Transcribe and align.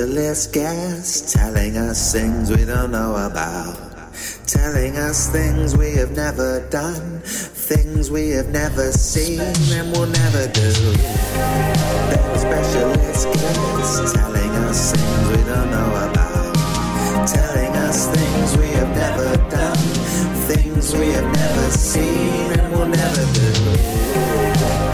Specialist 0.00 0.54
guests 0.54 1.32
telling 1.34 1.76
us 1.76 2.10
things 2.10 2.50
we 2.50 2.64
don't 2.64 2.90
know 2.90 3.16
about. 3.16 3.76
Telling 4.46 4.96
us 4.96 5.28
things 5.28 5.76
we 5.76 5.92
have 5.92 6.12
never 6.12 6.66
done, 6.70 7.20
things 7.20 8.10
we 8.10 8.30
have 8.30 8.48
never 8.48 8.92
seen 8.92 9.40
and 9.40 9.92
will 9.92 10.06
never 10.06 10.48
do. 10.56 10.72
Are 12.16 12.38
specialist 12.38 13.26
guests 13.28 14.12
telling 14.14 14.50
us 14.64 14.92
things 14.92 15.28
we 15.36 15.44
don't 15.44 15.70
know 15.70 15.90
about. 16.08 17.28
Telling 17.28 17.76
us 17.84 18.08
things 18.08 18.56
we 18.56 18.68
have 18.80 18.88
never 18.96 19.36
done, 19.50 19.76
things 20.48 20.96
we 20.96 21.08
have 21.08 21.30
never 21.30 21.70
seen 21.72 22.58
and 22.58 22.72
will 22.72 22.88
never 22.88 23.24
do. 23.36 23.52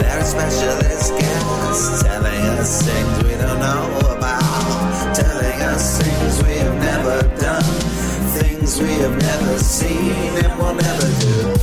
Are 0.02 0.24
specialist 0.24 1.12
guests 1.12 2.02
telling 2.02 2.42
us 2.58 2.82
things 2.82 3.22
we 3.22 3.30
don't 3.38 3.60
know 3.60 3.98
about. 4.00 4.15
Telling 5.16 5.62
us 5.62 6.02
things 6.02 6.42
we 6.42 6.56
have 6.58 6.74
never 6.78 7.22
done, 7.40 7.62
things 8.36 8.78
we 8.82 8.92
have 9.00 9.16
never 9.18 9.58
seen 9.58 10.44
and 10.44 10.58
will 10.58 10.74
never 10.74 11.08
do. 11.24 11.54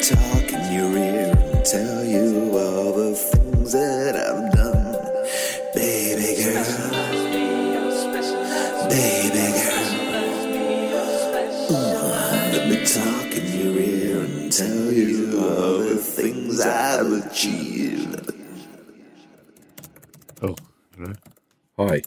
Talk 0.00 0.52
in 0.52 0.72
your 0.72 0.96
ear 0.96 1.34
and 1.34 1.64
tell 1.64 2.04
you 2.04 2.56
all 2.56 2.92
the 2.92 3.16
things 3.16 3.72
that 3.72 4.14
I've 4.14 4.52
done. 4.52 4.94
Baby 5.74 6.36
girl 6.40 6.62
has 6.62 7.20
be 7.34 7.76
all 7.76 7.90
special 7.90 8.42
Baby 8.88 9.46
girls 9.58 9.90
be 10.54 10.94
all 10.94 11.18
special 11.18 11.82
and 14.22 14.52
tell 14.52 14.92
you 14.92 15.23
things 16.64 18.16
Oh, 20.42 20.56
hello. 20.96 21.12
Hi. 21.78 22.02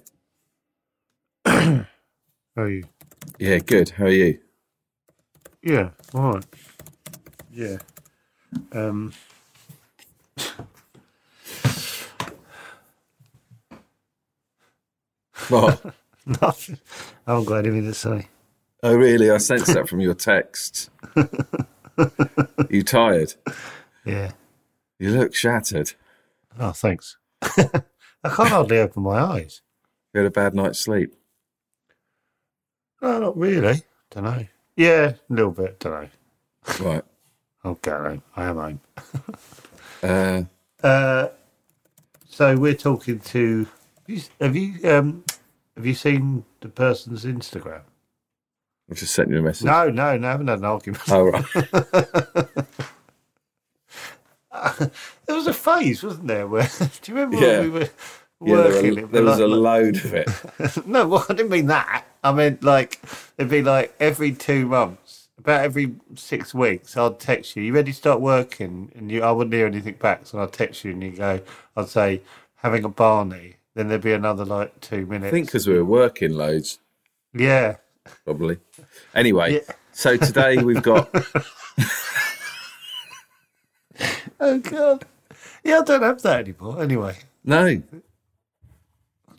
How 2.55 2.63
are 2.63 2.69
you? 2.69 2.83
Yeah, 3.39 3.59
good. 3.59 3.89
How 3.91 4.05
are 4.05 4.09
you? 4.09 4.39
Yeah, 5.61 5.89
all 6.13 6.33
right. 6.33 6.45
Yeah. 7.53 7.78
Um. 8.72 9.13
What? 15.50 15.94
Nothing. 16.25 16.79
I 17.25 17.31
haven't 17.31 17.45
got 17.45 17.59
anything 17.59 17.85
to 17.85 17.94
say. 17.94 18.28
oh, 18.84 18.95
really? 18.95 19.29
I 19.31 19.38
sense 19.38 19.74
that 19.74 19.88
from 19.88 20.00
your 20.01 20.13
text. 20.13 20.89
you 22.69 22.84
tired? 22.84 23.34
Yeah. 24.06 24.31
You 25.00 25.12
look 25.12 25.35
shattered. 25.35 25.94
Oh, 26.59 26.72
thanks. 26.72 27.18
I 27.41 27.50
can't 28.24 28.50
hardly 28.50 28.80
open 28.80 29.03
my 29.03 29.19
eyes. 29.19 29.62
You 30.13 30.19
had 30.22 30.28
a 30.28 30.31
bad 30.31 30.56
night's 30.56 30.80
sleep. 30.80 31.13
No, 33.02 33.19
not 33.19 33.38
really. 33.38 33.84
Don't 34.09 34.24
know. 34.24 34.46
Yeah, 34.75 35.13
a 35.30 35.34
little 35.34 35.52
bit. 35.52 35.80
Don't 35.80 35.94
know. 36.03 36.09
Right. 36.86 37.03
I'll 37.63 37.75
get 37.75 37.94
home. 38.00 38.24
I 38.36 38.46
am 38.46 38.56
home. 38.57 38.81
Uh, 40.03 40.44
Uh, 40.84 41.28
so 42.30 42.56
we're 42.56 42.75
talking 42.75 43.19
to. 43.19 43.68
Have 44.07 44.16
you, 44.16 44.22
have 44.40 44.56
you 44.56 44.90
um 44.91 45.24
have 45.75 45.86
you 45.88 45.96
seen 45.96 46.46
the 46.62 46.69
person's 46.69 47.25
Instagram? 47.25 47.81
I 48.91 48.94
just 48.94 49.16
sent 49.16 49.31
you 49.31 49.40
a 49.40 49.41
message. 49.41 49.66
No, 49.66 49.90
no, 49.90 50.16
no. 50.18 50.28
I 50.28 50.31
haven't 50.31 50.47
had 50.50 50.59
an 50.59 50.66
argument. 50.66 51.02
Oh, 51.09 51.24
right. 51.24 52.66
There 54.52 55.35
was 55.35 55.47
a 55.47 55.53
phase, 55.53 56.03
wasn't 56.03 56.28
there? 56.28 56.47
Where 56.47 56.63
do 57.02 57.12
you 57.12 57.16
remember 57.16 57.38
Yeah. 57.38 57.59
when 57.59 57.74
we 57.74 57.80
were 57.80 57.90
Yeah, 58.41 58.56
there, 58.56 58.74
working? 58.74 59.02
were- 59.02 59.08
there 59.08 59.24
was 59.24 59.40
like- 59.40 59.41
a 59.41 59.47
load 59.47 59.96
of 59.97 60.13
it. 60.13 60.30
no, 60.88 61.08
well, 61.08 61.25
I 61.30 61.34
didn't 61.34 61.52
mean 61.52 61.68
that. 61.68 62.06
I 62.24 62.31
meant 62.31 62.63
like 62.63 63.00
it'd 63.38 63.52
be 63.52 63.62
like 63.62 63.94
every 64.00 64.31
two 64.31 64.66
months, 64.68 65.30
about 65.38 65.62
every 65.63 65.94
six 66.16 66.53
weeks. 66.53 66.96
I'd 66.97 67.19
text 67.19 67.56
you. 67.56 67.63
You 67.63 67.74
ready 67.74 67.91
to 67.91 67.97
start 67.97 68.19
working? 68.22 68.91
And 68.96 69.12
you, 69.12 69.22
I 69.24 69.31
wouldn't 69.31 69.53
hear 69.53 69.68
anything 69.68 69.96
back, 69.96 70.25
so 70.25 70.40
I'd 70.41 70.52
text 70.53 70.84
you, 70.84 70.91
and 70.91 71.03
you 71.03 71.12
go, 71.12 71.41
I'd 71.75 71.90
say 71.90 72.22
having 72.56 72.84
a 72.84 72.90
Barney. 72.90 73.56
Then 73.75 73.90
there'd 73.90 74.02
be 74.02 74.13
another 74.13 74.44
like 74.46 74.80
two 74.81 75.06
minutes. 75.06 75.28
I 75.28 75.31
think 75.31 75.46
because 75.47 75.68
we 75.68 75.75
were 75.75 75.86
working 75.86 76.34
loads, 76.34 76.80
yeah, 77.34 77.75
probably. 78.25 78.57
Anyway, 79.13 79.53
Yeah. 79.56 79.74
so 79.91 80.18
today 80.18 80.57
we've 80.57 80.81
got. 80.81 81.13
Oh 84.40 84.59
god. 84.59 85.06
Yeah, 85.64 85.80
I 85.80 85.84
don't 85.84 86.02
have 86.03 86.22
that 86.24 86.40
anymore. 86.42 86.81
Anyway, 86.81 87.18
No. 87.44 87.81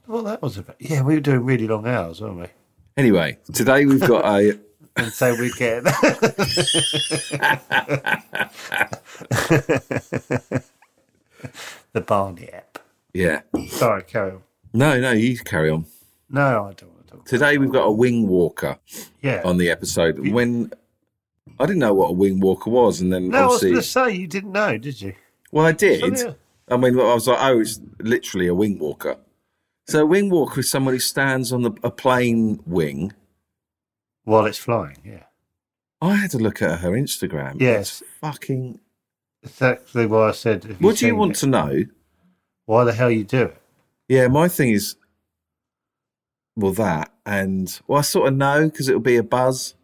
what 0.06 0.24
that 0.24 0.42
was 0.42 0.58
about? 0.58 0.76
Yeah, 0.78 1.02
we 1.02 1.14
were 1.14 1.20
doing 1.20 1.44
really 1.44 1.66
long 1.68 1.86
hours, 1.86 2.20
weren't 2.20 2.38
we? 2.40 2.46
Anyway, 2.96 3.38
today 3.52 3.86
we've 3.86 4.00
got 4.06 4.24
a. 4.24 4.58
And 4.96 5.12
so 5.12 5.32
we 5.38 5.52
get 5.52 5.84
the 11.92 12.00
Barney 12.00 12.50
app. 12.52 12.78
Yeah. 13.14 13.40
Sorry, 13.68 14.02
carry 14.02 14.32
on. 14.32 14.42
No, 14.72 15.00
no, 15.00 15.12
you 15.12 15.38
carry 15.38 15.70
on. 15.70 15.86
No, 16.30 16.42
I 16.66 16.72
don't 16.74 16.92
want 16.92 17.06
to 17.08 17.14
talk. 17.14 17.24
Today 17.26 17.58
we've 17.58 17.72
got 17.72 17.84
a 17.84 17.90
wing 17.92 18.26
walker 18.28 18.78
Yeah. 19.22 19.42
on 19.44 19.56
the 19.56 19.70
episode. 19.70 20.18
When 20.28 20.72
I 21.58 21.66
didn't 21.66 21.80
know 21.80 21.94
what 21.94 22.10
a 22.10 22.12
wing 22.12 22.40
walker 22.40 22.70
was, 22.70 23.00
and 23.00 23.12
then 23.12 23.28
no, 23.28 23.38
I 23.38 23.46
was 23.46 23.62
going 23.62 23.74
to 23.74 23.82
say 23.82 24.12
you 24.12 24.26
didn't 24.26 24.52
know, 24.52 24.78
did 24.78 25.00
you? 25.00 25.14
well, 25.52 25.66
I 25.66 25.72
did. 25.72 26.02
I 26.70 26.76
mean, 26.76 26.98
I 26.98 27.14
was 27.14 27.26
like, 27.26 27.38
oh, 27.40 27.60
it's 27.60 27.80
literally 27.98 28.46
a 28.46 28.54
wing 28.54 28.78
walker. 28.78 29.16
So 29.86 30.02
a 30.02 30.06
wing 30.06 30.28
walker 30.28 30.60
is 30.60 30.70
someone 30.70 30.94
who 30.94 31.00
stands 31.00 31.52
on 31.52 31.62
the, 31.62 31.72
a 31.82 31.90
plane 31.90 32.60
wing. 32.66 33.14
While 34.24 34.44
it's 34.44 34.58
flying, 34.58 34.98
yeah. 35.02 35.24
I 36.02 36.16
had 36.16 36.30
to 36.32 36.38
look 36.38 36.60
at 36.60 36.80
her 36.80 36.90
Instagram. 36.90 37.60
Yes. 37.60 38.02
It's 38.02 38.10
fucking. 38.20 38.80
Exactly 39.42 40.04
why 40.04 40.28
I 40.28 40.32
said. 40.32 40.76
What 40.80 40.98
do 40.98 41.06
you 41.06 41.16
want 41.16 41.36
it? 41.36 41.40
to 41.40 41.46
know? 41.46 41.84
Why 42.66 42.84
the 42.84 42.92
hell 42.92 43.10
you 43.10 43.24
do 43.24 43.44
it? 43.44 43.62
Yeah, 44.08 44.28
my 44.28 44.48
thing 44.48 44.70
is, 44.70 44.96
well, 46.54 46.72
that 46.72 47.10
and 47.24 47.80
well, 47.86 48.00
I 48.00 48.02
sort 48.02 48.28
of 48.28 48.34
know 48.34 48.68
because 48.68 48.88
it'll 48.88 49.00
be 49.00 49.16
a 49.16 49.22
buzz, 49.22 49.74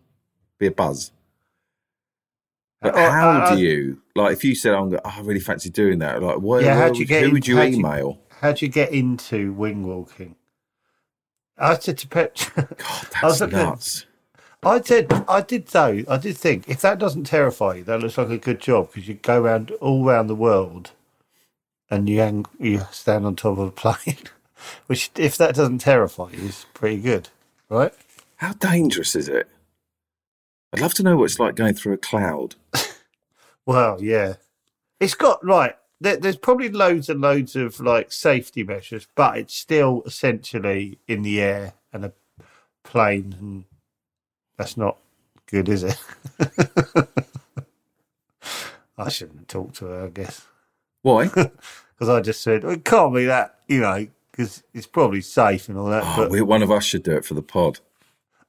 be 0.58 0.66
a 0.66 0.70
buzz. 0.70 1.12
But 2.84 2.94
Oh, 2.96 3.10
how 3.10 3.30
I- 3.30 3.44
I- 3.50 3.54
do 3.56 3.62
you 3.62 3.98
like 4.14 4.34
if 4.34 4.44
you 4.44 4.54
said, 4.54 4.74
"I'm, 4.74 4.92
oh, 4.94 4.98
I 5.04 5.20
really 5.22 5.40
fancy 5.40 5.70
doing 5.70 5.98
that"? 6.00 6.22
Like, 6.22 6.36
where, 6.36 6.60
Yeah, 6.60 6.74
where 6.76 6.82
how'd 6.84 6.96
you 6.96 7.00
would- 7.00 7.08
get 7.08 7.20
who 7.22 7.26
in- 7.28 7.32
would 7.32 7.48
you 7.48 7.56
how'd 7.56 7.70
you- 7.70 7.78
email? 7.78 8.18
How 8.42 8.52
do 8.52 8.66
you 8.66 8.70
get 8.70 8.92
into 8.92 9.52
wing 9.54 9.86
walking? 9.86 10.36
I 11.56 11.78
said 11.78 11.96
to 11.98 12.08
Pet. 12.08 12.50
God, 12.56 12.66
I 12.78 13.20
that's 13.22 13.40
at- 13.40 13.52
nuts. 13.52 14.06
I 14.62 14.78
did. 14.78 15.10
I 15.28 15.40
did 15.40 15.66
though. 15.68 16.02
I 16.08 16.16
did 16.18 16.36
think 16.36 16.68
if 16.68 16.80
that 16.82 16.98
doesn't 16.98 17.24
terrify 17.24 17.76
you, 17.76 17.84
that 17.84 18.00
looks 18.00 18.18
like 18.18 18.28
a 18.30 18.38
good 18.38 18.60
job 18.60 18.88
because 18.92 19.08
you 19.08 19.14
go 19.14 19.40
around 19.42 19.70
all 19.80 20.06
around 20.08 20.26
the 20.26 20.34
world, 20.34 20.90
and 21.90 22.08
you 22.08 22.18
hang, 22.20 22.44
you 22.58 22.82
stand 22.90 23.24
on 23.26 23.34
top 23.36 23.58
of 23.58 23.66
a 23.68 23.70
plane, 23.82 24.18
which 24.88 25.10
if 25.16 25.36
that 25.38 25.54
doesn't 25.54 25.78
terrify 25.78 26.30
you, 26.32 26.48
is 26.48 26.66
pretty 26.74 26.98
good, 27.00 27.28
right? 27.70 27.92
How 28.36 28.52
dangerous 28.54 29.14
is 29.16 29.28
it? 29.28 29.48
I'd 30.74 30.80
love 30.80 30.94
to 30.94 31.02
know 31.04 31.16
what 31.16 31.24
it's 31.26 31.38
like 31.38 31.54
going 31.54 31.74
through 31.74 31.92
a 31.94 31.98
cloud. 31.98 32.56
Well, 33.66 34.02
yeah, 34.02 34.34
it's 35.00 35.14
got 35.14 35.42
right. 35.42 35.74
There, 36.00 36.18
there's 36.18 36.36
probably 36.36 36.68
loads 36.68 37.08
and 37.08 37.20
loads 37.20 37.56
of 37.56 37.80
like 37.80 38.12
safety 38.12 38.62
measures, 38.62 39.08
but 39.14 39.38
it's 39.38 39.54
still 39.56 40.02
essentially 40.04 40.98
in 41.08 41.22
the 41.22 41.40
air 41.40 41.72
and 41.90 42.04
a 42.04 42.12
plane, 42.82 43.34
and 43.38 43.64
that's 44.58 44.76
not 44.76 44.98
good, 45.46 45.70
is 45.70 45.82
it? 45.82 45.98
I 48.98 49.08
shouldn't 49.08 49.48
talk 49.48 49.72
to 49.74 49.86
her, 49.86 50.04
I 50.04 50.08
guess, 50.08 50.46
Why? 51.02 51.24
because 51.28 52.08
I 52.08 52.20
just 52.20 52.42
said 52.42 52.64
it 52.64 52.84
can't 52.84 53.14
be 53.14 53.24
that, 53.24 53.60
you 53.66 53.80
know, 53.80 54.06
because 54.30 54.62
it's 54.74 54.86
probably 54.86 55.22
safe 55.22 55.68
and 55.70 55.78
all 55.78 55.86
that. 55.86 56.02
Oh, 56.04 56.14
but 56.18 56.30
we, 56.30 56.42
one 56.42 56.62
of 56.62 56.70
us 56.70 56.84
should 56.84 57.02
do 57.02 57.16
it 57.16 57.24
for 57.24 57.32
the 57.34 57.42
pod. 57.42 57.80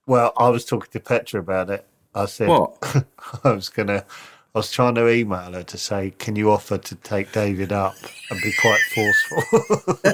well, 0.05 0.33
I 0.35 0.49
was 0.49 0.65
talking 0.65 0.91
to 0.91 0.99
Petra 0.99 1.39
about 1.39 1.69
it. 1.69 1.87
I 2.15 2.25
said 2.25 2.47
What? 2.47 3.05
I 3.43 3.51
was 3.51 3.69
gonna. 3.69 4.05
I 4.53 4.59
was 4.59 4.71
trying 4.71 4.95
to 4.95 5.09
email 5.09 5.51
her 5.51 5.63
to 5.63 5.77
say, 5.77 6.13
"Can 6.17 6.37
you 6.37 6.49
offer 6.49 6.77
to 6.77 6.95
take 6.95 7.33
David 7.33 7.73
up 7.73 7.95
and 8.31 8.39
be 8.41 8.53
quite 8.61 8.79
forceful?" 8.95 9.43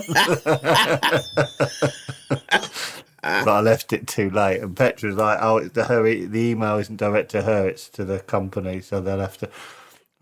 but 3.22 3.48
I 3.48 3.62
left 3.62 3.94
it 3.94 4.08
too 4.08 4.32
late, 4.32 4.62
and 4.62 4.76
Petra's 4.76 5.16
like, 5.16 5.38
"Oh, 5.42 5.60
the, 5.60 5.84
her, 5.84 6.02
the 6.04 6.40
email 6.40 6.78
isn't 6.78 6.98
direct 6.98 7.30
to 7.32 7.44
her; 7.44 7.68
it's 7.68 7.88
to 7.90 8.04
the 8.04 8.20
company, 8.22 8.82
so 8.82 9.00
they'll 9.00 9.20
have 9.20 9.38
to." 9.38 9.50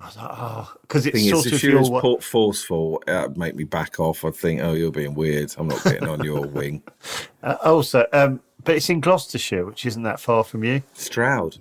I 0.01 0.05
was 0.05 0.17
like, 0.17 0.31
"Oh, 0.31 0.73
because 0.81 1.05
it's 1.05 1.17
Thing 1.17 1.29
sort 1.29 1.45
is, 1.45 1.47
of 1.47 1.53
if 1.53 1.59
she 1.61 1.73
was 1.73 1.89
wa- 1.89 2.01
port 2.01 2.21
forceful, 2.21 3.01
that'd 3.05 3.37
make 3.37 3.55
me 3.55 3.63
back 3.63 4.01
off. 4.01 4.25
I'd 4.25 4.35
think, 4.35 4.59
oh, 4.61 4.73
you're 4.73 4.91
being 4.91 5.13
weird. 5.13 5.55
I'm 5.57 5.69
not 5.69 5.81
getting 5.85 6.09
on 6.09 6.25
your 6.25 6.45
wing. 6.45 6.83
uh, 7.43 7.55
also, 7.63 8.05
um, 8.11 8.41
but 8.65 8.75
it's 8.75 8.89
in 8.89 8.99
Gloucestershire, 8.99 9.65
which 9.65 9.85
isn't 9.85 10.03
that 10.03 10.19
far 10.19 10.43
from 10.43 10.65
you. 10.65 10.83
Stroud. 10.93 11.57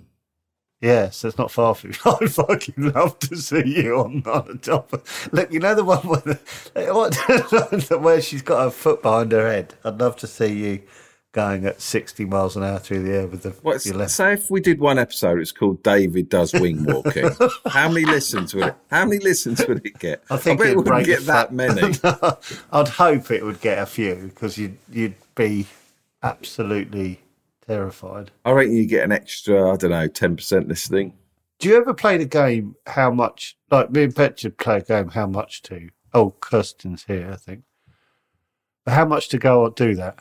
Yeah, 0.81 1.09
so 1.09 1.27
it's 1.27 1.37
not 1.37 1.51
far 1.51 1.75
from 1.75 1.91
you. 1.91 1.97
I'd 2.05 2.31
fucking 2.31 2.91
love 2.93 3.19
to 3.19 3.35
see 3.35 3.81
you 3.83 3.99
on, 3.99 4.23
on 4.25 4.47
the 4.47 4.57
top. 4.61 4.93
Of, 4.93 5.29
look, 5.31 5.51
you 5.51 5.59
know 5.59 5.75
the 5.75 5.83
one 5.83 5.99
where, 5.99 6.21
the, 6.21 6.39
what, 7.91 8.01
where 8.01 8.21
she's 8.21 8.41
got 8.41 8.63
her 8.63 8.69
foot 8.69 9.01
behind 9.01 9.33
her 9.33 9.47
head? 9.47 9.75
I'd 9.83 9.99
love 9.99 10.15
to 10.17 10.27
see 10.27 10.53
you 10.53 10.81
going 11.31 11.65
at 11.65 11.81
60 11.81 12.25
miles 12.25 12.55
an 12.55 12.63
hour 12.63 12.79
through 12.79 13.03
the 13.03 13.13
air 13.13 13.27
with 13.27 13.43
the, 13.43 13.93
left. 13.93 14.11
say 14.11 14.33
if 14.33 14.49
we 14.49 14.61
did 14.61 14.79
one 14.79 14.97
episode, 14.97 15.39
it's 15.39 15.51
called 15.51 15.83
David 15.83 16.29
Does 16.29 16.53
Wing 16.53 16.83
Walking. 16.85 17.29
how 17.67 17.89
many 17.89 18.05
listens 18.05 18.55
would 18.55 18.67
it? 18.67 18.75
How 18.89 19.05
many 19.05 19.19
listens 19.19 19.63
would 19.67 19.85
it 19.85 19.99
get? 19.99 20.23
I 20.31 20.37
think 20.37 20.59
bet 20.59 20.69
it 20.69 20.77
wouldn't 20.77 21.05
get 21.05 21.25
that 21.25 21.53
many. 21.53 21.93
I'd 22.71 22.87
hope 22.87 23.29
it 23.31 23.43
would 23.43 23.61
get 23.61 23.77
a 23.79 23.85
few 23.85 24.15
because 24.15 24.57
you'd, 24.57 24.77
you'd 24.91 25.15
be 25.35 25.67
absolutely 26.23 27.19
terrified. 27.69 28.31
I 28.45 28.51
reckon 28.51 28.75
you 28.75 28.85
get 28.87 29.03
an 29.03 29.11
extra, 29.11 29.71
I 29.71 29.75
don't 29.75 29.91
know, 29.91 30.07
ten 30.07 30.35
percent 30.35 30.67
listening. 30.67 31.13
Do 31.59 31.69
you 31.69 31.77
ever 31.77 31.93
play 31.93 32.17
the 32.17 32.25
game 32.25 32.75
How 32.87 33.11
Much? 33.11 33.57
Like 33.69 33.91
me 33.91 34.03
and 34.03 34.15
Petra 34.15 34.49
play 34.49 34.77
a 34.77 34.81
game 34.81 35.09
How 35.09 35.27
Much 35.27 35.61
To? 35.63 35.89
Oh, 36.13 36.31
Kirsten's 36.39 37.03
here, 37.03 37.29
I 37.31 37.35
think. 37.35 37.63
But 38.85 38.95
how 38.95 39.05
much 39.05 39.29
to 39.29 39.37
go 39.37 39.61
or 39.61 39.69
do 39.69 39.93
that? 39.95 40.19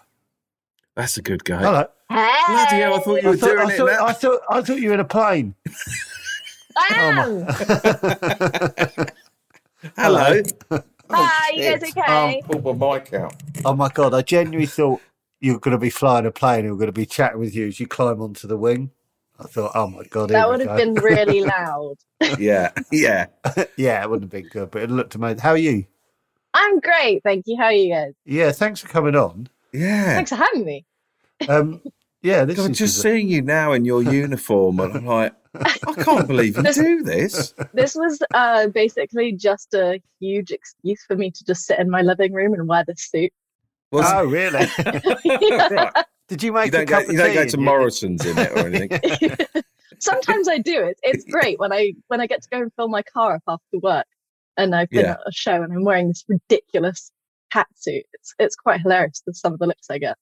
That's 0.95 1.17
a 1.17 1.23
good 1.23 1.45
game. 1.45 1.61
Hello. 1.61 1.87
Bloody 2.11 2.77
hell, 2.77 2.95
I 2.95 2.99
thought 2.99 3.23
you 3.23 3.29
I 3.29 3.31
were 3.31 3.37
thought, 3.37 3.47
doing 3.47 3.59
I, 3.61 3.73
it 3.73 3.77
thought, 3.77 3.87
now. 3.87 4.06
I, 4.06 4.12
thought, 4.12 4.41
I 4.51 4.61
thought 4.61 4.79
you 4.81 4.89
were 4.89 4.94
in 4.94 5.01
a 5.01 5.05
plane. 5.05 5.55
Oh, 6.77 7.47
Hello. 9.97 10.43
Hi, 11.11 11.51
you 11.55 11.65
oh, 11.65 11.79
guys 11.79 11.89
shit. 11.89 11.97
okay? 11.97 12.43
Pull 12.44 12.75
my 12.75 12.99
mic 12.99 13.15
out. 13.15 13.35
Oh 13.65 13.75
my 13.75 13.89
god! 13.89 14.12
I 14.12 14.23
genuinely 14.23 14.67
thought 14.67 15.01
you 15.40 15.55
were 15.55 15.61
going 15.61 15.73
to 15.73 15.79
be 15.79 15.90
flying 15.90 16.26
a 16.26 16.31
plane. 16.31 16.61
and 16.61 16.67
We 16.67 16.70
were 16.73 16.79
going 16.79 16.88
to 16.88 16.93
be 16.93 17.06
chatting 17.06 17.38
with 17.40 17.55
you 17.55 17.69
as 17.69 17.81
you 17.81 17.87
climb 17.87 18.20
onto 18.20 18.46
the 18.49 18.56
wing. 18.56 18.90
I 19.40 19.44
thought, 19.44 19.73
oh 19.75 19.87
my 19.87 20.02
god, 20.11 20.31
that 20.31 20.49
would 20.49 20.61
have 20.61 20.69
go. 20.70 20.76
been 20.76 20.94
really 20.94 21.40
loud. 21.44 21.94
Yeah, 22.38 22.73
yeah. 22.90 23.26
yeah, 23.76 24.02
it 24.02 24.11
wouldn't 24.11 24.25
have 24.25 24.43
been 24.43 24.49
good, 24.50 24.70
but 24.73 24.82
it 24.82 24.90
looked 24.90 25.14
amazing. 25.14 25.38
How 25.38 25.50
are 25.50 25.56
you? 25.56 25.87
I'm 26.55 26.81
great, 26.81 27.23
thank 27.23 27.44
you. 27.46 27.56
How 27.56 27.67
are 27.67 27.73
you 27.73 27.94
guys? 27.94 28.14
Yeah, 28.25 28.50
thanks 28.50 28.81
for 28.81 28.88
coming 28.88 29.14
on. 29.14 29.49
Yeah. 29.73 30.14
Thanks 30.17 30.31
for 30.31 30.37
having 30.37 30.64
me. 30.64 30.85
Um, 31.49 31.82
yeah, 32.23 32.44
this 32.44 32.56
God, 32.56 32.73
is 32.73 32.79
just 32.79 33.00
seeing 33.00 33.29
you 33.29 33.43
now 33.43 33.73
in 33.73 33.84
your 33.84 34.02
uniform, 34.12 34.81
and 34.81 34.96
I'm 34.96 35.06
like, 35.06 35.34
I 35.55 35.94
can't 36.02 36.26
believe 36.26 36.56
you 36.56 36.62
do 36.73 37.02
this. 37.05 37.55
This 37.73 37.94
was 37.94 38.20
uh, 38.34 38.67
basically 38.69 39.32
just 39.32 39.73
a 39.75 40.00
huge 40.19 40.50
excuse 40.50 41.05
for 41.06 41.14
me 41.17 41.31
to 41.31 41.44
just 41.44 41.64
sit 41.67 41.79
in 41.79 41.88
my 41.88 42.02
living 42.02 42.32
room 42.32 42.55
and 42.55 42.67
wear 42.67 42.84
this 42.84 43.08
suit. 43.08 43.32
Was, 43.93 44.06
Oh, 44.06 44.25
really? 44.26 44.75
right. 45.70 45.93
Did 46.29 46.43
you 46.43 46.52
make 46.52 46.67
You 46.67 46.73
don't 46.73 46.82
a 46.82 46.87
go, 46.87 46.99
of 46.99 47.08
you 47.11 47.19
don't 47.19 47.35
go 47.35 47.46
to 47.46 47.56
Morrisons 47.58 48.26
in 48.26 48.38
it 48.38 48.52
or 48.52 48.67
anything. 48.67 49.37
Sometimes 50.00 50.49
I 50.49 50.58
do. 50.58 50.85
It's 50.85 51.00
it's 51.02 51.25
great 51.25 51.58
when 51.58 51.73
I 51.73 51.94
when 52.08 52.20
I 52.20 52.26
get 52.26 52.43
to 52.43 52.49
go 52.50 52.58
and 52.62 52.73
fill 52.76 52.88
my 52.88 53.02
car 53.02 53.37
up 53.37 53.43
after 53.49 53.79
work, 53.82 54.06
and 54.56 54.75
I've 54.75 54.93
been 54.93 55.06
Yeah. 55.06 55.12
at 55.12 55.20
a 55.26 55.32
show 55.32 55.62
and 55.62 55.73
I'm 55.73 55.85
wearing 55.85 56.08
this 56.08 56.25
ridiculous 56.29 57.12
hat 57.52 57.69
suit. 57.76 58.05
It's 58.14 58.35
it's 58.38 58.56
quite 58.56 58.81
hilarious. 58.82 59.23
The 59.26 59.35
some 59.35 59.55
of 59.55 59.58
the 59.61 59.67
looks 59.67 59.88
I 59.91 59.99
get. 59.99 60.17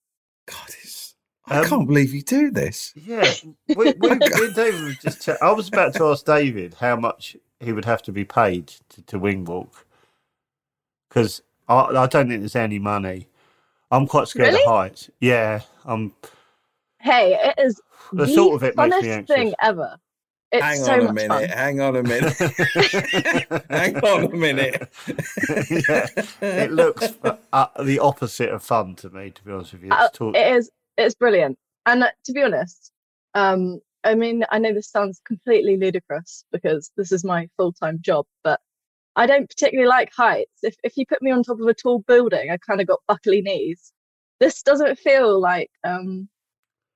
God, 0.47 0.69
it's, 0.83 1.15
I 1.47 1.59
Um, 1.59 1.65
can't 1.65 1.87
believe 1.89 2.15
you 2.15 2.23
do 2.23 2.51
this. 2.51 2.93
Yeah, 2.97 3.37
we, 3.75 3.93
we, 3.99 4.11
me 4.15 4.45
and 4.47 4.55
David 4.55 5.01
just. 5.01 5.23
Chat- 5.23 5.43
I 5.43 5.53
was 5.53 5.69
about 5.69 5.95
to 5.97 6.07
ask 6.07 6.25
David 6.25 6.75
how 6.81 6.97
much 6.97 7.37
he 7.61 7.73
would 7.73 7.85
have 7.87 8.03
to 8.05 8.13
be 8.13 8.25
paid 8.25 8.69
to, 8.91 9.03
to 9.03 9.19
wing 9.19 9.45
walk 9.45 9.87
because 11.09 11.43
I, 11.69 11.77
I 11.81 12.07
don't 12.07 12.29
think 12.29 12.41
there's 12.43 12.57
any 12.57 12.79
money. 12.79 13.29
I'm 13.91 14.07
quite 14.07 14.29
scared 14.29 14.49
Really? 14.49 14.63
of 14.63 14.71
heights. 14.71 15.11
Yeah, 15.21 15.61
I'm. 15.85 16.13
Hey, 17.01 17.35
it 17.35 17.55
is 17.65 17.81
The 18.13 18.27
the 18.27 18.35
thought 18.35 18.55
of 18.55 18.63
it 18.65 18.77
makes 18.77 19.03
me 19.03 19.11
anxious. 19.11 19.35
thing 19.37 19.55
ever. 19.63 19.97
It's 20.53 20.65
hang 20.65 20.79
so 20.79 20.93
on 20.93 21.01
a 21.01 21.05
much 21.05 21.15
minute. 21.15 21.29
fun. 21.51 21.59
Hang 21.59 21.81
on 21.81 21.97
a 21.97 22.03
minute. 22.03 22.33
hang 23.71 23.97
on 23.99 24.25
a 24.25 24.29
minute. 24.37 24.89
yeah, 25.71 26.07
it 26.41 26.73
looks 26.73 27.15
uh, 27.53 27.67
the 27.83 27.99
opposite 27.99 28.51
of 28.51 28.63
fun 28.63 28.95
to 28.97 29.11
me. 29.11 29.31
To 29.31 29.45
be 29.45 29.53
honest 29.53 29.73
with 29.73 29.83
you, 29.85 29.91
Uh, 29.93 30.05
it's 30.09 30.17
talk- 30.19 30.37
it 30.37 30.57
is 30.57 30.71
it's 30.97 31.15
brilliant 31.15 31.59
and 31.85 32.05
uh, 32.05 32.11
to 32.25 32.33
be 32.33 32.43
honest 32.43 32.91
um 33.35 33.79
i 34.05 34.15
mean 34.15 34.43
i 34.51 34.59
know 34.59 34.73
this 34.73 34.89
sounds 34.91 35.21
completely 35.27 35.77
ludicrous 35.77 36.43
because 36.51 36.91
this 36.97 37.13
is 37.13 37.23
my 37.23 37.47
full-time 37.59 37.99
job 38.01 38.25
but 38.43 38.59
i 39.17 39.27
don't 39.27 39.49
particularly 39.49 39.89
like 39.89 40.11
heights 40.17 40.59
if, 40.63 40.77
if 40.85 40.97
you 40.97 41.05
put 41.07 41.21
me 41.23 41.31
on 41.31 41.43
top 41.43 41.61
of 41.61 41.67
a 41.67 41.75
tall 41.75 41.99
building 42.01 42.51
i 42.51 42.57
kind 42.59 42.81
of 42.81 42.87
got 42.87 43.01
buckly 43.09 43.43
knees 43.43 43.93
this 44.41 44.63
doesn't 44.63 44.99
feel 44.99 45.41
like 45.41 45.71
um 45.85 46.29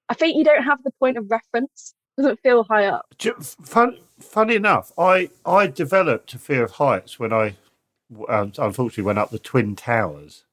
i 0.09 0.15
think 0.15 0.37
you 0.37 0.45
don't 0.45 0.63
have 0.63 0.83
the 0.85 0.93
point 1.01 1.17
of 1.19 1.31
reference 1.31 1.95
doesn't 2.17 2.41
feel 2.41 2.65
high 2.65 2.87
up 2.87 3.07
Ju- 3.19 3.35
Fun, 3.41 3.99
funny 4.19 4.55
enough, 4.57 4.93
I, 4.99 5.31
I 5.47 5.67
developed 5.69 6.35
a 6.35 6.39
fear 6.39 6.63
of 6.65 6.73
heights 6.73 7.19
when 7.19 7.33
I 7.33 7.55
um, 8.29 8.53
unfortunately 8.59 9.05
went 9.05 9.19
up 9.19 9.31
the 9.31 9.39
Twin 9.39 9.75
Towers, 9.75 10.45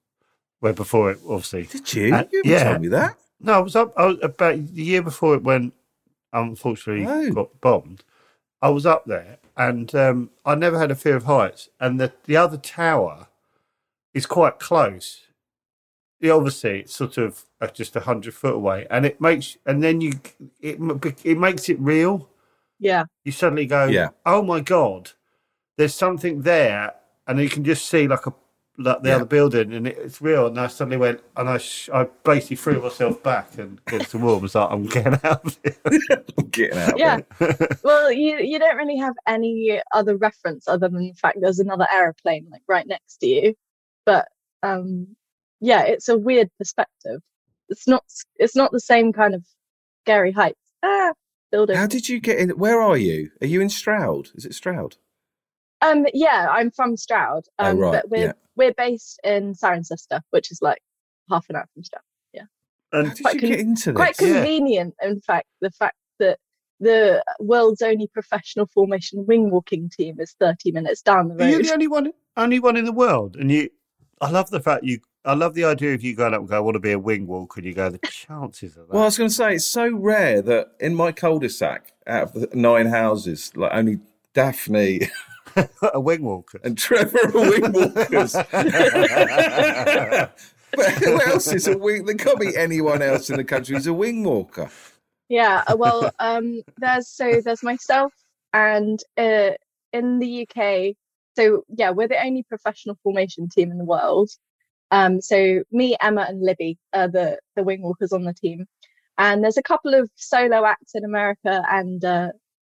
where 0.61 0.71
before 0.71 1.11
it 1.11 1.19
obviously. 1.27 1.63
Did 1.63 1.93
you? 1.93 2.15
Uh, 2.15 2.23
you 2.31 2.41
haven't 2.45 2.51
yeah. 2.51 2.63
told 2.63 2.81
me 2.81 2.87
that. 2.89 3.17
No, 3.41 3.53
I 3.53 3.59
was 3.59 3.75
up 3.75 3.93
I 3.97 4.05
was 4.05 4.17
about 4.23 4.55
the 4.75 4.83
year 4.83 5.01
before 5.01 5.35
it 5.35 5.43
went, 5.43 5.73
unfortunately, 6.31 7.06
Oh. 7.06 7.31
got 7.33 7.59
bombed. 7.59 8.03
I 8.61 8.69
was 8.69 8.85
up 8.85 9.06
there 9.06 9.37
and 9.56 9.94
um, 9.95 10.30
I 10.45 10.56
never 10.56 10.80
had 10.80 10.92
a 10.92 10.95
fear 10.95 11.16
of 11.16 11.23
heights. 11.26 11.69
And 11.80 11.99
the, 11.99 12.14
the 12.26 12.37
other 12.37 12.57
tower 12.57 13.28
is 14.14 14.26
quite 14.26 14.59
close. 14.59 15.21
Yeah, 16.19 16.33
obviously, 16.33 16.80
it's 16.80 16.95
sort 16.95 17.18
of 17.18 17.45
uh, 17.61 17.68
just 17.68 17.95
a 17.95 17.99
hundred 17.99 18.33
foot 18.33 18.56
away, 18.56 18.87
and 18.90 19.06
it 19.06 19.21
makes, 19.21 19.56
and 19.68 19.83
then 19.83 20.02
you, 20.02 20.14
it 20.59 20.80
it 21.23 21.37
makes 21.37 21.69
it 21.69 21.80
real 21.80 22.28
yeah 22.80 23.04
you 23.23 23.31
suddenly 23.31 23.68
go, 23.68 23.85
Yeah. 23.85 24.09
"Oh 24.26 24.42
my 24.42 24.59
god, 24.59 25.11
there's 25.78 25.94
something 25.94 26.42
there," 26.42 26.95
and 27.28 27.40
you 27.40 27.49
can 27.49 27.64
just 27.64 27.87
see 27.87 28.07
like 28.07 28.26
a 28.26 28.30
like 28.30 28.35
the 28.77 28.99
Yeah. 29.03 29.15
other 29.15 29.25
building, 29.25 29.73
and 29.73 29.87
it, 29.87 29.97
it's 29.97 30.21
real. 30.21 30.47
And 30.47 30.59
I 30.59 30.67
suddenly 30.67 30.97
went, 30.97 31.21
and 31.35 31.49
I 31.49 31.57
sh- 31.57 31.89
I 31.93 32.05
basically 32.23 32.57
threw 32.57 32.81
myself 32.81 33.21
back 33.23 33.57
and 33.57 33.79
against 33.87 34.11
the 34.11 34.19
wall. 34.19 34.39
Was 34.39 34.55
like, 34.55 34.69
"I'm 34.71 34.85
getting 34.85 35.19
out 35.23 35.45
of 35.45 35.59
here." 35.63 35.75
I'm 36.37 36.47
getting 36.49 36.77
out. 36.77 36.97
yeah 36.99 37.19
well 37.83 38.11
you 38.11 38.37
you 38.37 38.59
don't 38.59 38.77
really 38.77 38.97
have 38.97 39.13
any 39.27 39.81
other 39.93 40.15
reference 40.17 40.67
other 40.67 40.87
than 40.89 40.99
the 40.99 41.13
fact 41.13 41.37
there's 41.41 41.59
another 41.59 41.87
aeroplane 41.91 42.47
like 42.51 42.61
right 42.67 42.87
next 42.87 43.17
to 43.17 43.27
you 43.27 43.53
but 44.05 44.27
um 44.63 45.07
yeah 45.59 45.83
it's 45.83 46.07
a 46.09 46.17
weird 46.17 46.49
perspective 46.57 47.19
it's 47.69 47.87
not 47.87 48.03
it's 48.37 48.55
not 48.55 48.71
the 48.71 48.79
same 48.79 49.11
kind 49.13 49.33
of 49.35 49.43
scary 50.03 50.31
heights 50.31 50.59
ah 50.83 51.11
building 51.51 51.75
How 51.75 51.87
did 51.87 52.07
you 52.09 52.19
get 52.19 52.37
in? 52.39 52.49
Where 52.51 52.81
are 52.81 52.97
you? 52.97 53.31
Are 53.41 53.47
you 53.47 53.61
in 53.61 53.69
Stroud? 53.69 54.29
Is 54.35 54.45
it 54.45 54.53
Stroud? 54.53 54.97
Um 55.81 56.05
yeah 56.13 56.47
i'm 56.51 56.71
from 56.71 56.97
stroud 56.97 57.43
Oh, 57.59 57.65
um 57.71 57.77
right, 57.77 57.91
but 57.91 58.09
we're 58.09 58.25
yeah. 58.27 58.33
we're 58.55 58.73
based 58.73 59.19
in 59.23 59.53
cirencester 59.53 60.21
which 60.31 60.51
is 60.51 60.59
like 60.61 60.79
half 61.29 61.45
an 61.49 61.55
hour 61.55 61.65
from 61.73 61.83
stroud 61.83 62.01
How 62.93 62.99
and 62.99 63.13
did 63.13 63.21
quite 63.21 63.33
you 63.35 63.39
con- 63.41 63.49
get 63.49 63.59
into 63.59 63.91
this? 63.91 63.95
quite 63.95 64.15
Yeah. 64.21 64.33
convenient 64.35 64.95
in 65.01 65.19
fact 65.21 65.47
the 65.61 65.71
fact 65.71 65.97
that 66.19 66.39
the 66.79 67.23
world's 67.39 67.81
only 67.81 68.07
professional 68.07 68.65
formation 68.73 69.25
wing 69.25 69.49
walking 69.51 69.89
team 69.89 70.19
is 70.19 70.35
30 70.39 70.71
minutes 70.71 71.01
down 71.01 71.27
the 71.27 71.43
are 71.43 71.47
you 71.49 71.57
road 71.57 71.65
the 71.65 71.73
only 71.73 71.87
one, 71.87 72.11
only 72.37 72.59
one 72.59 72.77
in 72.77 72.85
the 72.85 72.91
world? 72.93 73.35
And 73.35 73.51
you, 73.51 73.69
I 74.21 74.29
love 74.29 74.51
the 74.51 74.59
fact 74.59 74.83
you. 74.83 74.99
I 75.25 75.33
love 75.33 75.55
the 75.55 75.65
idea 75.65 75.95
of 75.95 76.03
you 76.03 76.15
going 76.15 76.35
up 76.35 76.41
and 76.41 76.47
go, 76.47 76.55
"I 76.55 76.59
want 76.59 76.75
to 76.75 76.79
be 76.79 76.91
a 76.91 76.99
wing 76.99 77.25
walker," 77.25 77.59
and 77.59 77.65
you 77.67 77.73
go, 77.73 77.89
"The 77.89 77.97
chances 78.09 78.77
of 78.77 78.87
that." 78.87 78.93
Well, 78.93 79.01
I 79.01 79.05
was 79.05 79.17
going 79.17 79.29
to 79.29 79.35
say 79.35 79.55
it's 79.55 79.65
so 79.67 79.91
rare 79.91 80.41
that 80.43 80.67
in 80.79 80.93
my 80.93 81.11
cul-de-sac, 81.11 81.93
out 82.05 82.23
of 82.23 82.33
the 82.33 82.49
nine 82.55 82.85
houses, 82.85 83.51
like 83.55 83.71
only 83.73 83.99
Daphne 84.35 85.09
a 85.94 85.99
wing 85.99 86.23
walker. 86.23 86.59
and 86.63 86.77
Trevor 86.77 87.18
a 87.33 87.33
wing 87.33 87.71
walkers. 87.71 88.35
But 90.75 90.92
who 90.94 91.21
else 91.21 91.51
is 91.54 91.68
a 91.68 91.77
wing? 91.77 92.06
There 92.06 92.16
can't 92.16 92.39
be 92.39 92.56
anyone 92.56 93.01
else 93.01 93.30
in 93.30 93.37
the 93.37 93.44
country 93.44 93.75
who's 93.75 93.87
a 93.87 93.94
wing 93.94 94.23
walker. 94.23 94.69
Yeah, 95.30 95.63
uh, 95.68 95.75
well, 95.77 96.11
um, 96.19 96.61
there's 96.77 97.07
so 97.07 97.42
there's 97.44 97.63
myself 97.63 98.13
and 98.54 98.99
uh, 99.18 99.51
in 99.94 100.19
the 100.19 100.47
UK. 100.47 100.95
So 101.35 101.63
yeah, 101.69 101.92
we're 101.92 102.07
the 102.07 102.23
only 102.23 102.44
professional 102.44 102.97
formation 103.04 103.49
team 103.49 103.71
in 103.71 103.77
the 103.77 103.85
world. 103.85 104.30
Um, 104.92 105.21
so 105.21 105.63
me, 105.71 105.95
Emma, 106.01 106.25
and 106.27 106.42
Libby 106.42 106.77
are 106.94 107.07
the 107.07 107.39
the 107.56 107.63
wing 107.63 107.81
walkers 107.81 108.13
on 108.13 108.23
the 108.23 108.33
team, 108.33 108.66
and 109.18 109.44
there's 109.44 109.57
a 109.57 109.63
couple 109.63 109.94
of 109.94 110.09
solo 110.16 110.66
acts 110.66 110.95
in 110.95 111.06
America, 111.06 111.63
and 111.69 112.04
uh, 112.04 112.30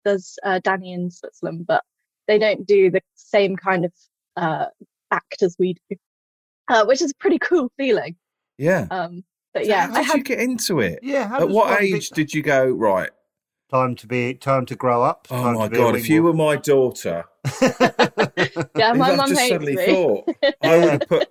there's 0.04 0.38
uh, 0.44 0.60
Danny 0.64 0.94
in 0.94 1.12
Switzerland, 1.12 1.66
but 1.68 1.84
they 2.32 2.40
don't 2.40 2.66
do 2.66 2.90
the 2.90 3.02
same 3.16 3.58
kind 3.58 3.84
of 3.84 3.92
uh, 4.38 4.66
act 5.12 5.44
as 5.44 5.58
we 5.60 5.76
do, 5.90 5.98
uh, 6.70 6.86
which 6.86 7.02
is 7.02 7.12
a 7.12 7.16
pretty 7.16 7.38
cool 7.40 7.70
feeling. 7.78 8.16
Yeah. 8.58 8.88
Um, 8.90 9.24
but 9.54 9.66
So 9.66 9.70
yeah, 9.70 9.88
how 9.88 9.96
I 9.96 10.04
did 10.06 10.14
you 10.16 10.24
get 10.24 10.40
into 10.40 10.80
it? 10.80 11.00
Yeah. 11.04 11.30
At 11.40 11.50
what 11.50 11.82
age 11.82 12.10
be- 12.12 12.16
did 12.16 12.34
you 12.34 12.42
go 12.42 12.66
right? 12.70 13.10
time 13.70 13.96
to 13.96 14.06
be 14.08 14.34
time 14.34 14.66
to 14.66 14.76
grow 14.76 15.02
up? 15.04 15.28
Oh 15.32 15.54
my 15.54 15.66
to 15.66 15.70
be 15.72 15.78
a 15.78 15.80
god! 15.80 15.96
If 15.96 16.10
you 16.10 16.24
were 16.24 16.34
my 16.34 16.56
daughter, 16.58 17.24
yeah, 17.62 18.94
my 18.94 19.12
I've 19.12 19.18
mum 19.18 19.30
just 19.30 19.40
hates 19.40 19.50
suddenly 19.50 19.76
me. 19.76 19.86
thought 19.86 20.30
I 20.64 20.78
would 20.80 20.90
have 20.92 21.08
put. 21.08 21.30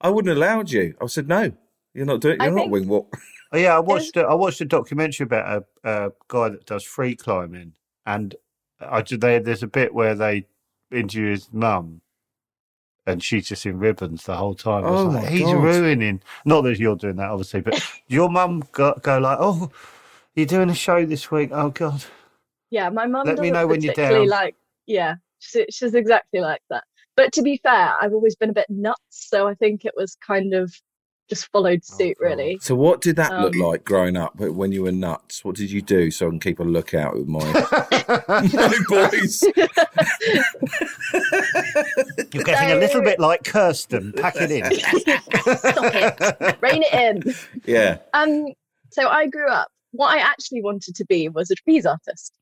I 0.00 0.08
wouldn't 0.10 0.28
have 0.28 0.36
allowed 0.36 0.70
you. 0.70 0.94
I 1.00 1.06
said 1.06 1.28
no. 1.28 1.52
You're 1.94 2.06
not 2.06 2.20
doing. 2.20 2.38
You're 2.40 2.50
not 2.50 2.60
think- 2.62 2.72
wing 2.72 2.88
walk. 2.88 3.16
Oh, 3.52 3.58
yeah, 3.58 3.76
I 3.76 3.80
watched. 3.92 4.16
A, 4.16 4.22
I 4.22 4.34
watched 4.34 4.60
a 4.60 4.64
documentary 4.64 5.24
about 5.24 5.64
a, 5.84 5.90
a 5.90 6.10
guy 6.28 6.48
that 6.50 6.66
does 6.66 6.82
free 6.84 7.14
climbing, 7.14 7.72
and 8.06 8.34
I 8.80 9.02
they, 9.02 9.38
there's 9.38 9.62
a 9.62 9.68
bit 9.68 9.94
where 9.94 10.14
they 10.14 10.46
interview 10.90 11.30
his 11.30 11.52
mum, 11.52 12.00
and 13.06 13.22
she's 13.22 13.48
just 13.48 13.66
in 13.66 13.78
ribbons 13.78 14.24
the 14.24 14.36
whole 14.36 14.54
time. 14.54 14.84
Oh 14.84 15.04
like, 15.04 15.24
my 15.24 15.30
he's 15.30 15.42
God. 15.42 15.62
ruining. 15.62 16.22
Not 16.44 16.62
that 16.62 16.78
you're 16.78 16.96
doing 16.96 17.16
that, 17.16 17.30
obviously, 17.30 17.60
but 17.60 17.80
your 18.08 18.28
mum 18.28 18.64
go, 18.72 18.94
go 19.02 19.18
like, 19.18 19.38
"Oh, 19.40 19.70
you're 20.34 20.46
doing 20.46 20.70
a 20.70 20.74
show 20.74 21.06
this 21.06 21.30
week. 21.30 21.50
Oh 21.52 21.70
God." 21.70 22.04
Yeah, 22.70 22.88
my 22.90 23.06
mum 23.06 23.26
Let 23.26 23.38
me 23.38 23.50
know 23.50 23.66
when 23.66 23.82
you're 23.82 23.94
down. 23.94 24.28
like. 24.28 24.56
Yeah, 24.86 25.16
she, 25.38 25.66
she's 25.70 25.94
exactly 25.94 26.40
like 26.40 26.62
that. 26.70 26.84
But 27.16 27.32
to 27.32 27.42
be 27.42 27.58
fair, 27.62 27.94
I've 28.00 28.12
always 28.12 28.36
been 28.36 28.50
a 28.50 28.54
bit 28.54 28.66
nuts, 28.68 29.00
so 29.10 29.48
I 29.48 29.54
think 29.54 29.84
it 29.84 29.94
was 29.96 30.16
kind 30.24 30.52
of 30.54 30.72
just 31.28 31.50
followed 31.52 31.80
Oh, 31.92 31.96
suit, 31.98 32.16
God. 32.20 32.26
really. 32.26 32.58
So 32.60 32.74
what 32.74 33.00
did 33.00 33.16
that 33.16 33.32
look 33.40 33.54
Um, 33.54 33.60
like 33.60 33.84
growing 33.84 34.16
up 34.16 34.36
when 34.36 34.72
you 34.72 34.82
were 34.82 34.92
nuts? 34.92 35.44
What 35.44 35.56
did 35.56 35.70
you 35.70 35.82
do 35.82 36.10
so 36.10 36.26
I 36.26 36.30
can 36.30 36.40
keep 36.40 36.60
a 36.60 36.64
lookout 36.64 37.14
with 37.16 37.26
my 37.26 37.40
my 38.28 38.78
boys? 38.88 39.42
You're 42.32 42.44
getting 42.44 42.70
a 42.72 42.76
little 42.76 43.02
bit 43.02 43.18
like 43.20 43.44
Kirsten. 43.44 44.12
Pack 44.12 44.34
it 44.36 44.50
in. 44.50 44.64
Stop 44.78 45.94
it, 45.94 46.58
rein 46.60 46.82
it 46.84 46.92
in. 47.26 47.34
Yeah. 47.64 47.98
Um, 48.14 48.46
so 48.90 49.08
I 49.08 49.26
grew 49.26 49.48
up. 49.50 49.68
What 49.92 50.08
I 50.16 50.18
actually 50.20 50.62
wanted 50.62 50.94
to 50.96 51.04
be 51.06 51.28
was 51.28 51.50
a 51.50 51.54
trapeze 51.54 51.86
artist. 51.86 52.32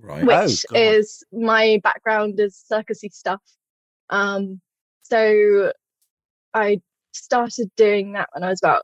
Right. 0.00 0.22
Oh, 0.22 0.42
which 0.44 0.64
God. 0.70 0.78
is 0.78 1.24
my 1.32 1.80
background 1.82 2.38
is 2.40 2.62
circusy 2.70 3.12
stuff. 3.12 3.40
Um, 4.10 4.60
so 5.02 5.72
I 6.54 6.80
started 7.12 7.70
doing 7.76 8.12
that 8.12 8.28
when 8.32 8.44
I 8.44 8.50
was 8.50 8.60
about 8.62 8.82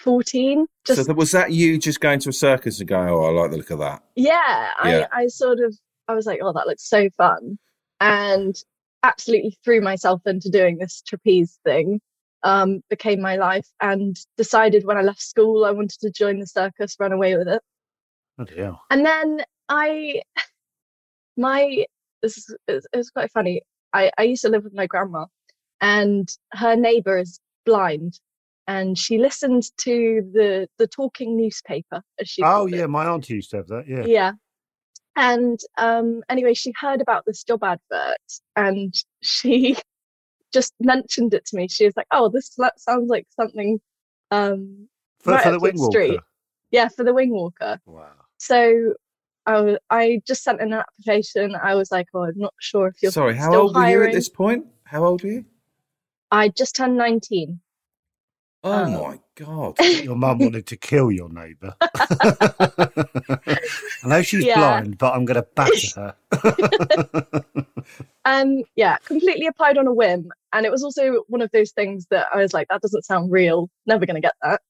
14. 0.00 0.66
Just 0.84 0.98
so 0.98 1.04
that, 1.04 1.16
was 1.16 1.30
that 1.30 1.52
you 1.52 1.78
just 1.78 2.00
going 2.00 2.18
to 2.20 2.30
a 2.30 2.32
circus 2.32 2.80
and 2.80 2.88
going, 2.88 3.08
"Oh, 3.08 3.24
I 3.24 3.30
like 3.30 3.50
the 3.50 3.56
look 3.56 3.70
of 3.70 3.78
that." 3.78 4.02
yeah, 4.16 4.70
Yeah. 4.84 5.06
I, 5.12 5.22
I 5.22 5.26
sort 5.28 5.60
of 5.60 5.76
I 6.08 6.14
was 6.14 6.26
like, 6.26 6.40
oh, 6.42 6.52
that 6.52 6.66
looks 6.66 6.88
so 6.88 7.08
fun, 7.16 7.58
and 8.00 8.54
absolutely 9.02 9.56
threw 9.64 9.80
myself 9.80 10.22
into 10.26 10.50
doing 10.50 10.78
this 10.78 11.02
trapeze 11.02 11.58
thing. 11.64 12.00
Um, 12.44 12.80
became 12.90 13.20
my 13.20 13.36
life, 13.36 13.68
and 13.80 14.16
decided 14.36 14.84
when 14.84 14.96
I 14.96 15.02
left 15.02 15.22
school 15.22 15.64
I 15.64 15.70
wanted 15.70 16.00
to 16.00 16.10
join 16.10 16.40
the 16.40 16.46
circus, 16.46 16.96
run 16.98 17.12
away 17.12 17.36
with 17.36 17.46
it. 17.46 17.62
Oh, 18.38 18.44
dear. 18.44 18.74
And 18.90 19.06
then 19.06 19.44
I, 19.68 20.22
my, 21.36 21.84
this 22.22 22.38
is, 22.38 22.56
it 22.66 22.84
was 22.92 23.10
quite 23.10 23.30
funny. 23.30 23.62
I, 23.92 24.10
I 24.18 24.22
used 24.22 24.42
to 24.42 24.48
live 24.48 24.64
with 24.64 24.74
my 24.74 24.86
grandma, 24.86 25.26
and 25.82 26.28
her 26.52 26.74
neighbor 26.76 27.18
is 27.18 27.38
blind, 27.66 28.18
and 28.68 28.96
she 28.96 29.18
listened 29.18 29.64
to 29.82 30.22
the 30.32 30.68
the 30.78 30.86
talking 30.86 31.36
newspaper, 31.36 32.00
as 32.18 32.28
she 32.28 32.42
Oh 32.42 32.46
called 32.46 32.72
it. 32.72 32.76
yeah, 32.78 32.86
my 32.86 33.04
auntie 33.06 33.34
used 33.34 33.50
to 33.50 33.56
have 33.58 33.66
that. 33.68 33.86
Yeah. 33.86 34.04
yeah. 34.06 34.32
And 35.16 35.60
um, 35.76 36.22
anyway, 36.30 36.54
she 36.54 36.72
heard 36.80 37.02
about 37.02 37.24
this 37.26 37.44
job 37.44 37.62
advert, 37.64 38.16
and 38.56 38.94
she 39.22 39.76
just 40.54 40.72
mentioned 40.80 41.34
it 41.34 41.44
to 41.46 41.56
me. 41.56 41.68
She 41.68 41.84
was 41.84 41.94
like, 41.96 42.06
"Oh, 42.12 42.30
this 42.30 42.50
that 42.56 42.80
sounds 42.80 43.10
like 43.10 43.26
something." 43.38 43.78
Um, 44.30 44.88
For, 45.20 45.32
Right 45.32 45.42
for 45.42 45.50
the 45.50 45.56
up 45.56 45.62
your 45.62 45.72
wing 45.72 45.78
walker. 45.80 46.04
street. 46.04 46.20
yeah, 46.70 46.88
for 46.88 47.04
the 47.04 47.12
wing 47.12 47.30
walker. 47.32 47.78
Wow. 47.84 48.12
So 48.38 48.94
I, 49.44 49.60
wa- 49.60 49.78
I 49.90 50.20
just 50.26 50.42
sent 50.42 50.60
in 50.60 50.72
an 50.72 50.80
application. 50.80 51.54
I 51.54 51.74
was 51.74 51.90
like, 51.92 52.06
oh, 52.14 52.22
I'm 52.24 52.32
not 52.38 52.54
sure 52.60 52.86
if 52.88 52.94
you're 53.02 53.12
Sorry, 53.12 53.34
how 53.36 53.50
still 53.50 53.62
old 53.64 53.76
were 53.76 53.86
you 53.88 54.02
at 54.04 54.12
this 54.12 54.28
point? 54.30 54.66
How 54.84 55.04
old 55.04 55.22
were 55.22 55.30
you? 55.30 55.44
I 56.32 56.48
just 56.48 56.74
turned 56.74 56.96
19. 56.96 57.60
Oh 58.64 58.72
Um, 58.72 58.92
my 58.92 59.20
god! 59.36 59.76
Your 60.04 60.16
mum 60.16 60.38
wanted 60.38 60.66
to 60.68 60.76
kill 60.76 61.10
your 61.12 61.28
neighbour. 61.28 61.74
I 61.82 63.58
know 64.04 64.22
she's 64.22 64.44
Yeah. 64.44 64.58
blind, 64.58 64.98
but 64.98 65.14
I'm 65.14 65.24
going 65.24 65.42
to 65.42 65.46
batter 65.54 66.14
her. 66.32 67.54
Um, 68.24 68.62
yeah, 68.76 68.98
completely 69.04 69.48
applied 69.48 69.76
on 69.78 69.88
a 69.88 69.92
whim. 69.92 70.30
And 70.52 70.64
it 70.64 70.70
was 70.70 70.84
also 70.84 71.24
one 71.26 71.42
of 71.42 71.50
those 71.52 71.72
things 71.72 72.06
that 72.10 72.28
I 72.32 72.36
was 72.38 72.54
like, 72.54 72.68
that 72.68 72.80
doesn't 72.80 73.04
sound 73.04 73.32
real. 73.32 73.68
Never 73.84 74.06
going 74.06 74.14
to 74.14 74.20
get 74.20 74.34
that. 74.42 74.60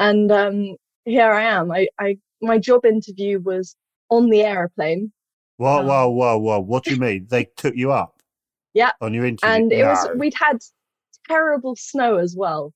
And 0.00 0.32
um, 0.32 0.74
here 1.04 1.30
I 1.30 1.44
am. 1.44 1.70
I, 1.70 1.86
I, 2.00 2.18
my 2.42 2.58
job 2.58 2.84
interview 2.84 3.38
was 3.40 3.76
on 4.10 4.30
the 4.30 4.42
aeroplane. 4.42 5.12
Whoa, 5.58 5.78
Um, 5.78 5.86
whoa, 5.86 6.08
whoa, 6.08 6.38
whoa! 6.38 6.58
What 6.58 6.82
do 6.84 6.90
you 6.90 6.96
mean? 6.96 7.28
They 7.30 7.44
took 7.56 7.76
you 7.76 7.92
up? 7.92 8.20
Yeah. 8.74 8.90
On 9.00 9.14
your 9.14 9.26
interview? 9.26 9.54
and 9.54 9.72
it 9.72 9.84
was 9.84 10.08
we'd 10.16 10.34
had 10.34 10.58
terrible 11.28 11.76
snow 11.76 12.16
as 12.16 12.34
well 12.36 12.72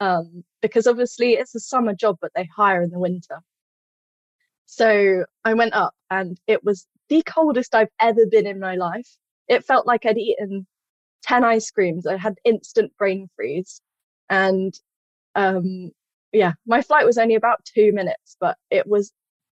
um 0.00 0.44
because 0.60 0.86
obviously 0.86 1.32
it's 1.32 1.54
a 1.54 1.60
summer 1.60 1.94
job 1.94 2.16
but 2.20 2.30
they 2.34 2.48
hire 2.56 2.82
in 2.82 2.90
the 2.90 2.98
winter 2.98 3.38
so 4.66 5.24
i 5.44 5.54
went 5.54 5.74
up 5.74 5.94
and 6.10 6.38
it 6.46 6.64
was 6.64 6.86
the 7.08 7.22
coldest 7.22 7.74
i've 7.74 7.88
ever 8.00 8.26
been 8.30 8.46
in 8.46 8.58
my 8.58 8.74
life 8.74 9.08
it 9.48 9.64
felt 9.64 9.86
like 9.86 10.04
i'd 10.06 10.18
eaten 10.18 10.66
10 11.22 11.44
ice 11.44 11.70
creams 11.70 12.06
i 12.06 12.16
had 12.16 12.34
instant 12.44 12.92
brain 12.98 13.28
freeze 13.36 13.80
and 14.30 14.74
um 15.34 15.90
yeah 16.32 16.52
my 16.66 16.82
flight 16.82 17.06
was 17.06 17.18
only 17.18 17.34
about 17.34 17.64
two 17.64 17.92
minutes 17.92 18.36
but 18.40 18.56
it 18.70 18.86
was 18.86 19.12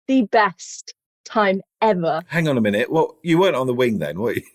the 0.08 0.22
best 0.32 0.94
time 1.24 1.60
ever 1.80 2.20
Hang 2.26 2.48
on 2.48 2.58
a 2.58 2.60
minute. 2.60 2.90
Well, 2.90 3.18
you 3.22 3.38
weren't 3.38 3.56
on 3.56 3.66
the 3.66 3.74
wing 3.74 3.98
then, 3.98 4.18
were 4.20 4.32
you? 4.32 4.42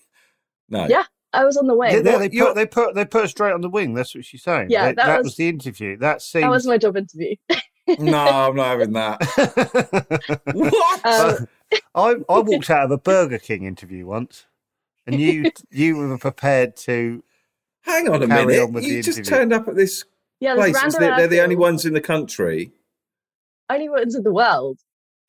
No. 0.72 0.86
Yeah. 0.86 1.05
I 1.33 1.43
was 1.45 1.57
on 1.57 1.67
the 1.67 1.75
wing 1.75 1.93
Yeah, 1.93 2.01
they, 2.01 2.27
they 2.27 2.39
put 2.39 2.55
they 2.55 2.65
put 2.65 2.95
they 2.95 3.05
put 3.05 3.21
her 3.24 3.27
straight 3.27 3.53
on 3.53 3.62
the 3.62 3.69
wing. 3.69 3.93
That's 3.93 4.15
what 4.15 4.25
she's 4.25 4.43
saying. 4.43 4.67
Yeah, 4.71 4.88
They- 4.88 4.93
that 4.95 5.17
was, 5.19 5.25
was- 5.25 5.36
the 5.36 5.50
interview. 5.50 5.98
That 5.98 6.21
seems. 6.21 6.43
that 6.43 6.50
was 6.50 6.65
my 6.67 6.77
job 6.77 6.98
interview 6.98 7.36
No, 8.00 8.17
I'm 8.17 8.55
not 8.55 8.67
having 8.67 8.93
that. 8.93 10.39
What? 10.53 11.05
Um, 11.05 11.48
I 11.95 12.15
I 12.29 12.39
walked 12.39 12.69
out 12.69 12.86
of 12.86 12.91
a 12.91 12.98
Burger 12.98 13.38
King 13.39 13.63
interview 13.63 14.05
once, 14.05 14.45
and 15.07 15.19
you 15.19 15.51
you 15.71 15.98
were 15.98 16.17
prepared 16.17 16.75
to. 16.77 17.24
Hang 17.81 18.09
on 18.09 18.21
a 18.21 18.27
minute. 18.27 18.59
on 18.62 18.74
with 18.74 18.83
You 18.83 18.95
the 18.98 19.01
just 19.01 19.17
interview. 19.19 19.38
turned 19.38 19.53
up 19.53 19.67
at 19.67 19.75
this 19.75 20.03
yeah 20.39 20.53
place. 20.55 20.75
random 20.75 21.00
They're, 21.00 21.15
they're 21.17 21.27
the 21.27 21.41
only 21.41 21.55
ones 21.55 21.86
in 21.86 21.93
the 21.93 22.01
country, 22.01 22.71
only 23.69 23.89
ones 23.89 24.15
in 24.15 24.24
the 24.24 24.33
world. 24.33 24.79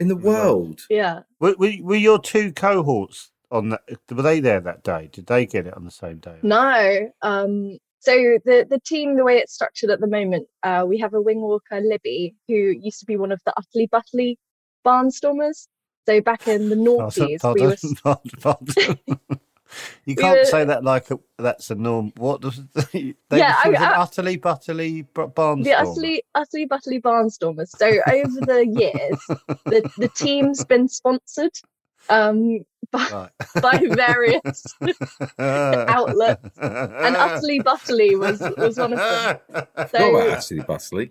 in 0.00 0.09
the 0.09 0.16
world. 0.16 0.26
world. 0.26 0.80
Yeah. 0.90 1.21
Were, 1.38 1.54
were, 1.59 1.73
were 1.80 1.97
your 1.97 2.19
two 2.19 2.52
cohorts 2.52 3.30
on 3.50 3.71
that? 3.71 3.80
Were 4.11 4.23
they 4.23 4.40
there 4.40 4.61
that 4.61 4.83
day? 4.83 5.09
Did 5.12 5.26
they 5.26 5.47
get 5.47 5.66
it 5.66 5.75
on 5.76 5.85
the 5.85 5.90
same 5.90 6.19
day? 6.19 6.37
No. 6.42 7.11
Um. 7.23 7.78
So 8.00 8.12
the 8.45 8.66
the 8.69 8.80
team, 8.85 9.16
the 9.16 9.25
way 9.25 9.37
it's 9.38 9.52
structured 9.52 9.90
at 9.90 10.00
the 10.00 10.07
moment, 10.07 10.47
uh, 10.62 10.85
we 10.88 10.99
have 10.99 11.12
a 11.14 11.21
wing 11.21 11.40
walker, 11.42 11.80
Libby, 11.80 12.35
who 12.49 12.54
used 12.54 13.00
to 13.00 13.07
be 13.07 13.16
one 13.16 13.30
of 13.33 13.40
the 13.45 13.52
Utterly 13.57 13.87
Butterly 13.88 14.38
barnstormers. 14.87 15.66
So 16.07 16.21
back 16.21 16.49
in 16.49 16.71
the 16.71 16.76
noughties, 16.76 17.40
we 17.54 17.66
were 17.66 17.76
pardon, 18.02 18.30
pardon. 18.40 19.21
You 20.04 20.16
can't 20.16 20.40
were- 20.40 20.45
say 20.47 20.64
that 20.64 20.83
like 20.83 21.12
a, 21.12 21.19
that's 21.38 21.71
a 21.71 21.76
norm. 21.76 22.12
What 22.16 22.40
does 22.40 22.61
they, 22.92 23.14
Yeah, 23.30 23.54
I- 23.64 23.71
I- 23.78 24.00
utterly 24.02 24.37
butterly 24.37 25.02
b- 25.02 25.09
barnstormer. 25.14 25.62
the 25.64 25.75
Utterly 25.75 26.23
Utterly 26.35 26.66
Butterly 26.66 27.00
barnstormers. 27.00 27.69
So 27.76 27.87
over 27.87 28.40
the 28.47 28.66
years, 28.66 29.21
the 29.66 29.88
the 29.97 30.09
team's 30.09 30.64
been 30.64 30.88
sponsored 30.88 31.52
um 32.09 32.61
by, 32.92 33.09
Right. 33.12 33.30
by 33.62 33.78
various 33.95 34.64
outlets, 35.38 36.59
and 36.59 37.16
Utterly 37.16 37.61
Butterly 37.61 38.16
was 38.16 38.40
was 38.57 38.78
one 38.78 38.92
of 38.95 38.99
them. 38.99 39.38
Not 39.76 39.90
So- 39.90 40.12
that 40.19 40.30
actually 40.30 40.61
bustly. 40.61 41.11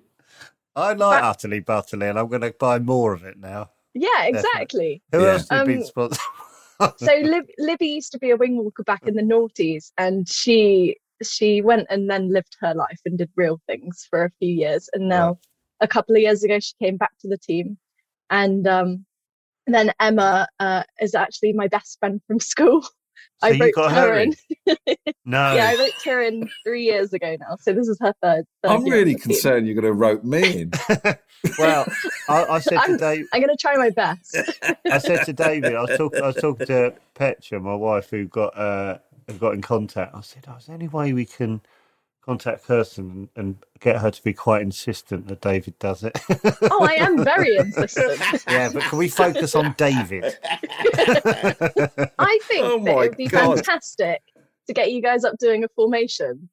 I 0.75 0.93
like 0.93 1.24
utterly 1.24 1.60
butterly, 1.60 2.08
and 2.08 2.17
I'm 2.17 2.27
going 2.29 2.41
to 2.41 2.53
buy 2.58 2.79
more 2.79 3.12
of 3.13 3.24
it 3.25 3.38
now. 3.38 3.72
Yeah, 3.93 4.24
exactly. 4.25 5.01
Who 5.12 5.22
Yeah. 5.22 5.31
else 5.34 5.48
has 5.50 5.67
been 5.67 5.79
Um, 5.79 5.84
sponsored? 5.84 6.19
so 6.98 7.13
Lib- 7.24 7.50
Libby 7.58 7.88
used 7.88 8.12
to 8.13 8.19
be 8.19 8.29
a 8.29 8.38
wing 8.38 8.58
walker 8.63 8.84
back 8.84 9.05
in 9.05 9.15
the 9.15 9.22
noughties, 9.24 9.91
and 9.98 10.27
she 10.29 10.98
she 11.22 11.62
went 11.62 11.88
and 11.89 12.10
then 12.10 12.31
lived 12.31 12.55
her 12.62 12.74
life 12.74 13.00
and 13.05 13.17
did 13.17 13.29
real 13.36 13.60
things 13.67 14.08
for 14.10 14.24
a 14.24 14.29
few 14.39 14.53
years, 14.53 14.89
and 14.93 15.10
now 15.10 15.38
a 15.81 15.88
couple 15.88 16.15
of 16.15 16.22
years 16.22 16.43
ago 16.43 16.60
she 16.60 16.74
came 16.81 16.96
back 16.98 17.12
to 17.22 17.27
the 17.27 17.38
team, 17.38 17.77
and 18.29 18.65
um, 18.67 19.05
then 19.73 19.91
Emma 19.99 20.47
uh, 20.59 20.83
is 21.01 21.15
actually 21.15 21.53
my 21.53 21.67
best 21.67 21.97
friend 21.99 22.21
from 22.27 22.39
school. 22.39 22.85
So 23.41 23.47
I 23.47 23.51
you 23.51 23.63
wrote 23.63 23.73
got 23.73 23.91
her 23.93 24.01
her 24.13 24.19
in. 24.19 24.33
in? 24.65 24.75
No. 25.25 25.55
Yeah, 25.55 25.69
I 25.69 25.75
wrote 25.79 25.93
her 26.03 26.21
in 26.21 26.49
three 26.65 26.83
years 26.83 27.13
ago 27.13 27.38
now, 27.39 27.55
so 27.61 27.71
this 27.71 27.88
is 27.88 27.97
her 28.01 28.13
third. 28.21 28.45
third 28.61 28.69
I'm 28.69 28.83
really 28.83 29.15
concerned 29.15 29.65
you're 29.65 29.75
going 29.75 29.85
to 29.85 29.93
rope 29.93 30.25
me 30.25 30.63
in. 30.63 30.71
well, 31.57 31.85
I, 32.27 32.43
I 32.45 32.59
said 32.59 32.71
to 32.75 32.81
I'm- 32.81 32.97
Dave, 32.97 33.25
I'm 33.31 33.39
going 33.41 33.55
to 33.55 33.61
try 33.61 33.77
my 33.77 33.91
best. 33.91 34.35
I 34.91 34.97
said 34.97 35.23
to 35.25 35.31
David, 35.31 35.73
I 35.73 35.81
was 35.83 35.97
talking, 35.97 36.21
I 36.21 36.27
was 36.27 36.35
talking 36.35 36.65
to 36.67 36.93
Petra, 37.15 37.61
my 37.61 37.75
wife, 37.75 38.09
who 38.09 38.25
got 38.27 38.57
uh, 38.57 38.97
who 39.27 39.33
got 39.35 39.53
in 39.53 39.61
contact. 39.61 40.13
I 40.13 40.19
said, 40.19 40.43
"Oh, 40.49 40.57
is 40.57 40.65
there 40.65 40.75
any 40.75 40.89
way 40.89 41.13
we 41.13 41.25
can 41.25 41.61
contact 42.21 42.65
Kirsten 42.65 43.09
and, 43.11 43.29
and 43.35 43.55
get 43.79 43.97
her 44.01 44.11
to 44.11 44.23
be 44.23 44.33
quite 44.33 44.61
insistent 44.61 45.27
that 45.27 45.41
David 45.41 45.77
does 45.79 46.03
it?" 46.03 46.19
oh, 46.71 46.83
I 46.83 46.93
am 46.95 47.23
very 47.23 47.55
insistent. 47.57 48.21
yeah, 48.49 48.69
but 48.73 48.83
can 48.83 48.97
we 48.97 49.07
focus 49.07 49.55
on 49.55 49.73
David? 49.77 50.38
I 52.19 52.39
think 52.47 52.63
Oh 52.65 52.79
that 52.83 52.91
it 52.91 52.95
would 52.95 53.17
be 53.17 53.27
God. 53.27 53.57
fantastic 53.57 54.21
to 54.67 54.73
get 54.73 54.91
you 54.91 55.01
guys 55.01 55.23
up 55.23 55.38
doing 55.39 55.63
a 55.63 55.67
formation. 55.69 56.49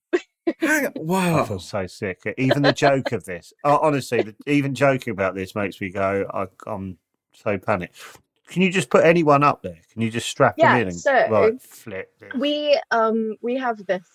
Hang 0.59 0.87
on. 0.87 0.93
I 0.97 1.01
Wow. 1.01 1.45
feel 1.45 1.59
so 1.59 1.87
sick. 1.87 2.23
Even 2.39 2.63
the 2.63 2.73
joke 2.73 3.13
of 3.13 3.25
this, 3.25 3.53
oh, 3.65 3.79
honestly, 3.83 4.35
even 4.47 4.75
joking 4.75 5.11
about 5.13 5.35
this 5.35 5.55
makes 5.55 5.81
me 5.81 5.91
go, 5.91 6.27
I, 6.33 6.47
I'm 6.67 6.99
so 7.33 7.59
panicked. 7.59 8.01
Can 8.49 8.63
you 8.63 8.71
just 8.71 8.91
put 8.91 9.05
anyone 9.05 9.43
up 9.43 9.63
there? 9.63 9.79
Can 9.93 10.03
you 10.03 10.11
just 10.11 10.29
strap 10.29 10.55
Yeah, 10.57 10.73
them 10.73 10.83
in 10.83 10.89
and 10.89 10.97
so- 10.97 11.29
right, 11.29 11.61
flip? 11.61 12.17
this? 12.21 12.31
We 12.39 12.81
um 12.93 13.37
we 13.43 13.57
have 13.57 13.85
this 13.87 14.07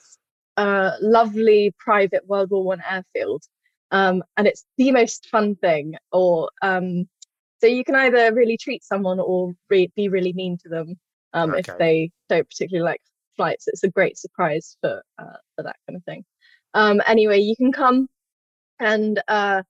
uh 0.58 0.92
lovely 1.02 1.74
private 1.78 2.28
World 2.28 2.52
War 2.52 2.64
One 2.64 2.82
airfield, 2.90 3.44
um, 3.92 4.24
and 4.38 4.48
it's 4.48 4.66
the 4.78 4.92
most 4.92 5.28
fun 5.28 5.56
thing. 5.56 5.96
Or 6.12 6.50
um, 6.62 7.08
so 7.60 7.68
you 7.68 7.84
can 7.84 7.96
either 7.96 8.34
really 8.34 8.58
treat 8.58 8.84
someone 8.84 9.20
or 9.20 9.54
re- 9.70 9.92
be 9.96 10.10
really 10.10 10.34
mean 10.34 10.58
to 10.64 10.70
them 10.70 10.96
um, 11.34 11.54
if 11.56 11.68
they 11.78 12.12
don't 12.30 12.50
particularly 12.50 12.84
like 12.84 13.02
flights. 13.36 13.68
It's 13.68 13.84
a 13.84 13.90
great 13.90 14.18
surprise 14.18 14.78
for 14.82 15.02
uh, 15.20 15.38
for 15.56 15.64
that 15.64 15.78
kind 15.88 15.98
of 15.98 16.04
thing. 16.06 16.24
Um, 16.74 17.02
anyway, 17.06 17.40
you 17.40 17.56
can 17.56 17.72
come 17.72 18.08
and 18.80 19.22
uh, 19.28 19.62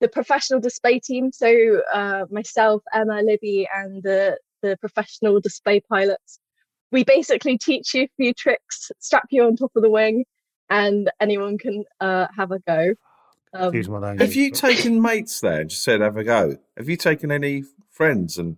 the 0.00 0.08
professional 0.08 0.60
display 0.60 0.98
team. 0.98 1.30
So 1.32 1.82
uh, 1.92 2.24
myself, 2.30 2.82
Emma, 2.92 3.22
Libby, 3.22 3.68
and 3.74 4.02
the 4.02 4.38
the 4.62 4.76
professional 4.78 5.40
display 5.40 5.80
pilots. 5.80 6.40
We 6.92 7.04
basically 7.04 7.58
teach 7.58 7.94
you 7.94 8.04
a 8.04 8.10
few 8.16 8.32
tricks, 8.32 8.90
strap 9.00 9.24
you 9.30 9.44
on 9.44 9.56
top 9.56 9.72
of 9.76 9.82
the 9.82 9.90
wing, 9.90 10.24
and 10.70 11.10
anyone 11.20 11.58
can 11.58 11.84
uh, 12.00 12.26
have 12.36 12.52
a 12.52 12.58
go. 12.60 12.94
Um, 13.52 13.72
my 13.88 13.98
language, 13.98 14.20
Have 14.20 14.34
you 14.34 14.50
but- 14.50 14.58
taken 14.58 15.00
mates 15.00 15.40
there 15.40 15.60
and 15.62 15.70
just 15.70 15.82
said, 15.82 16.00
have 16.00 16.16
a 16.16 16.24
go? 16.24 16.56
Have 16.76 16.88
you 16.88 16.96
taken 16.96 17.30
any 17.32 17.64
friends? 17.90 18.38
And 18.38 18.56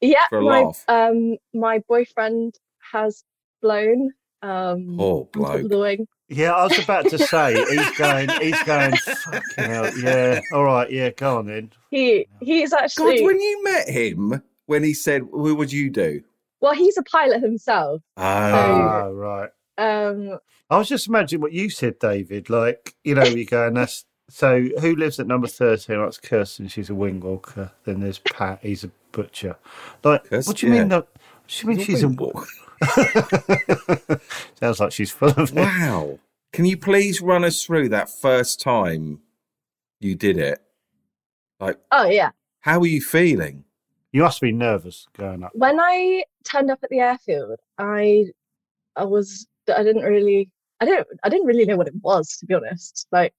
yeah, 0.00 0.26
for 0.30 0.38
a 0.38 0.42
my 0.42 0.62
laugh? 0.62 0.84
um 0.86 1.36
my 1.52 1.80
boyfriend 1.88 2.54
has 2.92 3.24
blown 3.60 4.12
um 4.42 4.94
Poor 4.96 5.22
on 5.22 5.28
bloke. 5.32 5.68
the 5.68 5.78
wing. 5.78 6.06
Yeah, 6.28 6.52
I 6.52 6.64
was 6.64 6.78
about 6.78 7.06
to 7.10 7.18
say 7.32 7.54
he's 7.54 7.98
going. 7.98 8.28
He's 8.40 8.62
going. 8.62 8.94
Fucking 8.96 9.42
hell. 9.64 9.98
Yeah. 9.98 10.40
All 10.52 10.62
right. 10.64 10.88
Yeah. 10.90 11.10
Go 11.10 11.38
on 11.38 11.46
then. 11.46 11.70
He 11.90 12.26
he's 12.40 12.70
God, 12.70 12.82
actually 12.84 13.24
when 13.24 13.40
you 13.40 13.64
met 13.64 13.88
him, 13.88 14.40
when 14.66 14.84
he 14.84 14.94
said, 14.94 15.22
"What 15.24 15.56
would 15.56 15.72
you 15.72 15.90
do?" 15.90 16.22
Well, 16.60 16.74
he's 16.74 16.96
a 16.98 17.02
pilot 17.02 17.42
himself. 17.42 18.02
Oh, 18.16 18.22
Ah, 18.22 19.06
right. 19.12 19.50
Um, 19.76 20.38
I 20.70 20.78
was 20.78 20.88
just 20.88 21.06
imagining 21.08 21.40
what 21.40 21.52
you 21.52 21.70
said, 21.70 21.98
David. 21.98 22.50
Like, 22.50 22.94
you 23.04 23.14
know, 23.14 23.24
you 23.24 23.44
go 23.44 23.66
and 23.68 23.76
that's 23.76 24.04
so. 24.28 24.60
Who 24.80 24.96
lives 24.96 25.18
at 25.20 25.26
number 25.26 25.46
thirteen? 25.46 26.00
That's 26.00 26.18
Kirsten. 26.18 26.68
She's 26.68 26.90
a 26.90 26.94
wing 26.94 27.20
walker. 27.20 27.70
Then 27.84 28.00
there's 28.00 28.18
Pat. 28.18 28.58
He's 28.62 28.84
a 28.84 28.90
butcher. 29.12 29.56
Like, 30.02 30.24
Kirsten, 30.24 30.50
what 30.50 30.56
do 30.58 30.66
you 30.66 30.74
yeah. 30.74 30.78
mean? 30.80 30.88
That, 30.88 31.06
what 31.06 31.46
do 31.48 31.58
you 31.62 31.68
mean 31.76 31.84
she's 31.84 32.02
a? 32.02 32.08
walker? 32.08 32.46
Sounds 34.60 34.80
like 34.80 34.92
she's 34.92 35.10
full 35.10 35.30
of 35.30 35.50
it. 35.50 35.54
wow. 35.54 36.18
Can 36.52 36.64
you 36.64 36.76
please 36.76 37.20
run 37.20 37.44
us 37.44 37.64
through 37.64 37.90
that 37.90 38.08
first 38.10 38.60
time 38.60 39.20
you 40.00 40.14
did 40.14 40.38
it? 40.38 40.60
Like, 41.60 41.78
oh 41.92 42.08
yeah, 42.08 42.30
how 42.60 42.78
were 42.80 42.86
you 42.86 43.00
feeling? 43.00 43.64
You 44.12 44.22
must 44.22 44.40
be 44.40 44.52
nervous 44.52 45.06
going 45.16 45.42
up. 45.44 45.52
when 45.54 45.78
I 45.80 46.24
turned 46.44 46.70
up 46.70 46.78
at 46.82 46.90
the 46.90 47.00
airfield, 47.00 47.58
I 47.78 48.26
I 48.96 49.04
was 49.04 49.46
I 49.74 49.82
didn't 49.82 50.02
really 50.02 50.50
I 50.80 50.84
don't 50.86 51.06
I 51.24 51.28
didn't 51.28 51.46
really 51.46 51.64
know 51.66 51.76
what 51.76 51.88
it 51.88 51.94
was 52.02 52.36
to 52.38 52.46
be 52.46 52.54
honest. 52.54 53.06
Like 53.12 53.34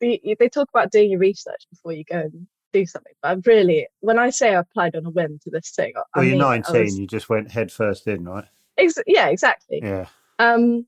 the, 0.00 0.20
they 0.38 0.48
talk 0.48 0.68
about 0.70 0.90
doing 0.90 1.10
your 1.10 1.20
research 1.20 1.66
before 1.70 1.92
you 1.92 2.04
go 2.04 2.18
and 2.20 2.46
do 2.72 2.84
something, 2.86 3.12
but 3.22 3.28
I'm 3.30 3.42
really 3.46 3.86
when 4.00 4.18
I 4.18 4.30
say 4.30 4.54
I 4.54 4.60
applied 4.60 4.96
on 4.96 5.06
a 5.06 5.10
whim 5.10 5.38
to 5.44 5.50
this 5.50 5.70
thing, 5.70 5.92
I 5.96 6.02
Well, 6.18 6.24
you're 6.24 6.32
mean 6.32 6.38
19. 6.40 6.82
was- 6.84 6.98
You 6.98 7.06
just 7.06 7.28
went 7.28 7.50
head 7.50 7.70
first 7.70 8.06
in, 8.06 8.24
right? 8.24 8.44
ex- 8.78 8.98
yeah, 9.06 9.28
exactly. 9.28 9.80
Yeah. 9.82 10.06
Um, 10.38 10.86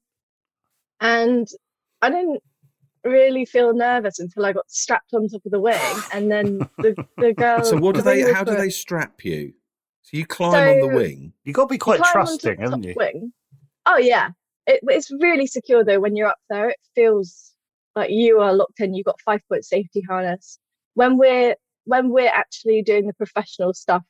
and 1.00 1.48
I 2.02 2.10
didn't 2.10 2.42
really 3.08 3.44
feel 3.44 3.74
nervous 3.74 4.18
until 4.18 4.46
I 4.46 4.52
got 4.52 4.70
strapped 4.70 5.12
on 5.14 5.28
top 5.28 5.44
of 5.44 5.52
the 5.52 5.60
wing, 5.60 5.80
and 6.12 6.30
then 6.30 6.58
the 6.78 6.94
the 7.16 7.32
girl. 7.36 7.64
So, 7.64 7.76
what 7.76 7.94
do 7.94 8.02
the 8.02 8.10
they? 8.10 8.32
How 8.32 8.44
do 8.44 8.52
walker- 8.52 8.62
they 8.62 8.70
strap 8.70 9.24
you? 9.24 9.52
So 10.02 10.16
you 10.16 10.24
climb 10.24 10.54
on 10.54 10.88
the 10.88 10.96
wing. 10.96 11.34
You 11.44 11.52
got 11.52 11.64
to 11.64 11.68
be 11.68 11.76
quite 11.76 12.00
trusting, 12.02 12.56
the 12.56 12.62
haven't 12.62 12.84
you? 12.84 12.94
Wing. 12.96 13.30
Oh 13.84 13.98
yeah, 13.98 14.30
it, 14.66 14.80
it's 14.84 15.10
really 15.10 15.46
secure 15.46 15.84
though. 15.84 16.00
When 16.00 16.16
you're 16.16 16.28
up 16.28 16.38
there, 16.48 16.70
it 16.70 16.78
feels 16.94 17.52
like 17.94 18.10
you 18.10 18.40
are 18.40 18.54
locked 18.54 18.80
in. 18.80 18.94
You've 18.94 19.04
got 19.04 19.20
five 19.20 19.40
foot 19.48 19.64
safety 19.64 20.02
harness. 20.08 20.58
When 20.94 21.18
we're 21.18 21.56
when 21.84 22.10
we're 22.10 22.32
actually 22.32 22.80
doing 22.82 23.06
the 23.06 23.12
professional 23.14 23.74
stuff, 23.74 24.02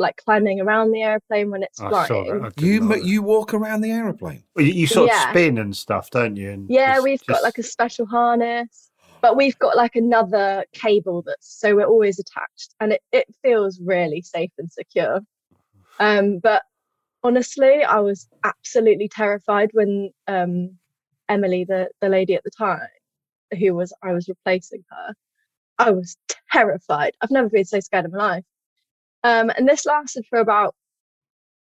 like 0.00 0.16
climbing 0.24 0.60
around 0.60 0.90
the 0.92 1.02
airplane 1.02 1.50
when 1.50 1.62
it's 1.62 1.80
I 1.80 1.90
saw 2.06 2.24
flying. 2.24 2.42
that. 2.42 2.60
You 2.60 2.80
like 2.80 3.04
you 3.04 3.22
walk 3.22 3.54
around 3.54 3.82
the 3.82 3.90
aeroplane. 3.92 4.42
Well, 4.56 4.64
you, 4.64 4.72
you 4.72 4.86
sort 4.86 5.08
Yeah. 5.10 5.24
of 5.24 5.30
spin 5.30 5.58
and 5.58 5.76
stuff, 5.76 6.10
don't 6.10 6.36
you? 6.36 6.50
And 6.50 6.68
Yeah, 6.70 6.94
just- 6.94 7.04
we've 7.04 7.26
got 7.26 7.42
like 7.42 7.58
a 7.58 7.62
special 7.62 8.06
harness, 8.06 8.90
but 9.20 9.36
we've 9.36 9.58
got 9.58 9.76
like 9.76 9.96
another 9.96 10.64
cable 10.72 11.22
that's 11.26 11.46
so 11.60 11.74
we're 11.76 11.84
always 11.86 12.18
attached 12.18 12.74
and 12.80 12.92
it, 12.94 13.02
it 13.12 13.26
feels 13.42 13.78
really 13.80 14.22
safe 14.22 14.50
and 14.58 14.70
secure. 14.72 15.20
Um, 16.00 16.38
but 16.38 16.62
honestly, 17.22 17.82
I 17.84 18.00
was 18.00 18.28
absolutely 18.44 19.08
terrified 19.08 19.70
when 19.74 20.10
um, 20.26 20.78
Emily, 21.28 21.64
the, 21.64 21.88
the 22.00 22.08
lady 22.08 22.34
at 22.34 22.42
the 22.44 22.50
time, 22.50 22.80
who 23.58 23.74
was 23.74 23.92
I 24.02 24.12
was 24.12 24.28
replacing 24.28 24.82
her, 24.90 25.14
I 25.78 25.90
was 25.90 26.16
terrified. 26.50 27.12
I've 27.20 27.30
never 27.30 27.48
been 27.48 27.64
so 27.64 27.80
scared 27.80 28.04
in 28.06 28.12
my 28.12 28.18
life. 28.18 28.44
Um, 29.24 29.50
and 29.50 29.68
this 29.68 29.84
lasted 29.86 30.24
for 30.28 30.38
about 30.38 30.74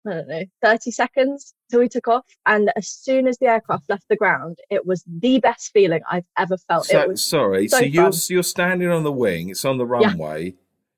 I 0.07 0.11
don't 0.13 0.27
know, 0.29 0.43
30 0.63 0.91
seconds 0.91 1.53
till 1.69 1.81
we 1.81 1.89
took 1.89 2.07
off. 2.07 2.25
And 2.45 2.71
as 2.77 2.87
soon 2.87 3.27
as 3.27 3.37
the 3.37 3.47
aircraft 3.47 3.89
left 3.89 4.05
the 4.09 4.15
ground, 4.15 4.57
it 4.69 4.85
was 4.85 5.03
the 5.05 5.39
best 5.39 5.71
feeling 5.73 5.99
I've 6.09 6.25
ever 6.37 6.57
felt. 6.57 6.85
So 6.85 7.01
it 7.01 7.07
was 7.09 7.23
sorry. 7.23 7.67
so 7.67 7.79
So, 7.79 7.83
you're 7.83 8.11
you're 8.29 8.43
standing 8.43 8.89
on 8.89 9.03
the 9.03 9.11
wing. 9.11 9.49
It's 9.49 9.65
on 9.65 9.77
the 9.77 9.85
runway. 9.85 10.05
Yeah. 10.07 10.11
runway. 10.11 10.53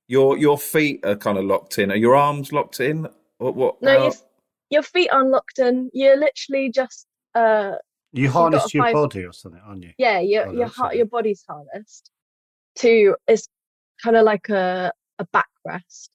Your 0.07 0.37
your 0.37 0.57
feet 0.57 1.03
are 1.05 1.15
kind 1.15 1.37
of 1.37 1.45
locked 1.45 1.79
in. 1.79 1.91
Are 1.91 1.95
your 1.95 2.15
arms 2.15 2.51
locked 2.53 2.79
in? 2.79 3.07
What? 3.39 3.55
what 3.55 3.81
no, 3.81 4.03
your, 4.03 4.13
your 4.69 4.83
feet 4.83 5.09
aren't 5.11 5.31
locked 5.31 5.57
in. 5.57 5.89
You're 5.93 6.17
literally 6.17 6.69
just, 6.69 7.07
uh, 7.33 7.75
you 8.13 8.29
harness 8.29 8.71
your 8.71 8.83
five- 8.83 8.93
body 8.93 9.25
or 9.25 9.33
something, 9.33 9.61
aren't 9.65 9.83
you? 9.83 9.93
yeah, 9.97 10.19
your 10.19 10.47
Oh, 10.47 10.51
your 10.51 10.65
that's 10.65 10.75
heart, 10.77 10.95
your 10.95 11.07
body's 11.07 11.43
harnessed 11.49 12.11
to 12.75 13.15
it's 13.27 13.47
kind 14.03 14.15
of 14.15 14.25
like 14.25 14.49
a 14.49 14.93
a 15.17 15.25
backrest. 15.33 16.09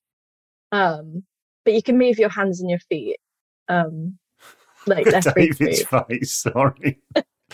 Um, 0.72 1.24
but 1.64 1.74
you 1.74 1.82
can 1.82 1.98
move 1.98 2.18
your 2.18 2.28
hands 2.28 2.60
and 2.60 2.70
your 2.70 2.78
feet. 2.78 3.16
Um, 3.68 4.18
like 4.86 5.06
left 5.06 5.32
free 5.32 5.48
to 5.48 5.54
David's 5.54 5.92
move. 5.92 6.04
face. 6.08 6.32
Sorry. 6.32 7.00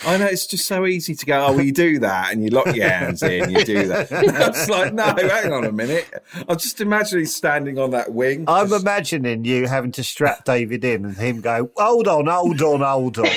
I 0.07 0.17
know 0.17 0.25
it's 0.27 0.47
just 0.47 0.67
so 0.67 0.87
easy 0.87 1.15
to 1.15 1.27
go. 1.27 1.47
Oh, 1.47 1.53
well, 1.53 1.65
you 1.65 1.73
do 1.73 1.99
that, 1.99 2.33
and 2.33 2.43
you 2.43 2.49
lock 2.51 2.75
your 2.75 2.89
hands 2.89 3.23
in. 3.23 3.51
You 3.51 3.63
do 3.65 3.87
that. 3.89 4.09
it's 4.11 4.69
like, 4.69 4.95
no, 4.95 5.05
hang 5.05 5.53
on 5.53 5.65
a 5.65 5.73
minute. 5.73 6.11
I'm 6.49 6.57
just 6.57 6.81
imagining 6.81 7.27
standing 7.27 7.79
on 7.79 7.91
that 7.91 8.13
wing. 8.13 8.45
I'm 8.49 8.69
just- 8.69 8.83
imagining 8.83 9.45
you 9.45 9.67
having 9.67 9.93
to 9.93 10.03
strap 10.05 10.45
David 10.47 10.83
in 10.85 11.05
and 11.05 11.17
him 11.17 11.43
go, 11.43 11.71
hold 11.77 12.09
on, 12.09 12.27
hold 12.27 12.63
on, 12.63 12.81
hold 12.81 13.19
on. 13.19 13.29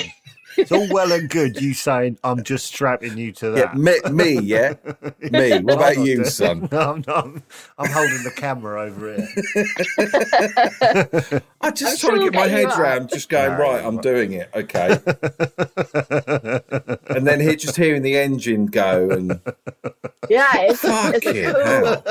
It's 0.56 0.72
all 0.72 0.88
well 0.90 1.12
and 1.12 1.28
good 1.28 1.60
you 1.60 1.74
saying, 1.74 2.18
I'm 2.24 2.42
just 2.42 2.66
strapping 2.66 3.16
you 3.18 3.32
to 3.32 3.46
yeah, 3.56 3.74
that. 3.74 3.76
me, 3.76 3.94
me, 4.10 4.40
yeah, 4.40 4.74
me. 5.20 5.58
What 5.60 5.74
I'm 5.74 5.78
about 5.78 5.98
you, 5.98 6.16
doing- 6.16 6.24
son? 6.24 6.68
No, 6.72 6.80
I'm, 6.92 7.04
not, 7.06 7.24
I'm, 7.24 7.42
I'm 7.78 7.90
holding 7.90 8.22
the 8.22 8.30
camera 8.34 8.82
over 8.82 9.14
here. 9.14 9.28
I 11.60 11.70
just 11.70 12.04
I'm 12.04 12.10
trying 12.10 12.20
to 12.20 12.22
sure 12.22 12.30
get 12.30 12.34
my 12.34 12.40
we'll 12.40 12.48
get 12.48 12.50
you 12.50 12.56
head 12.56 12.66
up. 12.66 12.78
round, 12.78 13.08
just 13.10 13.28
going 13.28 13.52
No, 13.52 13.58
right. 13.58 13.80
you 13.82 13.86
I'm 13.88 13.94
won't. 13.94 14.02
doing 14.02 14.32
it, 14.32 14.50
okay. 14.54 14.98
and 17.14 17.26
then 17.26 17.40
here, 17.40 17.56
just 17.56 17.76
hearing 17.76 18.02
the 18.02 18.16
engine 18.18 18.66
go, 18.66 19.10
and 19.10 19.40
Yeah, 20.28 20.50
it's, 20.56 20.82
it's 20.84 21.24
fucking 21.24 21.44
a 21.46 21.52
cool. 21.52 21.64
hell. 21.64 22.02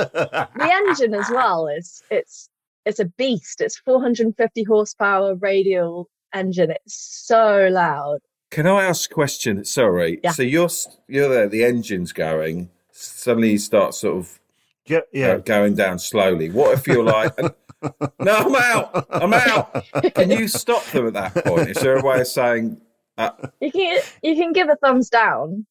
the 0.56 0.72
engine 0.88 1.14
as 1.14 1.30
well 1.30 1.68
is 1.68 2.02
it's 2.12 2.50
it's 2.86 3.00
a 3.00 3.06
beast 3.06 3.62
it's 3.62 3.78
450 3.80 4.64
horsepower 4.64 5.36
radial 5.36 6.08
engine 6.34 6.70
it's 6.72 6.94
so 7.26 7.68
loud 7.72 8.20
Can 8.56 8.68
I 8.68 8.86
ask 8.86 9.12
a 9.12 9.14
question? 9.14 9.66
Sorry. 9.66 10.22
Yeah. 10.24 10.32
So 10.32 10.42
you're 10.42 10.70
you're 11.10 11.28
there. 11.28 11.50
The 11.50 11.66
engine's 11.66 12.14
going. 12.14 12.70
Suddenly 12.90 13.52
you 13.52 13.58
start 13.58 13.94
sort 13.94 14.16
of 14.16 14.40
Yeah, 14.86 15.28
uh, 15.28 15.38
going 15.40 15.76
down 15.76 16.00
slowly. 16.00 16.50
What 16.50 16.72
if 16.72 16.88
you're 16.88 17.04
like, 17.04 17.38
no, 17.82 18.34
I'm 18.34 18.56
out. 18.56 19.08
I'm 19.10 19.34
out. 19.34 19.86
Can 20.16 20.32
you 20.32 20.48
stop 20.48 20.86
them 20.86 21.08
at 21.08 21.14
that 21.16 21.44
point? 21.44 21.72
Is 21.72 21.80
there 21.80 21.98
a 21.98 22.02
way 22.02 22.22
of 22.22 22.28
saying, 22.28 22.80
uh, 23.18 23.32
You 23.60 23.74
can 23.74 24.00
you 24.24 24.36
can 24.36 24.54
give 24.54 24.70
a 24.70 24.78
thumbs 24.78 25.10
down. 25.10 25.66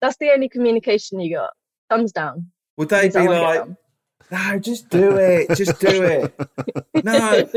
That's 0.00 0.16
the 0.16 0.30
only 0.30 0.48
communication 0.48 1.20
you 1.20 1.36
got. 1.36 1.50
Thumbs 1.88 2.10
down. 2.10 2.50
would 2.78 2.88
they 2.88 3.02
Means 3.02 3.14
be 3.14 3.28
like, 3.28 3.64
no, 4.28 4.58
just 4.58 4.88
do 4.88 5.16
it, 5.18 5.56
just 5.56 5.78
do 5.78 6.02
it? 6.02 6.34
No, 7.04 7.48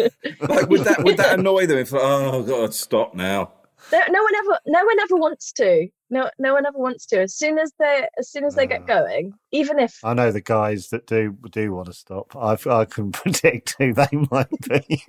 like 0.49 0.69
would 0.69 0.81
that 0.81 1.03
would 1.03 1.17
that 1.17 1.39
annoy 1.39 1.65
them 1.65 1.79
if 1.79 1.93
oh 1.95 2.43
god, 2.43 2.75
stop 2.75 3.15
now? 3.15 3.51
No, 3.91 3.99
no 4.09 4.23
one 4.23 4.35
ever 4.35 4.59
no 4.67 4.83
one 4.85 4.99
ever 4.99 5.15
wants 5.15 5.51
to. 5.53 5.87
No 6.09 6.29
no 6.39 6.53
one 6.53 6.65
ever 6.65 6.77
wants 6.77 7.05
to. 7.07 7.21
As 7.21 7.33
soon 7.35 7.57
as 7.59 7.71
they 7.79 8.07
as 8.17 8.29
soon 8.29 8.43
as 8.45 8.55
they 8.55 8.65
get 8.67 8.81
Ah. 8.83 8.85
going, 9.01 9.33
even 9.51 9.79
if 9.79 9.99
I 10.03 10.13
know 10.13 10.31
the 10.31 10.41
guys 10.41 10.89
that 10.89 11.07
do 11.07 11.37
do 11.51 11.73
want 11.73 11.87
to 11.87 11.93
stop. 11.93 12.35
I 12.35 12.57
I 12.69 12.85
can 12.85 13.11
predict 13.13 13.75
who 13.79 13.93
they 13.93 14.07
might 14.31 14.49
be. 14.69 15.03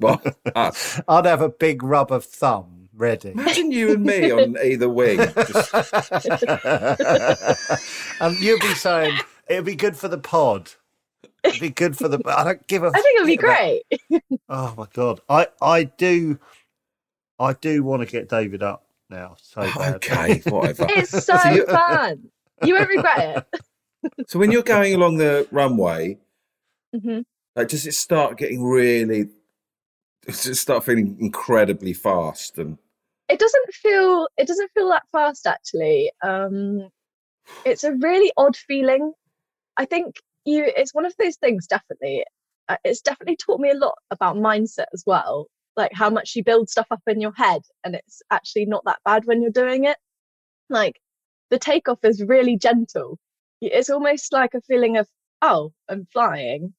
Well, 0.00 0.22
us. 0.54 1.00
I'd 1.08 1.26
have 1.26 1.42
a 1.42 1.48
big 1.48 1.82
rubber 1.82 2.20
thumb 2.20 2.88
ready. 2.94 3.30
Imagine 3.30 3.70
you 3.72 3.92
and 3.92 4.04
me 4.04 4.30
on 4.30 4.56
either 4.64 4.88
wing. 4.88 5.18
Just, 5.18 5.74
and 8.20 8.38
you'd 8.40 8.60
be 8.60 8.74
saying 8.74 9.18
it'd 9.48 9.64
be 9.64 9.76
good 9.76 9.96
for 9.96 10.08
the 10.08 10.18
pod. 10.18 10.70
It'd 11.44 11.60
be 11.60 11.70
good 11.70 11.96
for 11.96 12.08
the. 12.08 12.20
I 12.26 12.44
don't 12.44 12.66
give 12.66 12.82
a. 12.82 12.88
I 12.88 13.00
think 13.00 13.16
it'd 13.16 13.26
be 13.26 13.32
shit 13.34 13.44
about- 13.44 13.56
great. 14.10 14.22
Oh 14.48 14.74
my 14.76 14.86
god, 14.92 15.20
I 15.28 15.46
I 15.62 15.84
do, 15.84 16.38
I 17.38 17.52
do 17.54 17.82
want 17.82 18.02
to 18.02 18.06
get 18.06 18.28
David 18.28 18.62
up 18.62 18.86
now. 19.10 19.36
So 19.40 19.62
bad. 19.62 19.96
okay, 19.96 20.40
whatever. 20.50 20.86
It's 20.90 21.10
so 21.24 21.36
So 21.42 21.50
you- 21.50 21.66
fun. 21.66 22.30
You 22.62 22.74
won't 22.74 22.88
regret 22.88 23.44
it. 23.52 23.60
So 24.28 24.38
when 24.38 24.50
you're 24.52 24.62
going 24.62 24.94
along 24.94 25.16
the 25.18 25.48
runway, 25.50 26.18
hmm 26.94 27.20
like, 27.56 27.68
does 27.68 27.86
it 27.86 27.94
start 27.94 28.36
getting 28.38 28.62
really? 28.62 29.28
Does 30.26 30.46
it 30.46 30.54
start 30.56 30.84
feeling 30.84 31.16
incredibly 31.20 31.92
fast? 31.92 32.58
And 32.58 32.78
It 33.28 33.38
doesn't 33.38 33.74
feel 33.74 34.28
it 34.36 34.46
doesn't 34.46 34.70
feel 34.72 34.88
that 34.90 35.02
fast 35.10 35.46
actually. 35.46 36.10
Um 36.22 36.88
it's 37.64 37.84
a 37.84 37.92
really 37.94 38.30
odd 38.36 38.56
feeling. 38.56 39.12
I 39.76 39.84
think 39.86 40.16
you 40.44 40.64
it's 40.76 40.94
one 40.94 41.06
of 41.06 41.14
those 41.18 41.36
things 41.36 41.66
definitely. 41.66 42.24
uh, 42.68 42.76
It's 42.84 43.00
definitely 43.00 43.36
taught 43.36 43.60
me 43.60 43.70
a 43.70 43.74
lot 43.74 43.94
about 44.10 44.36
mindset 44.36 44.86
as 44.92 45.02
well. 45.06 45.46
Like 45.78 45.92
how 45.94 46.10
much 46.10 46.34
you 46.36 46.44
build 46.44 46.68
stuff 46.68 46.88
up 46.90 47.00
in 47.06 47.20
your 47.20 47.32
head 47.32 47.62
and 47.84 47.94
it's 47.94 48.20
actually 48.30 48.66
not 48.66 48.84
that 48.84 48.98
bad 49.04 49.24
when 49.24 49.40
you're 49.40 49.50
doing 49.50 49.84
it. 49.84 49.96
Like 50.68 51.00
the 51.50 51.58
takeoff 51.58 52.00
is 52.04 52.22
really 52.22 52.58
gentle. 52.58 53.18
It's 53.62 53.88
almost 53.88 54.32
like 54.32 54.52
a 54.54 54.60
feeling 54.60 54.96
of 54.98 55.08
oh, 55.40 55.72
I'm 55.88 56.06
flying. 56.12 56.74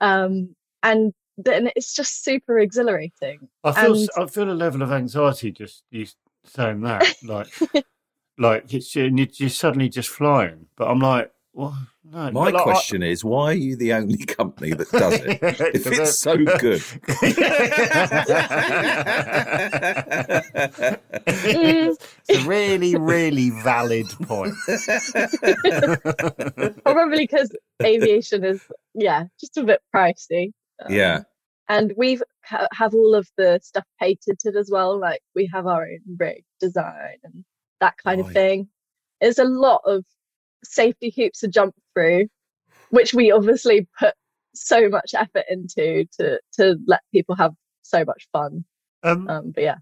Um 0.00 0.56
and 0.82 1.12
then 1.36 1.70
it's 1.76 1.94
just 1.94 2.24
super 2.24 2.58
exhilarating. 2.58 3.48
I 3.62 3.72
feel 3.72 3.94
And- 3.94 4.08
I 4.16 4.26
feel 4.26 4.50
a 4.50 4.54
level 4.54 4.82
of 4.82 4.90
anxiety 4.90 5.52
just 5.52 5.84
you 5.90 6.06
saying 6.44 6.80
that, 6.80 7.14
like, 7.22 7.48
like 8.38 8.72
it's 8.72 8.96
you're 8.96 9.50
suddenly 9.50 9.90
just 9.90 10.08
flying. 10.08 10.66
But 10.76 10.88
I'm 10.88 11.00
like, 11.00 11.30
well, 11.52 11.76
no. 12.10 12.30
my 12.30 12.32
but 12.32 12.54
like, 12.54 12.54
I- 12.54 12.62
question 12.64 13.02
is, 13.02 13.24
why 13.24 13.52
are 13.52 13.54
you 13.54 13.76
the 13.76 13.92
only 13.92 14.18
company 14.24 14.72
that 14.72 14.90
does 14.90 15.14
it? 15.14 15.38
if 15.74 15.86
it's 15.86 16.18
so 16.18 16.36
good. 16.36 16.82
it's 21.26 21.98
a 22.30 22.38
really, 22.48 22.96
really 22.96 23.50
valid 23.50 24.06
point. 24.22 24.54
probably 26.84 27.26
because 27.26 27.50
aviation 27.82 28.44
is 28.44 28.62
yeah 28.94 29.24
just 29.38 29.56
a 29.56 29.64
bit 29.64 29.80
pricey 29.94 30.52
Um, 30.84 30.92
yeah, 30.92 31.20
and 31.68 31.92
we've 31.96 32.22
ha- 32.44 32.68
have 32.72 32.94
all 32.94 33.14
of 33.14 33.28
the 33.36 33.60
stuff 33.62 33.84
patented 33.98 34.56
as 34.56 34.70
well 34.70 34.98
like 34.98 35.20
we 35.34 35.48
have 35.52 35.66
our 35.66 35.82
own 35.84 36.00
rig 36.18 36.44
design 36.60 37.16
and 37.24 37.44
that 37.80 37.94
kind 38.02 38.20
of 38.20 38.26
Right. 38.26 38.34
thing 38.34 38.68
there's 39.20 39.38
a 39.38 39.44
lot 39.44 39.82
of 39.84 40.04
safety 40.64 41.12
hoops 41.16 41.40
to 41.40 41.48
jump 41.48 41.74
through 41.94 42.26
which 42.90 43.14
we 43.14 43.30
obviously 43.30 43.86
put 43.98 44.14
so 44.54 44.88
much 44.88 45.14
effort 45.14 45.44
into 45.48 46.04
to 46.16 46.38
to 46.52 46.76
let 46.86 47.00
people 47.12 47.34
have 47.34 47.52
so 47.82 48.04
much 48.04 48.28
fun 48.32 48.64
Um, 49.02 49.28
um 49.28 49.50
but 49.52 49.62
yeah 49.62 49.76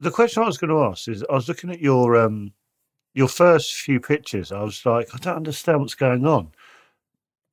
the 0.00 0.10
question 0.10 0.42
I 0.42 0.46
was 0.46 0.58
going 0.58 0.70
to 0.70 0.82
ask 0.84 1.08
is, 1.08 1.22
I 1.30 1.34
was 1.34 1.48
looking 1.48 1.70
at 1.70 1.80
your 1.80 2.16
um, 2.16 2.52
your 3.14 3.28
first 3.28 3.74
few 3.74 4.00
pictures. 4.00 4.50
I 4.50 4.62
was 4.62 4.84
like, 4.84 5.14
I 5.14 5.18
don't 5.18 5.36
understand 5.36 5.80
what's 5.80 5.94
going 5.94 6.26
on. 6.26 6.50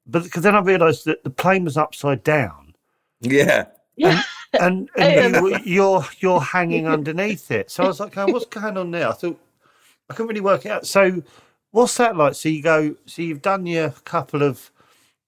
But 0.06 0.24
because 0.24 0.44
then 0.44 0.56
I 0.56 0.62
realised 0.62 1.06
that 1.06 1.24
the 1.24 1.30
plane 1.30 1.66
was 1.66 1.78
upside 1.78 2.24
down, 2.24 2.74
yeah. 3.20 3.66
yeah 3.98 4.22
and, 4.54 4.90
I 4.98 5.04
and 5.04 5.36
you, 5.36 5.60
you're 5.66 6.06
you're 6.20 6.40
hanging 6.42 6.88
underneath 6.98 7.52
it. 7.52 7.70
So 7.70 7.84
I 7.84 7.88
was 7.88 8.00
like, 8.00 8.14
going, 8.14 8.32
what's 8.32 8.46
going 8.46 8.78
on 8.78 8.92
there? 8.92 9.10
I 9.10 9.14
thought 9.14 9.40
I 10.10 10.14
couldn't 10.14 10.30
really 10.30 10.42
work 10.42 10.66
it 10.66 10.72
out. 10.72 10.88
So 10.88 11.22
what's 11.72 11.98
that 11.98 12.16
like? 12.18 12.36
So 12.36 12.50
you 12.50 12.62
go, 12.62 12.96
so 13.06 13.22
you've 13.22 13.42
done 13.42 13.66
your 13.66 13.90
couple 13.92 14.44
of 14.44 14.72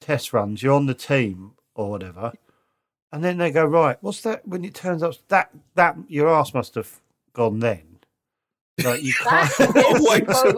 test 0.02 0.34
runs. 0.34 0.62
You're 0.64 0.74
on 0.74 0.86
the 0.86 0.94
team 0.94 1.52
or 1.76 1.90
whatever, 1.92 2.34
and 3.12 3.24
then 3.24 3.38
they 3.38 3.52
go, 3.52 3.66
right, 3.66 3.98
what's 4.02 4.22
that? 4.22 4.48
When 4.48 4.64
it 4.66 4.74
turns 4.74 5.04
up, 5.04 5.14
that 5.30 5.52
that 5.76 5.98
your 6.08 6.30
ass 6.30 6.54
must 6.54 6.76
have 6.76 7.00
gone 7.34 7.60
then. 7.60 7.84
Like 8.84 9.04
you 9.04 9.12
That 9.26 9.52
can't. 9.58 9.76
is 9.76 10.10
Wait, 10.10 10.32
so 10.32 10.54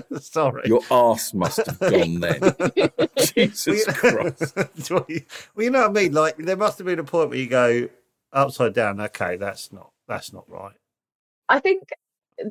probably- 0.00 0.20
Sorry. 0.20 0.62
Your 0.66 0.80
ass 0.90 1.34
must 1.34 1.66
have 1.66 1.78
gone 1.78 2.20
then. 2.20 2.40
Jesus 3.18 3.84
Christ. 3.86 4.56
well, 4.90 5.04
you 5.08 5.70
know 5.70 5.82
what 5.82 5.90
I 5.90 5.92
mean. 5.92 6.12
Like 6.12 6.36
there 6.38 6.56
must 6.56 6.78
have 6.78 6.86
been 6.86 6.98
a 6.98 7.04
point 7.04 7.28
where 7.30 7.38
you 7.38 7.46
go 7.46 7.88
upside 8.32 8.72
down. 8.72 9.00
Okay, 9.02 9.36
that's 9.36 9.70
not 9.70 9.90
that's 10.08 10.32
not 10.32 10.48
right. 10.48 10.76
i 11.50 11.58
think 11.60 11.82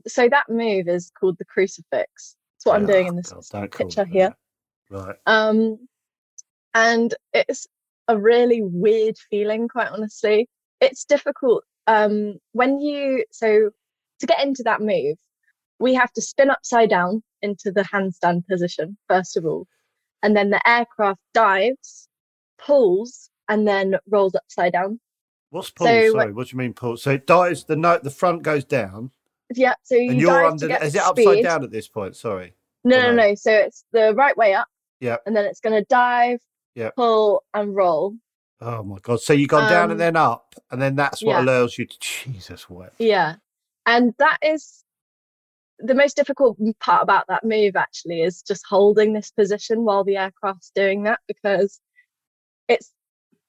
so 0.08 0.28
that 0.30 0.46
move 0.50 0.88
is 0.88 1.12
called 1.20 1.38
the 1.38 1.46
crucifix 1.46 2.36
it's 2.58 2.66
what 2.66 2.76
i'm 2.76 2.86
doing 2.86 3.08
in 3.08 3.14
Oh, 3.14 3.18
this 3.18 3.50
God, 3.50 3.72
picture 3.72 4.06
here. 4.06 4.36
Right. 4.90 5.16
Um, 5.26 5.88
and 6.74 7.14
it's 7.34 7.68
a 8.08 8.18
really 8.18 8.62
weird 8.62 9.18
feeling, 9.32 9.68
quite 9.68 9.88
honestly. 9.88 10.48
It's 10.80 11.06
difficult 11.06 11.64
um, 11.88 12.36
when 12.54 12.80
you, 12.80 13.24
so 13.32 13.70
to 14.20 14.26
get 14.26 14.44
into 14.44 14.64
that 14.64 14.82
move, 14.82 15.18
we 15.80 15.94
have 15.94 16.12
to 16.14 16.22
spin 16.22 16.50
upside 16.50 16.90
down 16.90 17.24
into 17.42 17.72
the 17.72 17.84
handstand 17.84 18.46
position, 18.48 18.98
first 19.08 19.38
of 19.38 19.46
all. 19.46 19.68
And 20.24 20.36
then 20.36 20.50
the 20.50 20.68
aircraft 20.68 21.20
dives, 21.34 22.08
pulls, 22.58 23.30
and 23.50 23.68
then 23.68 23.98
rolls 24.10 24.36
upside 24.36 24.74
down. 24.74 25.00
What's 25.50 25.70
pull? 25.70 25.88
So, 25.88 26.12
Sorry, 26.12 26.34
what 26.34 26.48
do 26.48 26.54
you 26.54 26.58
mean 26.58 26.74
pull? 26.74 26.98
So 26.98 27.12
it 27.12 27.28
dives. 27.28 27.66
The 27.66 27.76
note, 27.76 28.04
the 28.04 28.10
front 28.10 28.42
goes 28.44 28.64
down, 28.64 29.12
Yeah, 29.54 29.74
so 29.84 29.96
you 29.96 30.12
and 30.12 30.20
you're 30.20 30.32
dive 30.32 30.52
under. 30.54 30.68
to 30.68 30.74
get 30.74 30.84
Is 30.84 30.96
it 30.96 31.02
speed. 31.02 31.28
upside 31.28 31.44
down 31.44 31.64
at 31.64 31.72
this 31.72 31.88
point? 31.88 32.16
Sorry. 32.16 32.54
No, 32.84 32.98
no, 33.02 33.12
no? 33.12 33.28
no. 33.30 33.36
So 33.36 33.52
it's 33.52 33.86
the 33.94 34.14
right 34.16 34.36
way 34.38 34.54
up. 34.54 34.68
Yeah. 35.00 35.18
And 35.26 35.36
then 35.36 35.46
it's 35.46 35.60
going 35.60 35.76
to 35.80 35.86
dive, 35.90 36.40
pull, 36.96 37.44
and 37.54 37.76
roll. 37.76 38.16
Oh 38.62 38.84
my 38.84 38.98
god! 39.02 39.20
So 39.22 39.34
you've 39.34 39.50
gone 39.50 39.70
down 39.70 39.84
and 39.92 39.94
Um, 39.94 39.98
then 39.98 40.16
up, 40.16 40.56
and 40.72 40.82
then 40.82 40.96
that's 40.96 41.22
what 41.22 41.34
yeah. 41.34 41.42
allows 41.44 41.78
you 41.78 41.86
to. 41.86 41.98
Jesus, 42.00 42.70
what? 42.70 42.94
Yeah. 42.98 43.36
And 43.86 44.14
that 44.18 44.38
is 44.42 44.84
the 45.80 45.94
most 45.94 46.16
difficult 46.16 46.58
part 46.80 47.04
about 47.04 47.26
that 47.28 47.44
move 47.44 47.76
actually 47.76 48.22
is 48.22 48.42
just 48.42 48.64
holding 48.68 49.12
this 49.14 49.30
position 49.32 49.84
while 49.84 50.04
the 50.06 50.16
aircraft's 50.16 50.72
doing 50.74 51.04
that 51.04 51.20
because 51.28 51.80
it's 52.70 52.92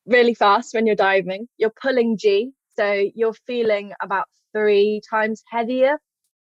really 0.07 0.35
fast 0.35 0.75
when 0.75 0.87
you're 0.87 0.97
diving. 0.97 1.49
You're 1.57 1.73
pulling 1.81 2.19
G, 2.19 2.51
so 2.77 3.05
you're 3.15 3.33
feeling 3.47 3.93
about 4.03 4.27
three 4.55 5.01
times 5.09 5.43
heavier. 5.49 5.99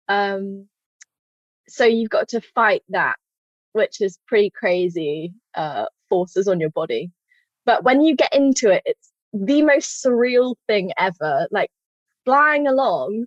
Um, 0.08 0.68
so 1.68 1.84
you've 1.84 2.10
got 2.10 2.28
to 2.28 2.40
fight 2.40 2.82
that, 2.88 3.16
which 3.72 4.00
is 4.00 4.18
pretty 4.26 4.50
crazy 4.50 5.32
uh, 5.54 5.86
forces 6.08 6.48
on 6.48 6.60
your 6.60 6.70
body. 6.70 7.10
But 7.66 7.84
when 7.84 8.00
you 8.00 8.16
get 8.16 8.34
into 8.34 8.70
it, 8.70 8.82
it's 8.84 9.12
the 9.32 9.62
most 9.62 10.04
surreal 10.04 10.54
thing 10.66 10.92
ever. 10.98 11.46
Like 11.50 11.70
flying 12.24 12.66
along, 12.66 13.26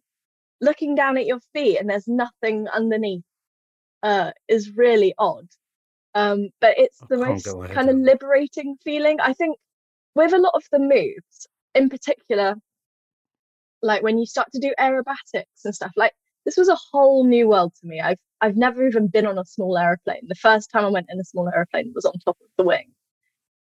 looking 0.61 0.95
down 0.95 1.17
at 1.17 1.25
your 1.25 1.39
feet, 1.53 1.77
and 1.77 1.89
there's 1.89 2.07
nothing 2.07 2.67
underneath 2.67 3.23
uh, 4.03 4.31
is 4.47 4.75
really 4.75 5.13
odd. 5.17 5.47
Um, 6.15 6.49
but 6.61 6.77
it's 6.77 6.99
the 7.09 7.17
most 7.17 7.45
get 7.45 7.55
my 7.55 7.67
head 7.67 7.75
kind 7.75 7.89
of 7.89 7.97
liberating 7.97 8.75
feeling. 8.83 9.17
I 9.21 9.33
think 9.33 9.57
with 10.15 10.33
a 10.33 10.37
lot 10.37 10.53
of 10.53 10.63
the 10.71 10.79
moves, 10.79 11.47
in 11.73 11.89
particular, 11.89 12.55
like 13.83 14.01
when 14.01 14.17
you 14.17 14.25
start 14.25 14.47
to 14.53 14.59
do 14.59 14.73
aerobatics 14.79 15.65
and 15.65 15.75
stuff, 15.75 15.91
like 15.95 16.13
this 16.45 16.57
was 16.57 16.69
a 16.69 16.77
whole 16.91 17.25
new 17.25 17.47
world 17.47 17.73
to 17.81 17.87
me. 17.87 18.01
I've 18.01 18.17
I've 18.41 18.57
never 18.57 18.87
even 18.87 19.07
been 19.07 19.27
on 19.27 19.37
a 19.37 19.45
small 19.45 19.77
aeroplane. 19.77 20.23
The 20.27 20.35
first 20.35 20.71
time 20.71 20.85
I 20.85 20.89
went 20.89 21.07
in 21.09 21.19
a 21.19 21.23
small 21.23 21.47
aeroplane 21.47 21.91
was 21.93 22.05
on 22.05 22.13
top 22.25 22.37
of 22.41 22.47
the 22.57 22.63
wing. 22.63 22.91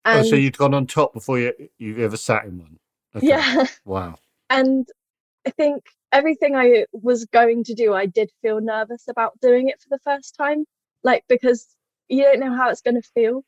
oh, 0.04 0.22
so 0.22 0.36
you'd 0.36 0.58
gone 0.58 0.74
on 0.74 0.86
top 0.86 1.14
before 1.14 1.38
you 1.38 1.52
you 1.78 1.98
ever 2.04 2.16
sat 2.16 2.44
in 2.44 2.58
one. 2.58 2.78
Okay. 3.16 3.28
yeah, 3.28 3.64
Wow. 3.84 4.16
and 4.50 4.86
I 5.46 5.50
think 5.50 5.82
everything 6.12 6.54
I 6.54 6.84
was 6.92 7.24
going 7.26 7.64
to 7.64 7.74
do, 7.74 7.94
I 7.94 8.06
did 8.06 8.30
feel 8.42 8.60
nervous 8.60 9.08
about 9.08 9.38
doing 9.40 9.68
it 9.68 9.80
for 9.80 9.88
the 9.90 9.98
first 10.04 10.36
time, 10.36 10.64
like 11.04 11.24
because 11.28 11.66
you 12.08 12.22
don't 12.22 12.40
know 12.40 12.54
how 12.54 12.68
it's 12.68 12.82
going 12.82 13.00
to 13.00 13.08
feel. 13.14 13.44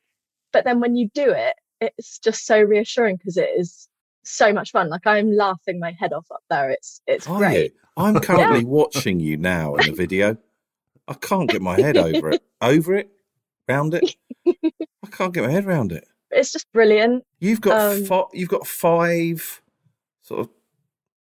But 0.53 0.65
then 0.65 0.81
when 0.81 0.97
you 0.97 1.09
do 1.15 1.31
it, 1.31 1.55
it's 1.81 2.19
just 2.19 2.47
so 2.47 2.61
reassuring 2.61 3.17
because 3.17 3.37
it 3.37 3.51
is 3.57 3.89
so 4.25 4.53
much 4.53 4.71
fun. 4.73 4.89
Like 4.89 5.07
I'm 5.07 5.33
laughing 5.33 5.79
my 5.79 5.93
head 5.93 6.13
off 6.13 6.27
up 6.31 6.43
there. 6.51 6.71
It's 6.71 7.01
it's 7.07 7.27
Are 7.29 7.39
great. 7.39 7.73
you? 7.73 7.79
I'm 7.97 8.21
currently 8.21 8.65
watching 8.65 9.21
you 9.21 9.37
now 9.37 9.75
in 9.77 9.87
the 9.91 9.93
video. 9.97 10.37
I 11.09 11.15
can't 11.15 11.51
get 11.51 11.61
my 11.63 11.79
head 11.81 11.97
over 11.97 12.31
it. 12.31 12.43
Over 12.61 12.95
it? 12.97 13.11
Round 13.69 13.95
it? 13.95 14.15
I 14.47 15.07
can't 15.11 15.35
get 15.35 15.45
my 15.45 15.51
head 15.51 15.65
around 15.67 15.93
it. 15.93 16.07
It's 16.31 16.53
just 16.53 16.71
brilliant. 16.73 17.25
You've 17.41 17.61
got 17.61 17.97
Um, 17.97 18.05
fi- 18.05 18.29
you've 18.33 18.49
got 18.49 18.67
five 18.67 19.61
sort 20.23 20.41
of 20.41 20.49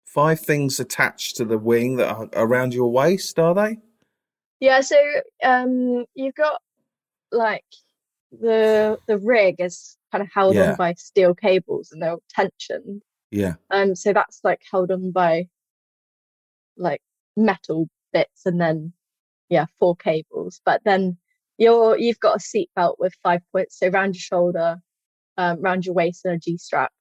five 0.06 0.40
things 0.40 0.80
attached 0.80 1.36
to 1.38 1.46
the 1.46 1.58
wing 1.58 1.98
that 1.98 2.10
are 2.10 2.30
around 2.34 2.74
your 2.74 2.92
waist, 2.92 3.38
are 3.38 3.54
they? 3.54 3.78
Yeah, 4.60 4.82
so 4.82 4.98
um 5.44 6.06
you've 6.16 6.34
got 6.36 6.60
like 7.32 7.66
the 8.32 8.98
the 9.08 9.18
rig 9.18 9.56
is 9.60 9.98
kind 10.12 10.22
of 10.22 10.30
held 10.34 10.56
Yeah. 10.56 10.72
on 10.72 10.76
by 10.78 10.94
steel 10.94 11.34
cables 11.34 11.92
and 11.92 12.02
they're 12.02 12.18
tensioned. 12.30 13.02
Yeah. 13.32 13.56
Um 13.72 13.96
so 13.96 14.14
that's 14.14 14.40
like 14.44 14.62
held 14.72 14.92
on 14.92 15.12
by 15.12 15.48
like 16.78 17.02
metal 17.36 17.88
bits 18.14 18.46
and 18.46 18.60
then 18.62 18.94
yeah, 19.50 19.66
four 19.80 19.96
cables. 19.96 20.62
But 20.66 20.82
then 20.84 21.18
you're 21.58 21.98
you've 21.98 22.20
got 22.20 22.38
a 22.38 22.40
seat 22.40 22.70
belt 22.76 22.98
with 23.00 23.14
five 23.24 23.42
points, 23.52 23.80
so 23.80 23.88
round 23.90 24.16
your 24.16 24.22
shoulder, 24.22 24.78
um, 25.38 25.62
round 25.62 25.86
your 25.86 25.96
waist 25.96 26.26
and 26.26 26.36
a 26.36 26.38
G 26.38 26.58
strap. 26.58 26.92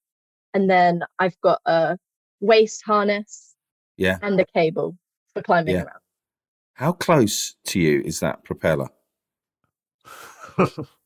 And 0.54 0.70
then 0.70 1.00
I've 1.18 1.38
got 1.42 1.60
a 1.66 1.98
waist 2.40 2.82
harness 2.86 3.54
Yeah. 3.96 4.18
and 4.22 4.40
a 4.40 4.46
cable 4.46 4.96
for 5.34 5.42
climbing 5.42 5.74
Yeah. 5.74 5.82
around. 5.82 6.00
How 6.74 6.92
close 6.92 7.56
to 7.64 7.80
you 7.80 8.00
is 8.04 8.20
that 8.20 8.44
propeller? 8.44 8.88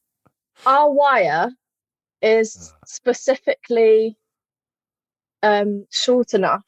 our 0.67 0.91
wire 0.93 1.51
is 2.23 2.73
specifically 2.87 4.17
um 5.43 5.87
short 5.91 6.35
enough 6.35 6.65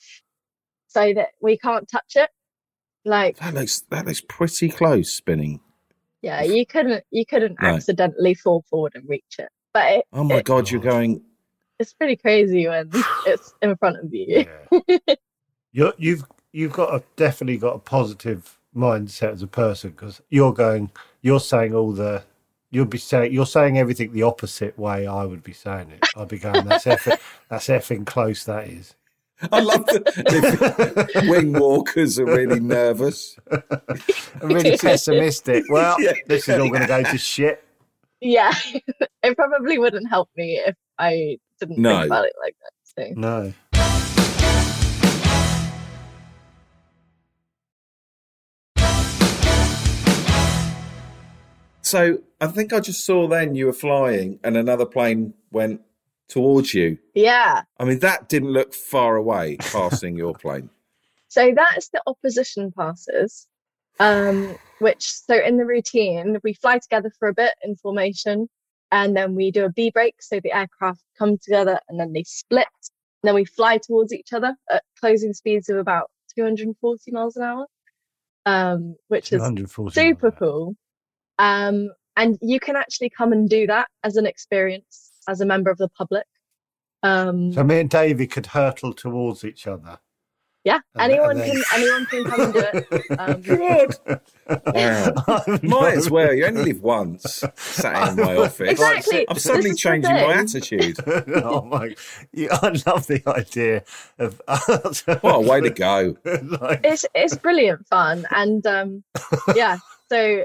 so 0.86 1.12
that 1.12 1.28
we 1.40 1.58
can't 1.58 1.88
touch 1.88 2.16
it 2.16 2.30
like 3.04 3.36
That 3.38 3.54
looks 3.54 3.80
that 3.90 4.06
looks 4.06 4.22
pretty 4.22 4.70
close 4.70 5.12
spinning. 5.12 5.60
yeah 6.22 6.42
you 6.42 6.64
couldn't 6.64 7.04
you 7.10 7.26
couldn't 7.26 7.60
No. 7.60 7.68
accidentally 7.68 8.34
fall 8.34 8.64
forward 8.70 8.92
and 8.94 9.06
reach 9.08 9.36
it 9.38 9.48
but 9.74 9.92
it, 9.92 10.04
Oh 10.12 10.24
my 10.24 10.36
it- 10.36 10.44
god, 10.46 10.70
you're 10.70 10.80
going 10.80 11.22
it's 11.78 11.92
pretty 11.92 12.16
crazy 12.16 12.66
when 12.68 12.90
it's 13.26 13.54
in 13.60 13.76
front 13.76 13.98
of 13.98 14.12
you 14.14 14.46
Yeah. 14.70 14.94
you're, 15.72 15.92
you've 15.98 16.24
you've 16.52 16.72
got 16.72 16.94
a 16.94 17.02
definitely 17.16 17.58
got 17.58 17.74
a 17.74 17.78
positive 17.78 18.58
mindset 18.74 19.32
as 19.32 19.42
a 19.42 19.46
person 19.46 19.90
because 19.90 20.22
you're 20.30 20.52
going, 20.52 20.90
you're 21.22 21.40
saying 21.40 21.74
all 21.74 21.92
the, 21.92 22.22
you'll 22.72 22.86
be 22.86 22.98
saying 22.98 23.32
you're 23.32 23.46
saying 23.46 23.78
everything 23.78 24.12
the 24.12 24.24
opposite 24.24 24.76
way 24.76 25.06
I 25.06 25.24
would 25.24 25.44
be 25.44 25.52
saying 25.52 25.92
it. 25.92 26.04
I'd 26.16 26.26
be 26.28 26.38
going, 26.40 26.66
that's 26.66 26.84
effing, 26.86 27.18
that's 27.48 27.68
effing 27.68 28.04
close. 28.04 28.42
That 28.44 28.66
is. 28.66 28.96
I 29.50 29.60
love 29.60 29.84
the 29.86 31.26
wing 31.28 31.52
walkers 31.52 32.18
are 32.18 32.24
really 32.26 32.60
nervous. 32.60 33.36
I'm 33.50 34.48
really 34.48 34.76
pessimistic. 34.80 35.64
Well, 35.68 35.96
Yeah. 36.00 36.12
this 36.26 36.48
is 36.48 36.58
all 36.58 36.68
going 36.68 36.82
to 36.82 36.86
go 36.88 37.02
to 37.02 37.18
shit. 37.18 37.64
yeah 38.20 38.52
it 39.22 39.36
probably 39.36 39.78
wouldn't 39.78 40.08
help 40.08 40.28
me 40.36 40.60
if 40.64 40.76
i 40.98 41.36
didn't 41.58 41.78
No. 41.78 41.90
think 41.98 42.06
about 42.06 42.24
it 42.26 42.32
like 42.40 42.54
that 42.62 42.72
so 42.84 43.20
No. 43.20 43.52
So 51.92 52.20
I 52.40 52.46
think 52.46 52.72
I 52.72 52.80
just 52.80 53.04
saw 53.04 53.28
then 53.28 53.54
you 53.54 53.66
were 53.66 53.74
flying 53.74 54.40
and 54.42 54.56
another 54.56 54.86
plane 54.86 55.34
went 55.50 55.82
towards 56.26 56.72
you. 56.72 56.96
yeah 57.12 57.64
I 57.78 57.84
mean, 57.84 57.98
that 57.98 58.30
didn't 58.30 58.48
look 58.48 58.72
far 58.72 59.16
away 59.16 59.58
passing 59.58 60.16
your 60.16 60.34
plane. 60.34 60.70
So 61.28 61.50
that's 61.56 61.88
the 61.88 62.02
opposition 62.06 62.72
passes, 62.78 63.46
um, 63.98 64.54
which 64.80 65.10
so 65.10 65.34
in 65.34 65.56
the 65.56 65.64
routine 65.64 66.38
we 66.44 66.52
fly 66.52 66.76
together 66.78 67.10
for 67.18 67.28
a 67.28 67.32
bit 67.32 67.54
in 67.62 67.74
formation, 67.76 68.50
and 68.90 69.16
then 69.16 69.34
we 69.34 69.50
do 69.50 69.64
a 69.64 69.70
B 69.70 69.90
break, 69.90 70.16
so 70.20 70.40
the 70.40 70.52
aircraft 70.52 71.00
come 71.18 71.38
together 71.38 71.80
and 71.88 71.98
then 71.98 72.12
they 72.12 72.24
split. 72.24 72.66
And 73.22 73.28
then 73.28 73.34
we 73.34 73.46
fly 73.46 73.78
towards 73.78 74.12
each 74.12 74.34
other 74.34 74.54
at 74.70 74.82
closing 75.00 75.32
speeds 75.32 75.70
of 75.70 75.78
about 75.78 76.10
240 76.36 77.12
miles 77.12 77.36
an 77.36 77.44
hour, 77.44 77.66
um, 78.44 78.96
which 79.08 79.32
is 79.32 79.42
super 79.94 80.26
miles. 80.26 80.38
cool. 80.38 80.76
Um, 81.42 81.90
and 82.16 82.38
you 82.40 82.60
can 82.60 82.76
actually 82.76 83.10
come 83.10 83.32
and 83.32 83.48
do 83.48 83.66
that 83.66 83.88
as 84.04 84.16
an 84.16 84.26
experience 84.26 85.10
as 85.28 85.40
a 85.40 85.46
member 85.46 85.70
of 85.70 85.78
the 85.78 85.88
public. 85.88 86.26
Um, 87.02 87.52
So 87.52 87.64
me 87.64 87.80
and 87.80 87.90
Davey 87.90 88.26
could 88.26 88.46
hurtle 88.46 88.92
towards 88.92 89.44
each 89.44 89.66
other. 89.66 89.98
yeah, 90.64 90.78
and 90.94 91.10
then- 91.12 91.18
anyone 91.18 91.40
and 91.40 91.52
can 91.52 91.62
anyone 91.74 92.06
can 92.06 92.24
come 92.24 92.40
and 92.40 92.52
do 92.54 92.60
it. 92.60 93.02
Um, 93.18 93.42
God. 93.42 93.96
Wow. 94.74 95.58
Might 95.62 95.94
as 95.96 96.10
well. 96.16 96.32
You 96.34 96.46
only 96.46 96.64
live 96.64 96.82
once. 96.82 97.42
Sat 97.56 98.10
in 98.10 98.16
my 98.16 98.36
office. 98.46 98.70
Exactly. 98.70 99.26
I'm 99.28 99.38
suddenly 99.38 99.70
is 99.70 99.78
changing 99.78 100.12
my 100.12 100.32
attitude. 100.34 100.96
oh 101.42 101.62
my! 101.62 101.94
Yeah, 102.32 102.48
I 102.62 102.68
love 102.86 103.06
the 103.06 103.22
idea 103.26 103.84
of. 104.18 104.40
What 105.22 105.34
a 105.36 105.40
way 105.40 105.60
to 105.62 105.70
go. 105.70 106.16
like, 106.60 106.80
it's 106.84 107.06
it's 107.14 107.36
brilliant 107.36 107.86
fun 107.88 108.26
and 108.30 108.64
um 108.66 109.04
yeah 109.56 109.78
so 110.10 110.44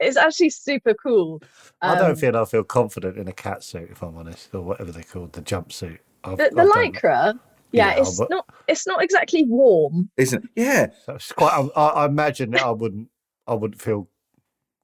it's 0.00 0.16
actually 0.16 0.50
super 0.50 0.94
cool 0.94 1.42
I 1.82 1.92
Um, 1.92 1.98
don't 1.98 2.18
feel 2.18 2.36
I 2.36 2.44
feel 2.44 2.64
confident 2.64 3.16
in 3.18 3.28
a 3.28 3.32
cat 3.32 3.62
suit, 3.62 3.88
if 3.90 4.02
I'm 4.02 4.16
honest, 4.16 4.54
or 4.54 4.62
whatever 4.62 4.90
they're 4.92 5.02
called, 5.04 5.32
the 5.34 5.42
jumpsuit. 5.42 5.98
I've, 6.24 6.38
the, 6.38 6.50
the 6.52 6.62
I've 6.62 6.68
done- 6.68 6.92
lycra 6.92 7.38
yeah, 7.72 7.94
Yeah, 7.94 8.00
it's 8.00 8.18
but- 8.18 8.30
not 8.30 8.46
it's 8.66 8.86
not 8.86 9.02
exactly 9.02 9.44
warm 9.46 10.10
Isn't 10.16 10.44
it? 10.44 10.50
Yeah. 10.56 10.86
So 11.04 11.14
it's 11.14 11.30
quite. 11.32 11.68
I, 11.76 11.80
I 11.80 12.06
imagine 12.06 12.50
that 12.50 12.62
I 12.62 12.70
wouldn't. 12.70 13.08
I 13.46 13.54
wouldn't 13.54 13.80
feel 13.80 14.08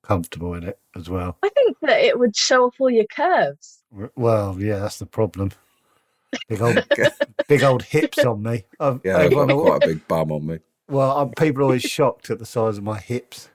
comfortable 0.03 0.55
in 0.55 0.63
it 0.63 0.79
as 0.95 1.11
well. 1.11 1.37
i 1.43 1.49
think 1.49 1.77
that 1.83 1.99
it 2.01 2.17
would 2.19 2.37
show 2.37 2.67
off 2.67 2.77
all 2.79 2.89
your 2.91 3.07
curves 3.07 3.83
Well, 4.15 4.57
yeah, 4.61 4.79
that's 4.79 4.99
the 5.01 5.07
problem. 5.07 5.51
Big 6.49 6.63
old, 6.63 6.87
big 7.49 7.63
old 7.65 7.83
hips 7.83 8.19
on 8.19 8.43
me. 8.43 8.65
I've, 8.79 9.01
Yeah, 9.05 9.19
I've 9.19 9.31
got 9.33 9.49
quite 9.49 9.83
a 9.85 9.87
big 9.89 10.07
bum 10.07 10.31
on 10.31 10.47
me. 10.47 10.59
well, 10.89 11.11
I'm, 11.19 11.31
people 11.31 11.63
are 11.63 11.65
always 11.65 11.83
shocked 11.83 12.31
at 12.31 12.39
the 12.39 12.47
size 12.47 12.79
of 12.79 12.85
my 12.85 13.01
hips. 13.01 13.49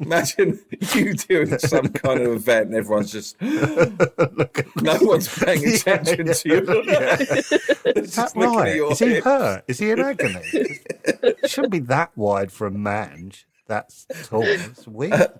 Imagine 0.00 0.60
you 0.94 1.14
doing 1.14 1.58
some 1.58 1.88
kind 1.88 2.20
of 2.20 2.32
event 2.32 2.66
and 2.68 2.76
everyone's 2.76 3.12
just, 3.12 3.40
no 3.40 4.98
one's 5.02 5.28
paying 5.38 5.66
attention 5.74 6.26
yeah, 6.26 6.32
to 6.32 6.48
you. 6.48 6.82
yeah. 6.86 7.16
Is 7.96 8.14
that 8.16 8.34
just 8.34 8.36
looking 8.36 8.58
at 8.58 8.80
right? 8.80 8.92
Is 8.92 8.98
he 8.98 9.08
hips. 9.08 9.24
hurt? 9.24 9.64
Is 9.68 9.78
he 9.78 9.90
in 9.90 10.00
agony? 10.00 10.40
it 10.52 11.50
shouldn't 11.50 11.72
be 11.72 11.80
that 11.80 12.16
wide 12.16 12.52
for 12.52 12.66
a 12.66 12.70
man. 12.70 13.32
That's 13.66 14.06
tall. 14.24 14.42
It's 14.44 14.86
weird. 14.86 15.32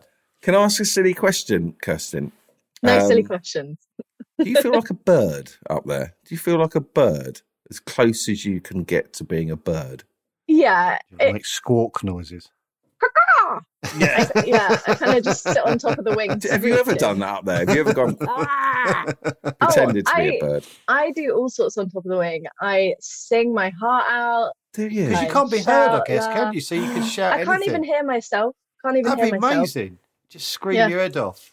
Can 0.42 0.55
I 0.55 0.64
ask 0.64 0.81
a 0.81 0.85
silly 0.85 1.14
question, 1.14 1.75
Kirsten? 1.83 2.33
no 2.83 2.99
silly 3.09 3.23
Um, 3.23 3.27
questions 3.29 3.79
Do 4.42 4.51
you 4.51 4.57
feel 4.61 4.73
like 4.73 4.90
a 4.90 4.94
bird 4.94 5.53
up 5.70 5.85
there? 5.87 6.14
Do 6.27 6.35
you 6.35 6.38
feel 6.38 6.59
like 6.59 6.75
a 6.75 6.81
bird 6.81 7.40
as 7.70 7.81
close 7.81 8.29
as 8.29 8.44
you 8.44 8.61
can 8.61 8.83
get 8.85 9.12
to 9.14 9.25
being 9.25 9.51
a 9.51 9.57
bird? 9.57 10.05
Yeah 10.55 10.99
You 11.11 11.17
it, 11.21 11.33
make 11.33 11.47
squawk 11.47 12.03
noises. 12.05 12.51
Yeah. 13.99 14.27
I, 14.35 14.45
yeah 14.47 14.79
i 14.88 14.95
kind 14.95 15.19
of 15.19 15.23
just 15.23 15.43
sit 15.43 15.59
on 15.59 15.79
top 15.79 15.99
of 15.99 16.05
the 16.07 16.14
wings 16.17 16.49
Have 16.49 16.64
you 16.64 16.75
ever 16.79 16.95
done 16.95 17.19
that 17.19 17.29
up 17.40 17.45
there? 17.45 17.59
Have 17.59 17.75
you 17.75 17.81
ever 17.83 17.93
gone 17.93 18.17
Ah! 18.23 19.05
pretended 19.61 20.07
to 20.07 20.12
be 20.17 20.23
I- 20.23 20.25
a 20.25 20.40
bird? 20.40 20.64
i 20.88 21.11
do 21.11 21.31
all 21.37 21.51
sorts 21.51 21.77
on 21.77 21.90
top 21.90 22.05
of 22.07 22.11
the 22.11 22.17
wing 22.17 22.45
i 22.62 22.95
sing 23.01 23.53
my 23.55 23.69
heart 23.71 24.07
out 24.09 24.53
Do 24.73 24.88
you? 24.88 25.09
Because 25.09 25.23
you 25.23 25.29
can't 25.29 25.51
be 25.51 25.59
heard, 25.59 25.90
I 25.90 25.97
shout, 25.99 26.07
guess, 26.07 26.27
can 26.27 26.53
you? 26.55 26.61
So 26.61 26.75
you 26.75 26.90
can 26.93 27.03
shout 27.17 27.35
i 27.35 27.37
can't 27.45 27.57
anything. 27.57 27.69
even 27.75 27.85
hear 27.85 28.03
myself 28.03 28.57
can't 28.83 28.97
even 28.97 29.11
That'd 29.11 29.25
hear 29.25 29.33
be 29.35 29.38
myself 29.38 29.59
amazing. 29.59 29.99
Just 30.31 30.49
scream 30.49 30.77
Yeah. 30.77 30.88
your 30.88 31.01
head 31.01 31.17
off. 31.19 31.53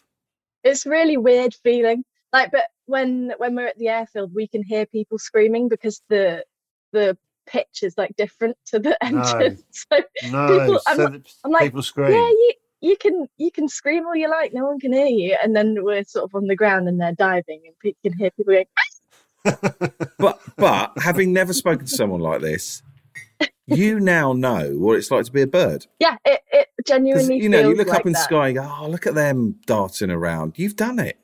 it's 0.64 0.86
really 0.86 1.18
weird 1.18 1.54
feeling 1.62 2.02
like 2.32 2.50
but 2.50 2.64
when 2.86 3.34
when 3.36 3.54
we're 3.54 3.66
at 3.68 3.78
the 3.78 3.88
airfield 3.88 4.32
we 4.34 4.48
can 4.48 4.62
hear 4.64 4.86
people 4.86 5.18
screaming 5.18 5.68
because 5.68 6.00
the 6.08 6.44
the 6.92 7.16
pitch 7.52 7.82
is 7.82 7.94
like 7.98 8.14
different 8.16 8.56
to 8.66 8.78
the 8.78 8.96
No. 9.10 9.56
so 9.70 10.02
No, 10.30 10.46
People- 10.58 10.80
I'm 10.86 10.96
so 10.96 11.02
not- 11.04 11.12
that 11.12 11.34
I'm 11.44 11.50
like, 11.52 11.62
people 11.64 11.82
scream. 11.82 12.12
yeah 12.12 12.28
you 12.28 12.52
you 12.80 12.96
can 12.96 13.28
you 13.36 13.50
can 13.52 13.68
scream 13.68 14.06
all 14.06 14.16
you 14.16 14.28
like 14.28 14.52
no 14.52 14.64
one 14.66 14.80
can 14.80 14.92
hear 14.92 15.06
you 15.06 15.36
and 15.42 15.54
then 15.54 15.76
we're 15.84 16.02
sort 16.04 16.24
of 16.24 16.34
on 16.34 16.46
the 16.46 16.56
ground 16.56 16.88
and 16.88 17.00
they're 17.00 17.14
diving 17.14 17.60
and 17.66 17.74
you 17.84 17.92
can 18.02 18.18
hear 18.18 18.30
people 18.32 18.54
going 18.54 18.66
But 20.18 20.40
but 20.56 20.92
having 20.98 21.32
never 21.32 21.52
spoken 21.52 21.86
to 21.86 21.90
someone 21.92 22.20
like 22.20 22.40
this, 22.40 22.82
you 23.66 23.98
now 24.00 24.32
know 24.32 24.70
what 24.78 24.96
it's 24.98 25.10
like 25.10 25.24
to 25.26 25.32
be 25.32 25.42
a 25.42 25.46
bird. 25.46 25.86
yeah 26.00 26.16
it, 26.24 26.40
it 26.52 26.68
'Cause, 26.76 26.84
genuinely 26.86 27.36
you 27.42 27.48
know, 27.48 27.68
you 27.68 27.74
look 27.76 27.88
like 27.88 28.00
up 28.00 28.06
in 28.06 28.12
the 28.12 28.18
sky 28.18 28.48
and 28.48 28.56
go, 28.56 28.76
"Oh, 28.80 28.88
look 28.88 29.06
at 29.06 29.14
them 29.14 29.56
darting 29.66 30.10
around." 30.10 30.58
You've 30.58 30.76
done 30.76 30.98
it. 30.98 31.18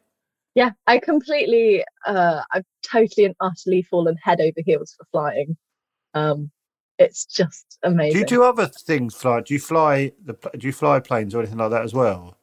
yeah 0.55 0.71
i 0.87 0.99
completely 0.99 1.85
uh 2.07 2.41
i've 2.53 2.65
totally 2.83 3.25
and 3.27 3.35
utterly 3.41 3.83
fallen 3.83 4.17
head 4.23 4.41
over 4.41 4.61
heels 4.65 4.95
for 4.97 5.05
flying 5.13 5.57
Um, 6.15 6.51
it's 6.99 7.27
just 7.27 7.79
amazing. 7.83 8.13
Do 8.13 8.19
you 8.21 8.27
do 8.27 8.45
other 8.45 8.67
things? 8.67 9.15
Fly? 9.15 9.41
Do 9.43 9.55
you 9.55 9.61
fly 9.61 10.13
the? 10.25 10.35
Do 10.57 10.67
you 10.67 10.73
fly 10.73 11.01
planes 11.01 11.35
or 11.35 11.41
anything 11.41 11.59
like 11.59 11.71
that 11.71 11.83
as 11.83 11.95
well? 11.95 12.37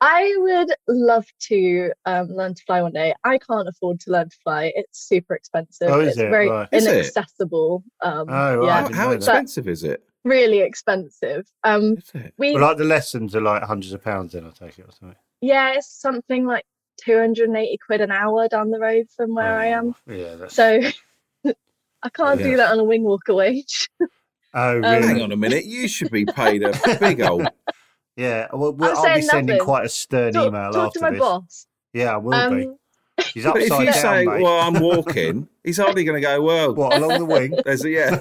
I 0.00 0.34
would 0.38 0.72
love 0.88 1.26
to 1.48 1.90
um, 2.04 2.28
learn 2.28 2.54
to 2.54 2.62
fly 2.64 2.82
one 2.82 2.92
day. 2.92 3.14
I 3.24 3.38
can't 3.38 3.66
afford 3.66 3.98
to 4.00 4.10
learn 4.10 4.28
to 4.28 4.36
fly. 4.44 4.72
It's 4.76 5.00
super 5.08 5.34
expensive. 5.34 5.88
Oh, 5.90 6.00
is 6.00 6.08
it's 6.08 6.18
it? 6.18 6.30
very 6.30 6.48
Right. 6.50 6.68
Is 6.70 6.86
it? 6.86 6.96
inaccessible. 6.96 7.82
Um, 8.02 8.26
Oh, 8.28 8.56
right. 8.56 8.66
yeah, 8.66 8.88
How, 8.88 8.92
how 8.92 9.10
expensive 9.12 9.68
is 9.68 9.84
it? 9.84 10.02
really 10.24 10.58
expensive. 10.58 11.46
Um, 11.64 11.94
Is 11.96 12.10
it? 12.14 12.34
we 12.36 12.52
Well, 12.52 12.62
like 12.62 12.76
the 12.76 12.84
lessons 12.84 13.34
are 13.36 13.40
like 13.40 13.62
hundreds 13.62 13.92
of 13.94 14.02
pounds. 14.04 14.32
Then 14.32 14.44
I 14.46 14.50
take 14.50 14.78
it 14.78 14.86
or 14.86 14.92
something. 14.92 15.16
yeah, 15.40 15.72
it's 15.72 15.90
something 15.90 16.44
like 16.46 16.64
280 17.02 17.78
quid 17.86 18.00
an 18.02 18.10
hour 18.10 18.48
down 18.48 18.70
the 18.70 18.80
road 18.80 19.06
from 19.16 19.34
where 19.34 19.58
I 19.58 19.66
am. 19.68 19.94
Oh, 20.08 20.12
Yeah. 20.12 20.34
That's, 20.36 20.54
So 20.54 20.80
I 22.06 22.08
can't 22.10 22.38
Yeah. 22.40 22.46
do 22.46 22.56
that 22.58 22.70
on 22.70 22.78
a 22.78 22.84
wing 22.84 23.02
walker 23.02 23.34
wage. 23.34 23.90
oh, 24.54 24.76
um, 24.76 24.82
really? 24.82 25.06
Hang 25.08 25.22
on 25.22 25.32
a 25.32 25.36
minute. 25.36 25.64
You 25.64 25.88
should 25.88 26.10
be 26.12 26.24
paid 26.24 26.62
a 26.62 26.72
big 27.00 27.20
old. 27.20 27.48
Yeah. 28.16 28.46
Well, 28.52 28.72
well, 28.74 28.92
I'm 28.92 28.96
I'll 29.10 29.14
be 29.16 29.22
sending 29.22 29.46
nothing. 29.56 29.64
quite 29.64 29.86
a 29.86 29.88
stern 29.88 30.32
talk 30.32 30.48
email 30.48 30.70
talk 30.72 30.86
after 30.86 30.98
to 31.00 31.04
my 31.04 31.10
this. 31.10 31.18
boss. 31.18 31.66
Yeah, 31.92 32.14
I 32.14 32.16
will 32.18 32.50
be. 32.50 32.66
Um, 32.66 32.78
He's 33.32 33.44
But 33.44 33.56
if 33.62 33.70
you 33.70 33.84
down, 33.86 33.92
say, 33.94 34.24
mate. 34.24 34.42
"Well, 34.42 34.60
I'm 34.60 34.74
walking," 34.80 35.48
he's 35.64 35.78
hardly 35.78 36.04
going 36.04 36.20
to 36.20 36.26
go. 36.26 36.40
Well, 36.42 36.74
what 36.74 36.94
along 36.96 37.18
the 37.18 37.24
wing? 37.24 37.58
there's 37.64 37.84
a 37.84 37.90
yeah. 37.90 38.20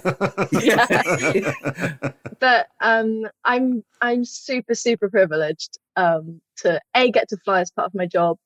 yeah. 0.63 2.11
but 2.39 2.67
um, 2.81 3.27
I'm 3.43 3.83
I'm 4.01 4.23
super 4.25 4.73
super 4.73 5.09
privileged 5.09 5.77
um, 5.97 6.41
to 6.57 6.79
a 6.95 7.11
get 7.11 7.27
to 7.29 7.37
fly 7.43 7.61
as 7.61 7.71
part 7.71 7.87
of 7.87 7.93
my 7.93 8.05
job. 8.05 8.37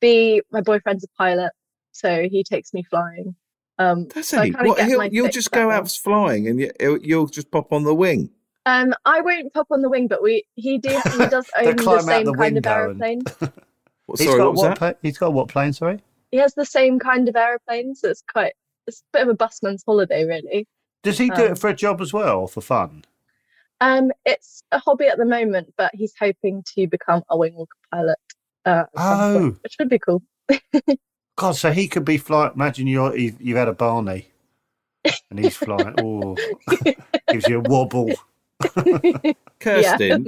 B 0.00 0.40
my 0.50 0.62
boyfriend's 0.62 1.04
a 1.04 1.08
pilot, 1.16 1.52
so 1.92 2.26
he 2.30 2.42
takes 2.42 2.72
me 2.72 2.82
flying. 2.82 3.34
Um, 3.78 4.08
That's 4.14 4.28
so 4.28 4.42
it. 4.42 4.54
What, 4.60 4.80
he'll, 4.80 5.04
you'll 5.04 5.28
just 5.28 5.50
go 5.52 5.70
out 5.70 5.88
flying, 5.90 6.48
and 6.48 6.58
you, 6.60 6.70
he'll- 6.80 6.98
you'll 6.98 7.26
just 7.26 7.50
pop 7.50 7.72
on 7.72 7.84
the 7.84 7.94
wing. 7.94 8.30
Um, 8.66 8.92
I 9.06 9.20
won't 9.22 9.54
pop 9.54 9.68
on 9.70 9.82
the 9.82 9.88
wing, 9.88 10.08
but 10.08 10.22
we 10.22 10.44
he 10.56 10.78
do 10.86 10.90
he 10.90 11.26
does 11.26 11.46
own 11.58 11.76
the 11.76 11.82
climb 11.82 12.00
same 12.02 12.24
the 12.26 12.32
kind 12.34 12.56
of 12.58 12.64
window 12.64 12.90
and- 12.90 13.02
aeroplane. 13.02 13.22
What, 14.06 14.18
He's 14.20 14.28
sorry, 14.28 14.38
got 14.38 14.54
what 14.54 14.70
was 14.70 14.80
what? 14.80 14.98
he's 15.02 15.18
got 15.18 15.32
what 15.34 15.48
plane? 15.48 15.74
Sorry. 15.74 16.00
He 16.30 16.38
has 16.38 16.54
the 16.54 16.64
same 16.64 16.98
kind 16.98 17.28
of 17.28 17.36
aeroplane, 17.36 17.94
so 17.94 18.08
it's 18.08 18.22
quite 18.32 18.54
it's 18.86 19.00
a 19.00 19.04
bit 19.18 19.22
of 19.24 19.28
a 19.28 19.34
busman's 19.34 19.82
holiday, 19.86 20.24
really. 20.24 20.66
Does 21.02 21.18
he 21.18 21.28
do 21.28 21.44
Um, 21.44 21.52
it 21.52 21.58
for 21.58 21.68
a 21.68 21.74
job 21.74 22.00
as 22.00 22.10
well, 22.10 22.38
or 22.40 22.48
for 22.48 22.62
fun? 22.62 23.04
Um, 23.82 24.10
it's 24.24 24.62
a 24.72 24.78
hobby 24.78 25.08
at 25.08 25.18
the 25.18 25.26
moment, 25.26 25.74
but 25.76 25.90
he's 25.94 26.14
hoping 26.18 26.64
to 26.74 26.86
become 26.86 27.22
a 27.28 27.36
wing 27.36 27.54
walker 27.54 27.76
pilot. 27.92 28.18
Uh, 28.64 28.84
Oh. 28.96 29.38
point, 29.40 29.62
which 29.62 29.76
would 29.78 29.90
be 29.90 29.98
cool. 29.98 30.22
God, 31.38 31.54
so 31.56 31.70
he 31.70 31.86
could 31.86 32.04
be 32.04 32.18
flying. 32.18 32.52
Imagine 32.54 32.88
you're 32.88 33.16
you've, 33.16 33.40
you've 33.40 33.56
had 33.56 33.68
a 33.68 33.72
Barney, 33.72 34.26
and 35.30 35.38
he's 35.38 35.56
flying. 35.56 35.94
Oh, 35.98 36.36
gives 37.30 37.46
you 37.46 37.58
a 37.58 37.60
wobble. 37.60 38.18
Kirsten, 39.60 40.26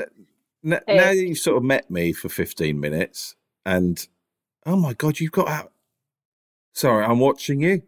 n- 0.64 0.80
Hey. 0.86 0.96
now 0.96 1.06
that 1.08 1.16
you've 1.16 1.38
sort 1.38 1.56
of 1.56 1.64
met 1.64 1.90
me 1.90 2.12
for 2.12 2.28
15 2.28 2.78
minutes, 2.78 3.34
and 3.66 4.06
oh 4.66 4.76
my 4.76 4.92
God, 4.94 5.18
you've 5.18 5.32
got 5.32 5.48
out. 5.48 5.72
Sorry, 6.74 7.04
I'm 7.04 7.18
watching 7.18 7.60
you. 7.60 7.82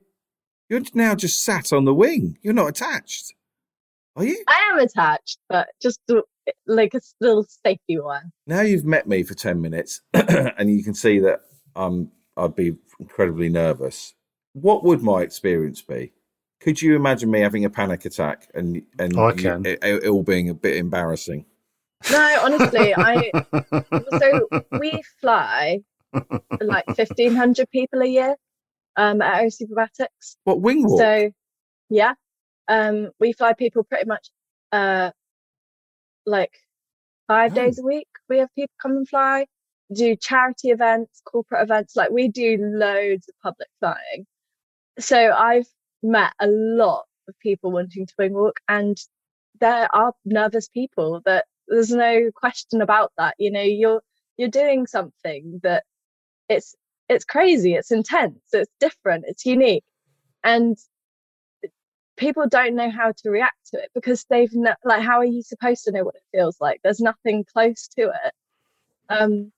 You're 0.69 0.81
now 0.95 1.15
just 1.15 1.45
sat 1.45 1.73
on 1.73 1.85
the 1.85 1.95
wing. 1.95 2.39
You're 2.43 2.55
not 2.55 2.69
attached. 2.71 3.35
Are 4.17 4.25
you? 4.25 4.43
I 4.49 4.71
am 4.73 4.79
attached, 4.81 5.39
but 5.49 5.69
just 5.81 6.01
like 6.67 6.95
a 6.95 7.01
little 7.21 7.47
safety 7.65 7.99
one. 8.01 8.33
Now 8.47 8.63
you've 8.63 8.85
met 8.85 9.07
me 9.07 9.23
for 9.23 9.35
10 9.35 9.61
minutes, 9.61 10.01
and 10.13 10.71
you 10.71 10.83
can 10.83 10.95
see 10.95 11.21
that 11.21 11.41
I'm, 11.77 12.11
I'd 12.37 12.55
be 12.57 12.77
incredibly 12.99 13.49
nervous. 13.49 14.15
What 14.55 14.85
would 14.85 15.03
my 15.03 15.23
experience 15.23 15.83
be? 15.83 16.13
Could 16.61 16.81
you 16.81 16.95
imagine 16.97 17.31
me 17.31 17.41
having 17.41 17.65
a 17.65 17.71
panic 17.71 18.05
attack 18.05 18.49
and 18.55 18.83
and 18.99 19.19
I 19.19 19.31
you- 19.31 19.35
can. 19.35 19.67
it, 19.67 19.79
it 19.83 20.07
all 20.07 20.23
being 20.23 20.49
a 20.49 20.55
bit 20.55 20.77
embarrassing? 20.77 21.47
No, 22.11 22.39
honestly, 22.43 22.95
I 22.97 23.31
so 24.19 24.49
we 24.79 25.03
fly 25.21 25.81
like 26.61 26.85
fifteen 26.97 27.35
hundred 27.35 27.71
people 27.71 28.03
a 28.03 28.07
year 28.07 28.37
um, 28.97 29.23
at 29.23 29.43
Aerosuperbatics. 29.43 30.37
What 30.45 30.61
wing 30.61 30.85
walk? 30.85 30.99
So 31.01 31.31
yeah, 31.91 32.15
um, 32.69 33.11
we 33.21 33.33
fly 33.33 33.53
people 33.55 33.85
pretty 33.85 34.07
much 34.07 34.31
uh, 34.73 35.11
like 36.27 36.53
five 37.29 37.53
Oh. 37.53 37.55
days 37.55 37.79
a 37.79 37.83
week. 37.83 38.09
We 38.29 38.39
have 38.39 38.49
people 38.55 38.75
come 38.81 38.93
and 38.93 39.09
fly, 39.09 39.47
do 39.95 40.17
charity 40.17 40.71
events, 40.71 41.21
corporate 41.25 41.63
events. 41.63 41.97
Like 41.97 42.11
we 42.11 42.29
do 42.29 42.59
loads 42.61 43.29
of 43.29 43.35
public 43.43 43.69
flying. 43.81 44.27
So 44.99 45.33
I've 45.33 45.67
met 46.03 46.33
a 46.41 46.47
lot 46.47 47.05
of 47.29 47.39
people 47.41 47.73
wanting 47.73 48.07
to 48.07 48.15
wing 48.19 48.35
walk, 48.35 48.61
and 48.69 48.97
there 49.61 49.95
are 49.95 50.13
nervous 50.25 50.69
people. 50.69 51.23
That 51.25 51.47
there's 51.69 51.91
no 51.91 52.31
question 52.35 52.83
about 52.83 53.13
that. 53.19 53.35
You 53.39 53.51
know, 53.51 53.63
you're 53.63 54.03
you're 54.37 54.49
doing 54.49 54.87
something 54.87 55.61
that 55.63 55.85
it's 56.49 56.75
it's 57.09 57.25
crazy, 57.25 57.75
it's 57.75 57.91
intense, 57.91 58.41
it's 58.53 58.71
different, 58.81 59.25
it's 59.29 59.45
unique, 59.47 59.85
and 60.45 60.79
people 62.17 62.47
don't 62.49 62.75
know 62.75 62.91
how 62.91 63.13
to 63.13 63.31
react 63.31 63.71
to 63.71 63.79
it 63.79 63.91
because 63.95 64.25
they've 64.29 64.55
not, 64.55 64.77
like 64.85 65.03
how 65.03 65.19
are 65.19 65.25
you 65.25 65.43
supposed 65.43 65.85
to 65.85 65.93
know 65.93 66.05
what 66.05 66.15
it 66.15 66.23
feels 66.31 66.57
like 66.61 66.79
there's 66.85 67.01
nothing 67.01 67.45
close 67.53 67.89
to 67.89 68.03
it 68.03 68.33
um 69.09 69.51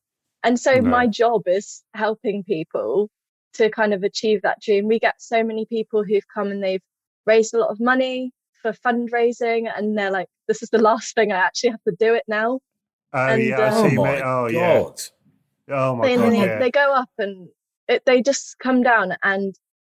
and 0.45 0.59
so 0.61 0.81
No. 0.81 0.91
my 0.91 1.07
job 1.07 1.43
is 1.47 1.83
helping 1.95 2.45
people 2.45 3.09
to 3.55 3.71
kind 3.71 3.95
of 3.95 4.03
achieve 4.03 4.43
that 4.43 4.61
dream 4.61 4.87
we 4.87 4.99
get 4.99 5.15
so 5.21 5.43
many 5.43 5.65
people 5.67 6.05
who've 6.05 6.27
come 6.33 6.51
and 6.51 6.63
they've 6.63 6.83
raised 7.27 7.55
a 7.55 7.59
lot 7.59 7.71
of 7.71 7.81
money 7.81 8.31
for 8.63 8.73
fundraising 8.73 9.71
and 9.77 9.97
they're 9.99 10.11
like 10.11 10.29
this 10.49 10.63
is 10.63 10.71
the 10.71 10.79
last 10.79 11.15
thing 11.15 11.33
i 11.33 11.37
actually 11.37 11.71
have 11.71 11.83
to 11.83 11.95
do 11.99 12.15
it 12.15 12.25
now 12.29 12.59
Oh 13.13 13.29
And, 13.29 13.43
yeah, 13.51 13.61
I 13.61 13.71
um, 13.71 13.75
see. 13.91 13.99
oh 13.99 14.03
my 14.03 14.21
Oh 14.23 14.47
yeah. 14.49 14.85
Oh 15.71 15.97
my 15.97 16.07
they, 16.07 16.17
god. 16.17 16.33
they, 16.33 16.47
Yeah. 16.47 16.59
they 16.59 16.71
go 16.71 16.93
up 16.95 17.11
and 17.19 17.49
it, 17.89 18.03
they 18.07 18.23
just 18.23 18.59
come 18.59 18.83
down 18.83 19.15
and 19.23 19.55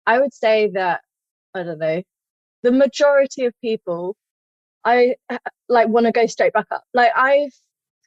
i 0.06 0.18
would 0.20 0.34
say 0.34 0.68
that 0.74 1.00
i 1.54 1.62
don't 1.62 1.78
know 1.78 2.02
the 2.62 2.72
majority 2.72 3.44
of 3.46 3.54
people 3.60 4.16
i 4.84 5.14
uh, 5.30 5.38
like 5.68 5.88
want 5.88 6.06
to 6.06 6.12
go 6.12 6.26
straight 6.26 6.52
back 6.52 6.66
up 6.70 6.84
like 6.94 7.12
i've 7.16 7.54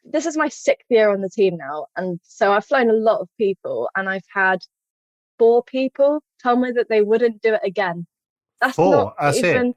this 0.04 0.26
is 0.26 0.38
my 0.38 0.48
sixth 0.48 0.86
year 0.90 1.10
on 1.12 1.22
the 1.22 1.30
team 1.30 1.58
now 1.58 1.86
and 1.98 2.20
so 2.24 2.52
i've 2.52 2.66
flown 2.66 2.90
a 2.90 2.94
lot 2.94 3.20
of 3.20 3.28
people 3.38 3.90
and 3.96 4.10
i've 4.10 4.24
had 4.34 4.60
four 5.38 5.64
people 5.64 6.22
tell 6.40 6.56
me 6.56 6.72
that 6.72 6.88
they 6.90 7.02
wouldn't 7.02 7.42
do 7.42 7.54
it 7.54 7.62
again 7.64 8.06
that's 8.62 8.76
Four? 8.76 8.92
not 8.92 9.16
That's 9.20 9.38
it? 9.38 9.46
even 9.46 9.76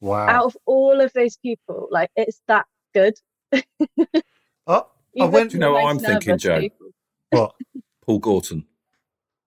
Wow. 0.00 0.26
out 0.28 0.44
of 0.44 0.56
all 0.66 1.00
of 1.00 1.12
those 1.14 1.36
people 1.38 1.88
like 1.90 2.10
it's 2.16 2.42
that 2.48 2.66
good 2.92 3.14
Oh, 4.66 4.88
I 5.20 5.24
went. 5.26 5.50
Do 5.50 5.56
you 5.56 5.60
know 5.60 5.72
what 5.72 5.84
I'm 5.86 5.98
thinking, 5.98 6.38
Joe? 6.38 6.60
people. 6.60 6.88
What? 7.30 7.54
Paul 8.06 8.18
Gorton. 8.18 8.66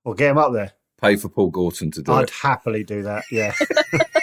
Well, 0.04 0.14
get 0.16 0.32
him 0.32 0.38
up 0.38 0.54
there. 0.54 0.72
Pay 1.02 1.16
for 1.16 1.30
Paul 1.30 1.50
Gorton 1.50 1.92
to 1.92 2.02
do 2.02 2.12
it. 2.12 2.16
I'd 2.16 2.30
happily 2.30 2.84
do 2.84 3.04
that. 3.04 3.24
Yeah. 3.32 3.54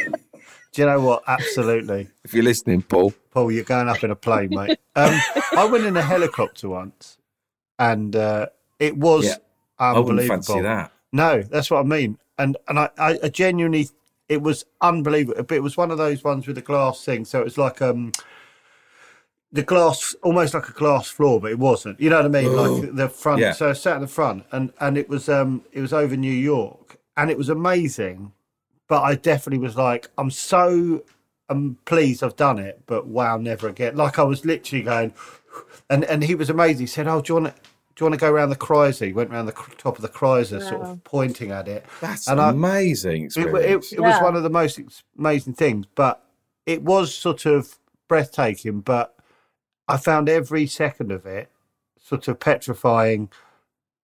do 0.74 0.82
you 0.82 0.86
know 0.88 1.00
what? 1.00 1.22
Absolutely. 1.28 2.08
If 2.24 2.34
you're 2.34 2.42
listening, 2.44 2.82
Paul. 2.82 3.14
Paul, 3.30 3.52
you're 3.52 3.62
going 3.64 3.88
up 3.88 4.02
in 4.02 4.10
a 4.10 4.16
plane, 4.16 4.50
mate. 4.50 4.78
Um, 4.96 5.18
I 5.56 5.64
went 5.70 5.84
in 5.84 5.96
a 5.96 6.02
helicopter 6.02 6.68
once, 6.68 7.16
and 7.78 8.14
uh, 8.16 8.46
it 8.80 8.96
was 8.96 9.24
Yeah, 9.24 9.36
I 9.78 9.90
unbelievable. 9.90 10.14
wouldn't 10.16 10.46
fancy 10.46 10.60
that. 10.62 10.90
No, 11.12 11.42
that's 11.42 11.70
what 11.70 11.78
I 11.78 11.82
mean. 11.84 12.18
And 12.38 12.56
and 12.68 12.80
I, 12.80 12.90
I, 12.98 13.18
I 13.22 13.28
genuinely, 13.28 13.88
it 14.28 14.42
was 14.42 14.64
unbelievable. 14.80 15.40
But 15.44 15.54
it 15.54 15.62
was 15.62 15.76
one 15.76 15.92
of 15.92 15.98
those 15.98 16.24
ones 16.24 16.46
with 16.48 16.56
the 16.56 16.62
glass 16.62 17.04
thing. 17.04 17.24
So 17.24 17.40
it 17.40 17.44
was 17.44 17.56
like 17.56 17.80
um, 17.80 18.10
the 19.52 19.62
glass, 19.62 20.16
almost 20.22 20.54
like 20.54 20.68
a 20.68 20.72
glass 20.72 21.08
floor, 21.08 21.40
but 21.40 21.52
it 21.52 21.58
wasn't. 21.60 22.00
You 22.00 22.10
know 22.10 22.16
what 22.16 22.26
I 22.26 22.42
mean? 22.42 22.52
Like 22.56 22.94
the 22.96 23.08
front. 23.08 23.40
Yeah. 23.40 23.52
So 23.52 23.70
I 23.70 23.72
sat 23.74 23.94
in 23.94 24.02
the 24.02 24.08
front, 24.08 24.44
and 24.50 24.72
and 24.80 24.98
it 24.98 25.08
was 25.08 25.28
um, 25.28 25.62
it 25.72 25.80
was 25.80 25.92
over 25.92 26.16
New 26.16 26.32
York, 26.32 26.96
and 27.16 27.30
it 27.30 27.38
was 27.38 27.48
amazing. 27.48 28.32
But 28.88 29.02
I 29.02 29.14
definitely 29.14 29.64
was 29.64 29.76
like, 29.76 30.08
I'm 30.18 30.30
so 30.30 31.02
I'm 31.48 31.76
pleased 31.84 32.22
I've 32.22 32.36
done 32.36 32.58
it, 32.58 32.82
but 32.86 33.06
wow, 33.06 33.36
never 33.36 33.68
again. 33.68 33.96
Like 33.96 34.18
I 34.18 34.22
was 34.22 34.44
literally 34.44 34.82
going, 34.82 35.12
and 35.90 36.04
and 36.04 36.22
he 36.24 36.34
was 36.34 36.50
amazing. 36.50 36.80
He 36.80 36.86
said, 36.86 37.06
"Oh, 37.06 37.20
do 37.20 37.32
you 37.34 37.40
want 37.40 37.54
to, 37.54 37.62
do 37.62 38.04
you 38.04 38.06
want 38.06 38.14
to 38.14 38.20
go 38.20 38.30
around 38.30 38.50
the 38.50 38.56
Chrysler?" 38.56 39.06
He 39.06 39.12
went 39.12 39.30
around 39.30 39.46
the 39.46 39.52
cr- 39.52 39.72
top 39.76 39.96
of 39.96 40.02
the 40.02 40.08
Chrysler, 40.08 40.60
sort 40.68 40.82
of 40.82 41.04
pointing 41.04 41.50
at 41.50 41.68
it. 41.68 41.84
That's 42.00 42.28
And 42.28 42.40
I- 42.40 42.50
amazing 42.50 43.30
It, 43.36 43.46
it, 43.64 43.92
it 43.92 44.00
was 44.00 44.14
one 44.22 44.36
of 44.36 44.42
the 44.42 44.50
most 44.50 44.78
ex- 44.78 45.02
amazing 45.18 45.54
things, 45.54 45.86
but 45.94 46.24
it 46.66 46.82
was 46.82 47.14
sort 47.14 47.46
of 47.46 47.78
breathtaking. 48.08 48.80
But 48.80 49.14
I 49.86 49.96
found 49.98 50.28
every 50.28 50.66
second 50.66 51.12
of 51.12 51.26
it 51.26 51.50
sort 51.98 52.28
of 52.28 52.38
petrifying, 52.40 53.30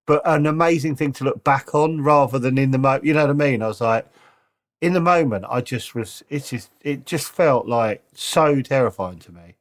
but 0.07 0.21
an 0.25 0.45
amazing 0.47 0.95
thing 0.95 1.11
to 1.13 1.23
look 1.23 1.43
back 1.43 1.73
on 1.75 2.01
rather 2.01 2.37
than 2.39 2.57
in 2.57 2.71
the 2.71 2.77
moment. 2.77 3.03
You 3.03 3.13
know 3.13 3.21
what 3.21 3.29
I 3.31 3.33
mean? 3.33 3.61
I 3.63 3.67
was 3.67 3.81
like, 3.81 4.07
in 4.81 4.93
the 4.93 5.01
moment, 5.01 5.45
I 5.47 5.61
just 5.61 5.95
was. 5.95 6.23
It 6.29 6.45
just, 6.45 6.71
it 6.81 7.05
just 7.05 7.31
felt 7.31 7.67
like 7.67 8.03
so 8.13 8.61
terrifying 8.61 9.19
to 9.19 9.31
me. 9.31 9.55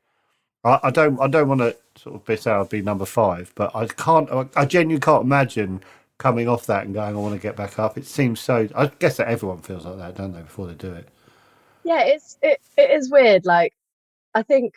I, 0.65 0.81
I 0.85 0.91
don't, 0.91 1.21
I 1.21 1.29
don't 1.29 1.49
want 1.49 1.61
to 1.61 1.77
sort 1.97 2.17
of 2.17 2.25
be 2.25 2.35
out 2.51 2.61
I'd 2.63 2.69
be 2.71 2.83
number 2.83 3.05
five, 3.05 3.53
but 3.55 3.75
I 3.77 3.87
can't. 3.87 4.31
I, 4.31 4.47
I 4.57 4.65
genuinely 4.65 5.01
can't 5.01 5.25
imagine 5.25 5.83
coming 6.19 6.49
off 6.49 6.67
that 6.67 6.85
and 6.85 6.95
going, 6.95 7.15
I 7.15 7.19
want 7.19 7.35
to 7.35 7.41
get 7.41 7.57
back 7.57 7.79
up. 7.79 7.99
It 7.99 8.07
seems 8.07 8.41
so. 8.41 8.69
I 8.75 8.87
guess 8.87 9.19
that 9.19 9.29
everyone 9.29 9.59
feels 9.59 9.85
like 9.85 9.99
that, 9.99 10.17
don't 10.17 10.33
they? 10.33 10.43
Before 10.43 10.67
they 10.67 10.75
do 10.75 10.93
it. 10.93 11.09
yeah, 11.85 12.03
it's 12.03 12.39
it, 12.43 12.61
it 12.77 12.91
is 12.91 13.11
weird. 13.11 13.45
Like, 13.45 13.75
I 14.35 14.43
think 14.43 14.75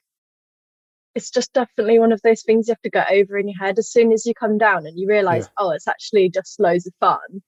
it's 1.16 1.30
just 1.30 1.54
definitely 1.54 2.00
one 2.00 2.12
of 2.12 2.22
those 2.24 2.42
things 2.42 2.68
you 2.68 2.72
have 2.72 2.82
to 2.82 2.90
get 2.90 3.12
over 3.12 3.38
in 3.38 3.48
your 3.48 3.58
head 3.58 3.78
as 3.78 3.90
soon 3.90 4.12
as 4.12 4.26
you 4.26 4.34
come 4.34 4.58
down 4.58 4.86
and 4.88 5.00
you 5.00 5.08
realize, 5.08 5.48
oh, 5.58 5.72
it's 5.72 5.88
actually 5.88 6.30
just 6.30 6.60
loads 6.60 6.88
of 6.88 6.94
fun. 7.00 7.42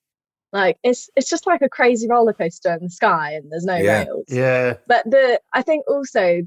Like 0.54 0.78
it's 0.84 1.10
it's 1.16 1.30
just 1.30 1.48
like 1.48 1.62
a 1.62 1.70
crazy 1.70 2.08
roller 2.10 2.34
coaster 2.34 2.74
in 2.74 2.84
the 2.84 2.89
sky 2.89 3.34
and 3.34 3.52
there's 3.52 3.66
no 3.66 3.78
Yeah. 3.78 4.04
rails. 4.06 4.26
Yeah. 4.30 4.74
But 4.88 5.10
the 5.10 5.39
I 5.54 5.62
think 5.62 5.86
also 5.89 6.41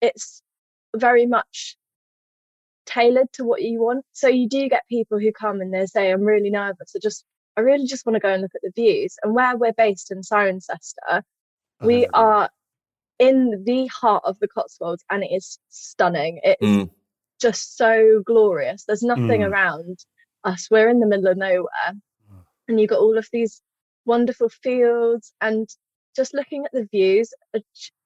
it's 0.00 0.42
very 0.96 1.26
much 1.26 1.76
tailored 2.86 3.32
to 3.34 3.44
what 3.44 3.62
you 3.62 3.80
want. 3.80 4.04
So 4.12 4.28
you 4.28 4.48
do 4.48 4.68
get 4.68 4.82
people 4.88 5.18
who 5.18 5.32
come 5.32 5.60
and 5.60 5.72
they 5.72 5.86
say, 5.86 6.10
I'm 6.12 6.22
really 6.22 6.50
nervous. 6.50 6.92
I 6.94 6.98
just 7.02 7.24
I 7.56 7.62
really 7.62 7.86
just 7.86 8.04
want 8.06 8.14
to 8.16 8.20
go 8.20 8.28
and 8.32 8.42
look 8.42 8.54
at 8.54 8.60
the 8.62 8.72
views. 8.74 9.16
And 9.22 9.34
where 9.34 9.56
we're 9.56 9.72
based 9.72 10.10
in 10.10 10.20
Cirencester, 10.20 11.22
we 11.82 12.06
Uh, 12.06 12.10
are 12.14 12.50
in 13.18 13.64
the 13.64 13.86
heart 13.86 14.22
of 14.26 14.38
the 14.40 14.48
Cotswolds 14.48 15.04
and 15.10 15.24
it 15.24 15.30
is 15.32 15.58
stunning. 15.70 16.40
It's 16.42 16.60
Mm. 16.62 16.90
just 17.40 17.76
so 17.76 18.22
glorious. 18.26 18.84
There's 18.84 19.02
nothing 19.02 19.40
Mm. 19.40 19.50
around 19.50 19.98
us. 20.44 20.68
We're 20.70 20.88
in 20.90 21.00
the 21.00 21.06
middle 21.06 21.28
of 21.28 21.36
nowhere. 21.38 21.94
And 22.68 22.80
you've 22.80 22.90
got 22.90 23.00
all 23.00 23.18
of 23.18 23.28
these 23.32 23.62
wonderful 24.04 24.48
fields 24.48 25.32
and 25.40 25.68
just 26.14 26.34
looking 26.34 26.64
at 26.64 26.72
the 26.72 26.88
views 26.90 27.32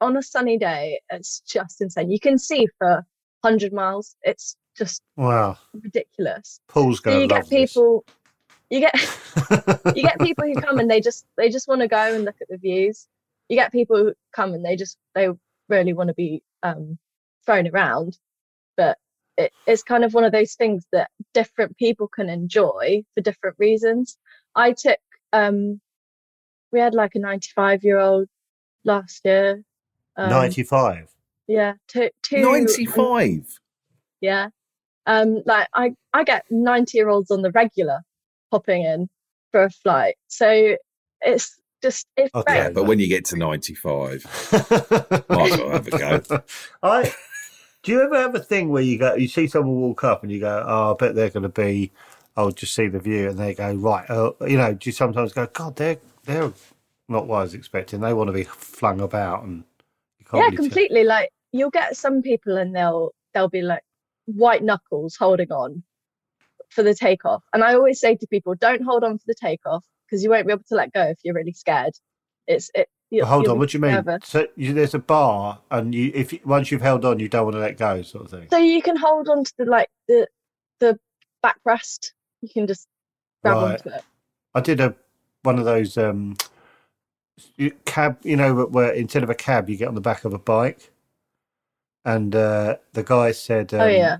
on 0.00 0.16
a 0.16 0.22
sunny 0.22 0.58
day, 0.58 1.00
it's 1.11 1.40
just 1.40 1.80
insane. 1.80 2.11
You 2.11 2.18
can 2.18 2.38
see 2.38 2.66
for 2.78 3.04
100 3.42 3.72
miles. 3.72 4.16
It's 4.22 4.56
just 4.76 5.02
Wow. 5.16 5.56
ridiculous. 5.72 6.61
Paul's 6.68 7.00
So 7.00 7.11
going 7.11 7.16
to 7.16 7.22
you 7.22 7.28
get 7.28 7.48
people, 7.48 8.04
you 8.68 8.80
get 8.80 8.94
you 9.94 10.02
get 10.02 10.20
people 10.20 10.44
who 10.44 10.61
come 10.61 10.78
and 10.78 10.90
they 10.90 11.00
just 11.00 11.24
they 11.36 11.48
just 11.48 11.68
want 11.68 11.80
to 11.82 11.88
go 11.88 12.14
and 12.14 12.24
look 12.24 12.36
at 12.40 12.48
the 12.48 12.58
views. 12.58 13.06
You 13.48 13.56
get 13.56 13.72
people 13.72 13.96
who 13.96 14.14
come 14.34 14.54
and 14.54 14.64
they 14.64 14.76
just 14.76 14.96
they 15.14 15.28
really 15.68 15.92
want 15.92 16.08
to 16.08 16.14
be 16.14 16.42
um, 16.62 16.98
thrown 17.46 17.68
around, 17.68 18.18
but 18.76 18.98
it, 19.36 19.52
it's 19.66 19.82
kind 19.82 20.04
of 20.04 20.14
one 20.14 20.24
of 20.24 20.32
those 20.32 20.54
things 20.54 20.84
that 20.92 21.11
different 21.32 21.76
people 21.76 22.08
can 22.08 22.28
enjoy 22.28 23.02
for 23.14 23.20
different 23.20 23.56
reasons. 23.58 24.18
I 24.55 24.72
took 24.72 24.98
um, 25.32 25.80
we 26.72 26.80
had 26.80 26.94
like 26.94 27.14
a 27.14 27.18
95 27.18 27.84
year 27.84 27.98
old 27.98 28.28
last 28.84 29.20
year. 29.24 29.62
Um, 30.16 30.30
95. 30.30 31.09
Yeah, 31.46 31.74
two, 31.88 32.11
two 32.22 32.42
95. 32.42 33.61
yeah. 34.20 34.48
Um, 35.07 35.42
like 35.46 35.68
I, 35.74 35.94
I 36.12 36.24
get 36.24 36.44
90 36.51 36.96
year 36.96 37.09
olds 37.09 37.30
on 37.30 37.42
the 37.42 37.51
regular 37.51 38.03
popping 38.51 38.84
in 38.84 39.09
for 39.51 39.64
a 39.64 39.70
flight. 39.70 40.16
So 40.28 40.76
it's 41.22 41.61
just, 41.82 42.07
it's 42.16 42.34
Okay, 42.34 42.55
Yeah, 42.55 42.70
but 42.70 42.84
when 42.84 43.01
you 43.01 43.09
get 43.09 43.24
to 43.26 43.36
95, 43.36 44.24
might 45.28 45.53
as 45.53 45.59
well 45.59 45.70
have 45.70 45.86
a 45.88 45.90
go. 45.90 46.42
I 46.82 47.12
do 47.82 47.92
you 47.92 48.03
ever 48.03 48.16
have 48.16 48.34
a 48.34 48.40
thing 48.40 48.68
where 48.68 48.82
you 48.82 48.98
go, 48.98 49.14
you 49.14 49.26
see 49.26 49.46
someone 49.46 49.80
walk 49.80 50.05
up 50.05 50.22
and 50.22 50.30
you 50.30 50.40
go, 50.40 50.64
oh, 50.66 50.92
I 50.92 50.94
bet 50.98 51.14
they're 51.14 51.30
going 51.30 51.44
to 51.44 51.48
be, 51.48 51.90
I'll 52.41 52.51
just 52.51 52.74
see 52.74 52.88
the 52.88 52.99
view, 52.99 53.30
and 53.30 53.38
they 53.38 53.55
go, 53.55 53.72
right, 53.74 54.09
uh, 54.11 54.32
you 54.47 54.57
know, 54.57 54.72
do 54.72 54.88
you 54.88 54.93
sometimes 54.93 55.32
go, 55.32 55.47
God, 55.47 55.76
they're 55.76 55.99
they're 56.24 56.53
not 57.09 57.26
what 57.26 57.38
I 57.38 57.43
was 57.43 57.55
expecting. 57.55 58.01
They 58.01 58.12
want 58.12 58.28
to 58.28 58.32
be 58.32 58.45
flung 58.45 59.01
about, 59.01 59.45
and 59.45 59.64
yeah, 60.32 60.41
really 60.41 60.57
tell. 60.57 60.64
completely. 60.64 61.05
Like 61.05 61.30
you'll 61.53 61.70
get 61.70 61.97
some 61.97 62.22
people 62.22 62.57
and 62.57 62.74
they'll, 62.74 63.12
they'll 63.34 63.49
be 63.49 63.62
like 63.62 63.82
white 64.26 64.62
knuckles 64.62 65.16
holding 65.16 65.51
on 65.51 65.82
for 66.68 66.82
the 66.82 66.95
takeoff. 66.95 67.43
And 67.53 67.64
I 67.64 67.74
always 67.74 68.01
say 68.01 68.14
to 68.16 68.26
people, 68.26 68.55
don't 68.55 68.82
hold 68.82 69.05
on 69.05 69.18
for 69.18 69.24
the 69.26 69.34
takeoff 69.34 69.84
because 70.07 70.22
you 70.22 70.30
won't 70.30 70.47
be 70.47 70.53
able 70.53 70.64
to 70.68 70.74
let 70.74 70.93
go 70.93 71.03
if 71.03 71.18
you're 71.22 71.34
really 71.34 71.53
scared. 71.53 71.95
It's, 72.47 72.70
it, 72.74 72.88
you, 73.11 73.24
Hold 73.24 73.49
on, 73.49 73.59
what 73.59 73.70
do 73.70 73.78
you 73.78 73.82
mean? 73.82 73.93
nervous. 73.93 74.28
So 74.28 74.47
you, 74.55 74.72
there's 74.72 74.95
a 74.95 75.01
bar, 75.01 75.59
and 75.72 75.93
you 75.93 76.12
if 76.14 76.32
you, 76.32 76.38
once 76.45 76.70
you've 76.70 76.80
held 76.80 77.05
on, 77.05 77.18
you 77.18 77.28
don't 77.28 77.45
want 77.45 77.57
to 77.57 77.61
let 77.61 77.76
go, 77.76 78.03
sort 78.03 78.26
of 78.26 78.30
thing. 78.30 78.47
So 78.51 78.59
you 78.59 78.80
can 78.80 78.97
hold 78.97 79.28
on 79.28 79.43
to 79.43 79.53
the, 79.59 79.64
like 79.64 79.88
the, 80.07 80.28
the 80.78 80.97
backrest. 81.45 82.12
You 82.43 82.49
can 82.49 82.66
just 82.66 82.88
grab 83.43 83.57
Right. 83.57 83.72
onto 83.86 83.88
it. 83.91 84.03
I 84.55 84.61
did 84.61 84.80
a 84.80 84.95
one 85.43 85.59
of 85.59 85.64
those 85.64 85.97
um 85.97 86.36
cab, 87.84 88.18
you 88.22 88.36
know, 88.36 88.66
where 88.66 88.93
instead 88.93 89.22
of 89.22 89.30
a 89.30 89.34
cab, 89.34 89.68
you 89.70 89.76
get 89.76 89.88
on 89.88 89.95
the 89.95 90.01
back 90.01 90.24
of 90.24 90.34
a 90.34 90.38
bike. 90.38 90.91
And 92.05 92.34
uh, 92.34 92.76
the 92.95 93.03
guy 93.03 93.32
said, 93.32 93.74
um, 93.74 93.80
oh 93.82 93.86
yeah. 93.86 94.18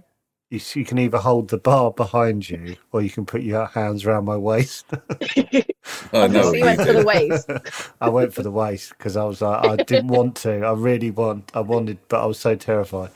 you, 0.51 0.61
you 0.75 0.85
can 0.85 0.99
either 0.99 1.17
hold 1.19 1.49
the 1.49 1.57
bar 1.59 1.93
behind 1.93 2.49
you, 2.49 2.77
or 2.93 3.01
you 3.01 3.09
can 3.11 3.25
put 3.25 3.41
your 3.43 3.67
hands 3.67 4.05
around 4.05 4.27
my 4.27 4.37
waist." 4.37 4.87
I 6.13 6.29
know 6.29 6.53
you 6.53 6.63
went 6.63 6.81
for 6.83 6.93
the 6.93 7.05
waist. 7.07 7.51
I 8.01 8.09
went 8.11 8.35
for 8.35 8.43
the 8.43 8.51
waist 8.51 8.91
because 8.91 9.17
I 9.17 9.25
was 9.25 9.41
like, 9.41 9.65
I 9.65 9.77
didn't 9.77 10.09
want 10.09 10.37
to. 10.37 10.61
I 10.65 10.73
really 10.73 11.11
want. 11.11 11.51
I 11.55 11.61
wanted, 11.61 11.99
but 12.09 12.23
I 12.23 12.27
was 12.27 12.39
so 12.39 12.55
terrified. 12.55 13.11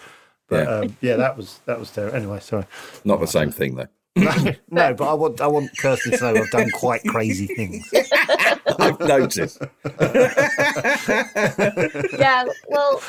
But 0.49 0.65
Yeah. 0.67 0.75
um, 0.75 0.97
yeah, 1.03 1.17
that 1.17 1.37
was 1.37 1.61
that 1.67 1.79
was 1.79 1.91
terrible. 1.91 2.17
Anyway, 2.17 2.41
sorry. 2.41 2.65
Not 3.05 3.21
the 3.21 3.27
same 3.27 3.51
thing, 3.51 3.75
though. 3.77 3.89
No, 4.17 4.55
no, 4.71 4.95
but 4.95 5.09
I 5.09 5.15
want 5.15 5.41
I 5.41 5.47
want 5.47 5.77
Kirsten 5.79 6.13
to 6.13 6.33
know 6.33 6.41
I've 6.41 6.51
done 6.51 6.71
quite 6.71 7.03
crazy 7.05 7.47
things. 7.47 7.91
I've 8.79 9.01
noticed. 9.01 9.61
yeah 12.19 12.45
well 12.69 13.03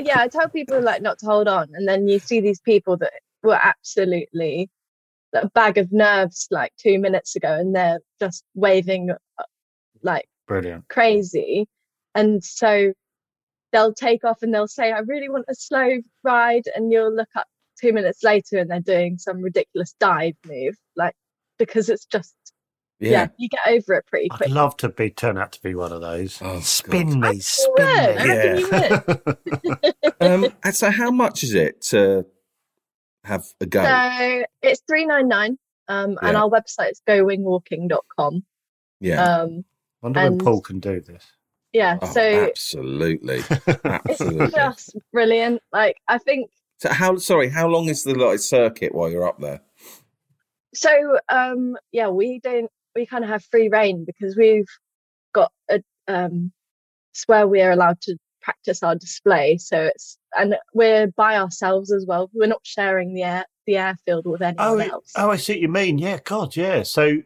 yeah 0.00 0.20
i 0.20 0.28
tell 0.30 0.48
people 0.48 0.80
like 0.80 1.02
not 1.02 1.18
to 1.18 1.26
hold 1.26 1.48
on 1.48 1.68
and 1.74 1.88
then 1.88 2.06
you 2.08 2.18
see 2.18 2.40
these 2.40 2.60
people 2.60 2.96
that 2.96 3.12
were 3.42 3.58
absolutely 3.60 4.68
a 5.34 5.48
bag 5.50 5.78
of 5.78 5.90
nerves 5.92 6.46
like 6.50 6.72
two 6.76 6.98
minutes 6.98 7.36
ago 7.36 7.52
and 7.52 7.74
they're 7.74 8.00
just 8.20 8.44
waving 8.54 9.10
uh, 9.10 9.42
like 10.02 10.28
Brilliant. 10.46 10.86
crazy 10.88 11.66
and 12.14 12.42
so 12.44 12.92
they'll 13.72 13.94
take 13.94 14.24
off 14.24 14.42
and 14.42 14.52
they'll 14.52 14.68
say 14.68 14.92
i 14.92 14.98
really 15.00 15.28
want 15.28 15.46
a 15.48 15.54
slow 15.54 15.98
ride 16.22 16.64
and 16.74 16.92
you'll 16.92 17.14
look 17.14 17.30
up 17.36 17.46
two 17.82 17.92
minutes 17.92 18.22
later 18.22 18.58
and 18.58 18.70
they're 18.70 18.80
doing 18.80 19.18
some 19.18 19.40
ridiculous 19.42 19.94
dive 20.00 20.34
move 20.46 20.74
like 20.96 21.14
because 21.58 21.88
it's 21.88 22.04
just 22.06 22.34
yeah, 23.00 23.10
Yeah. 23.10 23.26
you 23.38 23.48
get 23.48 23.60
over 23.66 23.94
it 23.94 24.06
pretty 24.06 24.28
quick. 24.28 24.48
I'd 24.48 24.54
love 24.54 24.76
to 24.78 24.88
be 24.88 25.10
turn 25.10 25.36
out 25.36 25.50
to 25.52 25.62
be 25.62 25.74
one 25.74 25.90
of 25.92 26.00
those. 26.00 26.38
Oh, 26.40 26.60
spin 26.60 27.18
me, 27.20 27.32
you 27.34 27.40
spin 27.40 27.74
would 27.76 28.16
me. 28.16 28.64
reckon 28.64 29.34
you 29.64 29.92
Um, 30.20 30.46
and 30.64 30.74
so, 30.74 30.88
how 30.90 31.10
much 31.10 31.42
is 31.42 31.52
it 31.54 31.80
to 31.86 32.24
have 33.24 33.44
a 33.60 33.66
go? 33.66 33.82
So 33.82 34.44
it's 34.62 34.82
three 34.88 35.04
nine 35.04 35.26
nine. 35.26 35.58
Um, 35.88 36.16
and 36.22 36.36
our 36.36 36.48
website 36.48 36.92
is 36.92 37.02
gowingwalking.com. 37.08 38.44
yeah. 39.00 39.22
Um, 39.40 39.64
wonder 40.00 40.20
when 40.22 40.38
Paul 40.38 40.60
can 40.60 40.78
do 40.78 41.00
this. 41.00 41.24
yeah. 41.72 41.98
oh, 42.00 42.12
so 42.12 42.20
absolutely, 42.44 43.36
it's 43.50 43.84
absolutely. 43.84 44.50
just 44.52 44.96
brilliant. 45.12 45.60
Like 45.72 45.96
I 46.06 46.18
think 46.18 46.50
So, 46.82 46.92
how? 46.92 47.16
Sorry, 47.16 47.48
how 47.48 47.68
long 47.68 47.88
is 47.88 48.02
the 48.02 48.12
like, 48.14 48.40
circuit 48.40 48.92
while 48.92 49.08
you're 49.08 49.26
up 49.28 49.38
there? 49.38 49.60
so. 50.74 50.90
Um, 51.28 51.76
yeah, 51.92 52.08
we 52.08 52.40
don't. 52.40 52.68
We 52.96 53.06
kind 53.06 53.22
of 53.22 53.30
have 53.30 53.44
free 53.44 53.68
reign 53.68 54.04
because 54.04 54.36
we've 54.36 54.66
got 55.32 55.52
a 55.70 55.80
um, 56.08 56.50
it's 57.12 57.22
where 57.28 57.46
we 57.46 57.62
are 57.62 57.70
allowed 57.70 58.00
to 58.02 58.16
practice 58.40 58.82
our 58.82 58.96
display. 58.96 59.58
So 59.58 59.80
it's 59.84 60.18
and 60.36 60.56
we're 60.74 61.06
by 61.16 61.36
ourselves 61.36 61.92
as 61.92 62.04
well. 62.04 62.28
We're 62.34 62.48
not 62.48 62.62
sharing 62.64 63.14
the 63.14 63.22
air 63.22 63.44
the 63.68 63.76
airfield 63.76 64.26
with 64.26 64.42
anyone 64.42 64.66
Oh, 64.66 64.78
else. 64.78 65.12
oh, 65.16 65.30
I 65.30 65.36
see 65.36 65.52
what 65.52 65.60
you 65.60 65.68
mean. 65.68 65.98
Yeah, 65.98 66.18
God, 66.24 66.56
yeah. 66.56 66.82
So, 66.82 67.18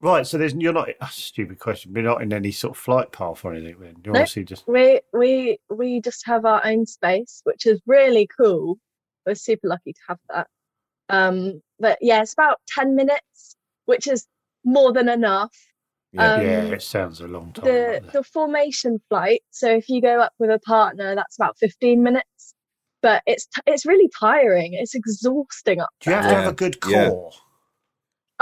right, 0.00 0.26
so 0.26 0.38
there's 0.38 0.54
you're 0.54 0.72
not 0.72 0.88
a 1.02 1.06
stupid 1.10 1.58
question. 1.58 1.92
You're 1.94 2.04
not 2.04 2.22
in 2.22 2.32
any 2.32 2.50
sort 2.50 2.78
of 2.78 2.82
flight 2.82 3.12
path 3.12 3.44
or 3.44 3.52
anything. 3.52 3.76
Then 3.78 3.96
you're 4.02 4.14
No. 4.14 4.20
obviously 4.20 4.44
just 4.44 4.66
we 4.66 5.00
we 5.12 5.58
we 5.68 6.00
just 6.00 6.24
have 6.24 6.46
our 6.46 6.62
own 6.64 6.86
space 6.86 7.42
which 7.44 7.66
is 7.66 7.78
really 7.86 8.26
cool 8.40 8.78
we're 9.26 9.34
super 9.34 9.68
lucky 9.68 9.92
to 9.92 10.00
have 10.08 10.18
that 10.30 10.46
um 11.08 11.60
but 11.78 11.98
yeah 12.00 12.20
it's 12.22 12.32
about 12.32 12.58
10 12.68 12.94
minutes 12.94 13.56
which 13.86 14.06
is 14.06 14.26
more 14.64 14.92
than 14.92 15.08
enough 15.08 15.54
Yeah. 16.12 16.32
Um, 16.34 16.40
yeah. 16.42 16.62
It 16.76 16.82
sounds 16.82 17.20
a 17.20 17.26
long 17.26 17.52
time. 17.52 17.64
the 17.64 18.00
like 18.02 18.12
the 18.12 18.22
formation 18.22 19.00
flight 19.08 19.42
so 19.50 19.68
if 19.70 19.88
you 19.88 20.00
go 20.00 20.20
up 20.20 20.32
with 20.38 20.50
a 20.50 20.58
partner 20.60 21.14
that's 21.14 21.36
about 21.38 21.56
15 21.58 22.02
minutes 22.02 22.54
but 23.02 23.22
it's 23.26 23.46
t- 23.46 23.62
it's 23.66 23.84
really 23.86 24.08
tiring 24.18 24.74
it's 24.74 24.94
exhausting 24.94 25.80
up 25.80 25.90
Do 26.00 26.10
you 26.10 26.16
have 26.16 26.28
to 26.28 26.34
have 26.34 26.46
a 26.52 26.52
good 26.54 26.76
yeah. 26.88 27.08
core? 27.08 27.32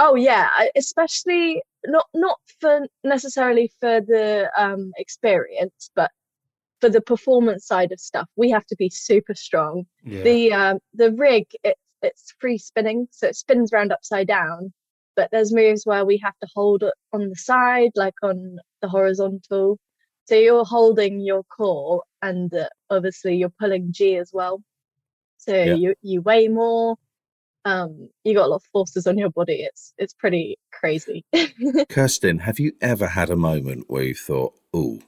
Oh 0.03 0.15
yeah, 0.15 0.47
especially 0.75 1.61
not 1.85 2.07
not 2.15 2.39
for 2.59 2.87
necessarily 3.03 3.71
for 3.79 4.01
the 4.01 4.49
um 4.57 4.91
experience, 4.97 5.91
but 5.95 6.09
for 6.81 6.89
the 6.89 7.01
performance 7.01 7.65
side 7.65 7.91
of 7.91 7.99
stuff, 7.99 8.27
we 8.35 8.49
have 8.49 8.65
to 8.65 8.75
be 8.75 8.89
super 8.89 9.35
strong. 9.35 9.85
Yeah. 10.03 10.23
The 10.23 10.53
um 10.53 10.79
the 10.93 11.11
rig 11.13 11.45
it's 11.63 11.79
it's 12.01 12.33
free 12.39 12.57
spinning, 12.57 13.07
so 13.11 13.27
it 13.27 13.35
spins 13.35 13.71
around 13.71 13.91
upside 13.91 14.27
down. 14.27 14.73
But 15.15 15.29
there's 15.31 15.53
moves 15.53 15.85
where 15.85 16.05
we 16.05 16.17
have 16.17 16.37
to 16.41 16.47
hold 16.55 16.83
it 16.83 16.93
on 17.13 17.29
the 17.29 17.35
side, 17.35 17.91
like 17.95 18.15
on 18.23 18.57
the 18.81 18.89
horizontal. 18.89 19.77
So 20.25 20.35
you're 20.35 20.65
holding 20.65 21.19
your 21.19 21.43
core, 21.43 22.03
and 22.21 22.53
uh, 22.53 22.69
obviously 22.89 23.35
you're 23.35 23.53
pulling 23.59 23.91
G 23.91 24.17
as 24.17 24.31
well. 24.33 24.63
So 25.37 25.53
Yeah. 25.53 25.73
you 25.75 25.95
you 26.01 26.21
weigh 26.21 26.47
more. 26.47 26.95
Um, 27.63 28.09
you 28.23 28.33
got 28.33 28.45
a 28.45 28.47
lot 28.47 28.55
of 28.55 28.63
forces 28.73 29.05
on 29.05 29.17
your 29.19 29.29
body. 29.29 29.61
It's 29.63 29.93
it's 29.97 30.13
pretty 30.13 30.57
crazy. 30.71 31.23
Kirsten, 31.89 32.39
have 32.39 32.59
you 32.59 32.73
ever 32.81 33.07
had 33.09 33.29
a 33.29 33.35
moment 33.35 33.85
where 33.87 34.03
you 34.03 34.15
thought, 34.15 34.53
"Oh, 34.73 35.01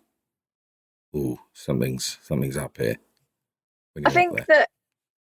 ooh, 1.16 1.38
something's 1.54 2.18
something's 2.22 2.58
up 2.58 2.78
here. 2.78 2.98
I 4.06 4.10
think 4.10 4.36
there. 4.36 4.46
that 4.50 4.70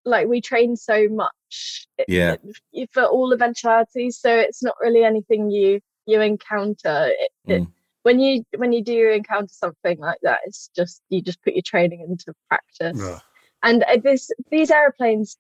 like 0.04 0.28
we 0.28 0.40
train 0.40 0.76
so 0.76 1.08
much 1.08 1.86
Yeah. 2.08 2.36
for 2.92 3.04
all 3.04 3.32
eventualities, 3.32 4.18
so 4.18 4.34
it's 4.34 4.62
not 4.62 4.76
really 4.80 5.04
anything 5.04 5.50
you 5.50 5.80
you 6.06 6.20
encounter. 6.20 7.08
It, 7.12 7.30
it, 7.46 7.62
Mm. 7.62 7.72
when 8.02 8.20
you 8.20 8.44
when 8.56 8.72
you 8.72 8.82
do 8.82 9.10
encounter 9.10 9.52
something 9.52 9.98
like 9.98 10.18
that, 10.22 10.40
it's 10.46 10.70
just 10.74 11.02
you 11.10 11.20
just 11.22 11.42
put 11.42 11.54
your 11.54 11.62
training 11.62 12.00
into 12.08 12.32
practice. 12.48 13.00
Right. 13.00 13.20
And 13.62 13.82
uh, 13.84 13.98
this 14.02 14.30
these 14.50 14.70
airplanes, 14.70 15.36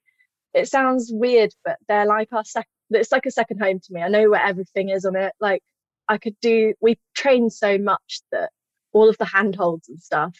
it 0.54 0.68
sounds 0.68 1.10
weird, 1.12 1.54
but 1.64 1.78
they're 1.88 2.06
like 2.06 2.32
our 2.32 2.44
second 2.44 2.68
It's 2.90 3.12
like 3.12 3.26
a 3.26 3.30
second 3.30 3.60
home 3.60 3.80
to 3.80 3.92
me. 3.92 4.02
I 4.02 4.08
know 4.08 4.28
where 4.30 4.44
everything 4.44 4.88
is 4.90 5.04
on 5.04 5.16
it. 5.16 5.32
Like 5.40 5.62
I 6.08 6.18
could 6.18 6.36
do. 6.40 6.74
We 6.80 6.98
train 7.14 7.48
so 7.50 7.78
much 7.78 8.20
that 8.32 8.50
all 8.92 9.08
of 9.08 9.18
the 9.18 9.24
handholds 9.24 9.88
and 9.88 10.00
stuff, 10.00 10.36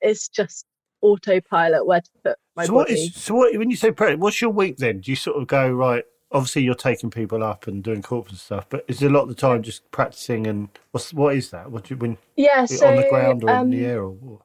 it's 0.00 0.28
just 0.28 0.66
autopilot 1.02 1.86
where 1.86 2.00
to 2.00 2.10
put 2.24 2.36
my 2.56 2.66
so 2.66 2.74
body. 2.74 2.94
is 2.94 3.14
so 3.14 3.34
what 3.34 3.56
when 3.56 3.70
you 3.70 3.76
say 3.76 3.92
practice? 3.92 4.18
What's 4.20 4.40
your 4.40 4.50
week 4.50 4.76
then? 4.78 5.00
Do 5.00 5.10
you 5.12 5.16
sort 5.16 5.40
of 5.40 5.46
go 5.48 5.70
right? 5.70 6.04
Obviously, 6.32 6.62
you're 6.62 6.74
taking 6.74 7.10
people 7.10 7.42
up 7.42 7.66
and 7.68 7.82
doing 7.82 8.02
corporate 8.02 8.38
stuff, 8.38 8.66
but 8.68 8.84
is 8.88 8.98
there 8.98 9.08
a 9.08 9.12
lot 9.12 9.22
of 9.22 9.28
the 9.28 9.34
time 9.34 9.62
just 9.62 9.90
practicing 9.92 10.46
and 10.46 10.68
what's 10.92 11.14
what 11.14 11.34
is 11.36 11.50
that? 11.50 11.70
What 11.70 11.84
do 11.84 11.94
you 11.94 11.98
when 11.98 12.18
yeah, 12.36 12.66
so 12.66 12.86
on 12.88 12.96
the 12.96 13.04
ground 13.04 13.44
or 13.44 13.50
in 13.50 13.70
the 13.70 13.78
um, 13.78 13.84
air 13.84 14.02
or 14.02 14.10
what? 14.10 14.42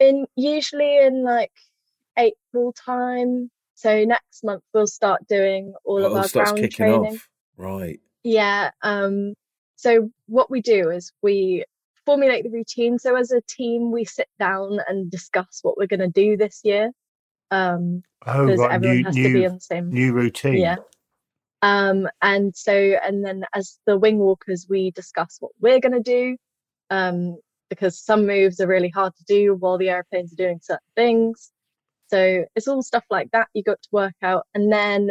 in 0.00 0.26
usually 0.36 0.98
in 0.98 1.24
like 1.24 1.52
April 2.18 2.72
time. 2.72 3.50
So 3.74 4.04
next 4.04 4.44
month 4.44 4.62
we'll 4.72 4.86
start 4.86 5.26
doing 5.28 5.74
all 5.84 6.04
Oh, 6.04 6.06
of 6.06 6.16
our 6.16 6.28
starts 6.28 6.50
ground 6.50 6.62
kicking 6.62 6.86
training. 6.86 7.04
off. 7.16 7.28
Right. 7.56 8.00
Yeah. 8.24 8.70
Um, 8.82 9.34
so 9.76 10.10
what 10.26 10.50
we 10.50 10.60
do 10.62 10.90
is 10.90 11.12
we 11.22 11.64
formulate 12.06 12.44
the 12.44 12.50
routine. 12.50 12.98
So 12.98 13.16
as 13.16 13.32
a 13.32 13.42
team, 13.42 13.92
we 13.92 14.04
sit 14.04 14.28
down 14.38 14.78
and 14.88 15.10
discuss 15.10 15.60
what 15.62 15.76
we're 15.76 15.86
going 15.86 16.00
to 16.00 16.08
do 16.08 16.36
this 16.36 16.60
year. 16.64 16.92
Um, 17.50 18.02
Oh, 18.26 18.46
because 18.46 18.60
right, 18.60 18.72
everyone 18.72 18.96
new 18.98 19.04
has 19.04 19.14
to 19.14 19.34
be 19.34 19.46
on 19.46 19.54
the 19.54 19.60
same. 19.60 19.90
new 19.90 20.12
routine. 20.12 20.56
Yeah. 20.56 20.76
Um, 21.62 22.08
and 22.22 22.56
so, 22.56 22.72
and 22.72 23.24
then 23.24 23.44
as 23.54 23.78
the 23.86 23.98
wing 23.98 24.18
walkers, 24.18 24.66
we 24.68 24.90
discuss 24.92 25.36
what 25.40 25.52
we're 25.60 25.80
going 25.80 25.92
to 25.92 26.00
do. 26.00 26.36
Um, 26.90 27.36
because 27.68 27.98
some 27.98 28.26
moves 28.26 28.60
are 28.60 28.66
really 28.66 28.88
hard 28.88 29.12
to 29.16 29.24
do 29.24 29.54
while 29.54 29.78
the 29.78 29.90
airplanes 29.90 30.32
are 30.32 30.36
doing 30.36 30.60
certain 30.62 30.78
things. 30.94 31.50
So 32.08 32.44
it's 32.54 32.68
all 32.68 32.82
stuff 32.82 33.04
like 33.10 33.30
that 33.32 33.48
you 33.54 33.62
got 33.62 33.82
to 33.82 33.88
work 33.90 34.14
out. 34.22 34.46
And 34.54 34.72
then 34.72 35.10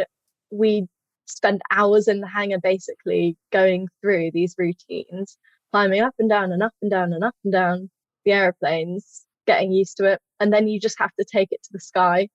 we 0.52 0.88
spend 1.26 1.62
hours 1.72 2.08
in 2.08 2.22
the 2.22 2.28
hangar 2.28 2.60
basically 2.60 3.36
going 3.52 3.88
through 4.02 4.32
these 4.32 4.56
routines, 4.58 5.38
climbing 5.72 6.02
up 6.02 6.14
and 6.20 6.30
down 6.30 6.52
and 6.52 6.64
up 6.64 6.74
and 6.82 6.92
down 6.92 7.14
and 7.14 7.24
up 7.24 7.36
and 7.44 7.54
down 7.54 7.90
the 8.26 8.32
airplanes, 8.32 9.26
getting 9.46 9.72
used 9.72 9.98
to 9.98 10.06
it. 10.06 10.20
And 10.40 10.52
then 10.52 10.68
you 10.68 10.80
just 10.80 11.00
have 11.00 11.14
to 11.20 11.26
take 11.26 11.50
it 11.52 11.62
to 11.64 11.70
the 11.72 11.80
sky 11.80 12.30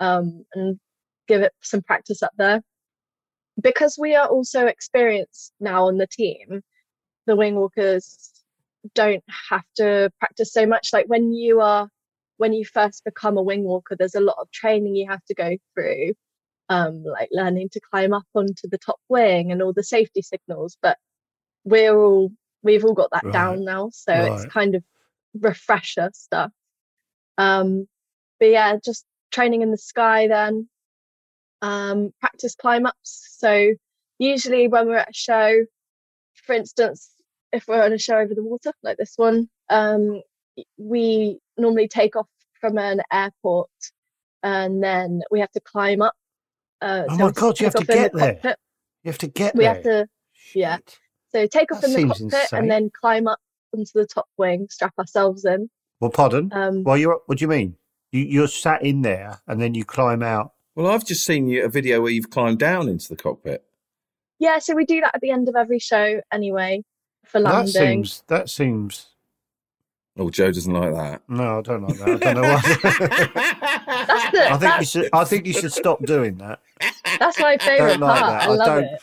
um, 0.00 0.44
and 0.54 0.78
give 1.26 1.42
it 1.42 1.52
some 1.62 1.82
practice 1.82 2.22
up 2.22 2.32
there. 2.36 2.62
Because 3.60 3.96
we 3.98 4.14
are 4.14 4.28
also 4.28 4.66
experienced 4.66 5.52
now 5.60 5.86
on 5.86 5.98
the 5.98 6.06
team, 6.06 6.62
the 7.26 7.36
wing 7.36 7.56
walkers 7.56 8.30
don't 8.94 9.24
have 9.50 9.64
to 9.76 10.10
practice 10.18 10.52
so 10.52 10.66
much. 10.66 10.90
Like 10.92 11.06
when 11.06 11.32
you 11.32 11.60
are, 11.60 11.88
when 12.36 12.52
you 12.52 12.64
first 12.64 13.04
become 13.04 13.36
a 13.36 13.42
wing 13.42 13.64
walker, 13.64 13.96
there's 13.96 14.14
a 14.14 14.20
lot 14.20 14.36
of 14.40 14.50
training 14.52 14.94
you 14.94 15.08
have 15.10 15.24
to 15.24 15.34
go 15.34 15.56
through, 15.74 16.12
um, 16.68 17.02
like 17.02 17.28
learning 17.32 17.68
to 17.72 17.80
climb 17.80 18.12
up 18.12 18.24
onto 18.34 18.68
the 18.70 18.78
top 18.78 19.00
wing 19.08 19.50
and 19.50 19.60
all 19.60 19.72
the 19.72 19.82
safety 19.82 20.22
signals. 20.22 20.76
But 20.80 20.96
we're 21.64 21.98
all, 21.98 22.30
we've 22.62 22.84
all 22.84 22.94
got 22.94 23.10
that 23.12 23.24
Right, 23.24 23.32
down 23.32 23.64
now. 23.64 23.90
So 23.92 24.12
it's 24.12 24.46
kind 24.46 24.74
of 24.74 24.82
refresher 25.38 26.10
stuff. 26.12 26.50
Um, 27.36 27.86
but 28.40 28.46
yeah, 28.50 28.76
just 28.84 29.04
training 29.30 29.62
in 29.62 29.70
the 29.70 29.78
sky 29.78 30.28
then. 30.28 30.68
Um, 31.62 32.12
practice 32.20 32.54
climb 32.54 32.86
ups. 32.86 33.36
So 33.38 33.74
usually 34.18 34.68
when 34.68 34.86
we're 34.86 34.96
at 34.96 35.10
a 35.10 35.14
show, 35.14 35.64
for 36.34 36.54
instance, 36.54 37.10
if 37.52 37.66
we're 37.66 37.82
on 37.82 37.92
a 37.92 37.98
show 37.98 38.18
over 38.18 38.34
the 38.34 38.42
water 38.42 38.72
like 38.82 38.96
this 38.96 39.14
one, 39.16 39.48
um, 39.70 40.22
we 40.76 41.38
normally 41.56 41.88
take 41.88 42.16
off 42.16 42.28
from 42.60 42.78
an 42.78 43.00
airport 43.12 43.70
and 44.42 44.82
then 44.82 45.22
we 45.30 45.40
have 45.40 45.50
to 45.52 45.60
climb 45.60 46.02
up. 46.02 46.14
Uh, 46.80 47.04
Oh 47.08 47.16
so 47.16 47.24
my 47.24 47.30
God, 47.32 47.58
you 47.60 47.66
have 47.66 47.74
to 47.74 47.84
get 47.84 48.12
the 48.12 48.18
there. 48.18 48.32
cockpit. 48.34 48.56
You 49.04 49.08
have 49.10 49.18
to 49.18 49.26
get 49.28 49.54
We 49.56 49.64
there. 49.64 49.74
have 49.74 49.82
to, 49.84 50.08
yeah. 50.54 50.76
Shit. 50.76 50.98
So 51.30 51.46
take 51.46 51.72
off 51.72 51.80
That 51.80 51.90
in 51.90 52.08
the 52.08 52.14
cockpit 52.14 52.22
insane. 52.32 52.58
and 52.60 52.70
then 52.70 52.90
climb 52.90 53.26
up 53.28 53.38
onto 53.76 53.90
the 53.94 54.06
top 54.06 54.26
wing, 54.38 54.66
strap 54.70 54.94
ourselves 54.98 55.44
in. 55.44 55.68
Well, 56.00 56.10
pardon. 56.10 56.50
Um, 56.52 56.84
well, 56.84 56.96
you're. 56.96 57.20
What 57.26 57.38
do 57.38 57.42
you 57.42 57.48
mean? 57.48 57.76
You, 58.12 58.22
you're 58.22 58.48
sat 58.48 58.82
in 58.82 59.02
there 59.02 59.40
and 59.46 59.60
then 59.60 59.74
you 59.74 59.84
climb 59.84 60.22
out. 60.22 60.52
Well, 60.74 60.86
I've 60.86 61.04
just 61.04 61.24
seen 61.24 61.48
you 61.48 61.64
a 61.64 61.68
video 61.68 62.00
where 62.00 62.10
you've 62.12 62.30
climbed 62.30 62.58
down 62.60 62.88
into 62.88 63.08
the 63.08 63.16
cockpit. 63.16 63.64
yeah, 64.38 64.58
so 64.60 64.74
we 64.74 64.84
do 64.84 65.00
that 65.00 65.14
at 65.14 65.20
the 65.20 65.30
end 65.30 65.48
of 65.48 65.56
every 65.56 65.78
show 65.80 66.20
anyway 66.32 66.84
for 67.24 67.40
landing. 67.40 67.72
That 67.72 67.78
seems. 67.78 68.22
That 68.28 68.48
seems. 68.48 69.06
Oh, 70.16 70.30
Joe 70.30 70.50
doesn't 70.50 70.72
like 70.72 70.94
that. 70.94 71.22
No, 71.28 71.58
I 71.58 71.62
don't 71.62 71.82
like 71.82 71.98
that. 71.98 72.08
I 72.08 72.16
don't 72.16 72.34
know 72.34 72.42
why. 72.42 72.60
That's 74.06 74.30
the, 74.32 74.52
I 74.52 74.56
think 74.58 74.78
you 74.80 74.84
should. 74.86 75.08
I 75.12 75.24
think 75.24 75.46
you 75.46 75.52
should 75.52 75.72
stop 75.72 76.02
doing 76.04 76.36
that. 76.38 76.60
that's 77.18 77.38
my 77.38 77.56
favourite 77.58 78.00
like 78.00 78.20
part. 78.20 78.40
that. 78.40 78.48
I 78.48 78.52
I 78.52 78.54
love 78.54 78.66
don't- 78.66 78.84
it. 78.84 79.00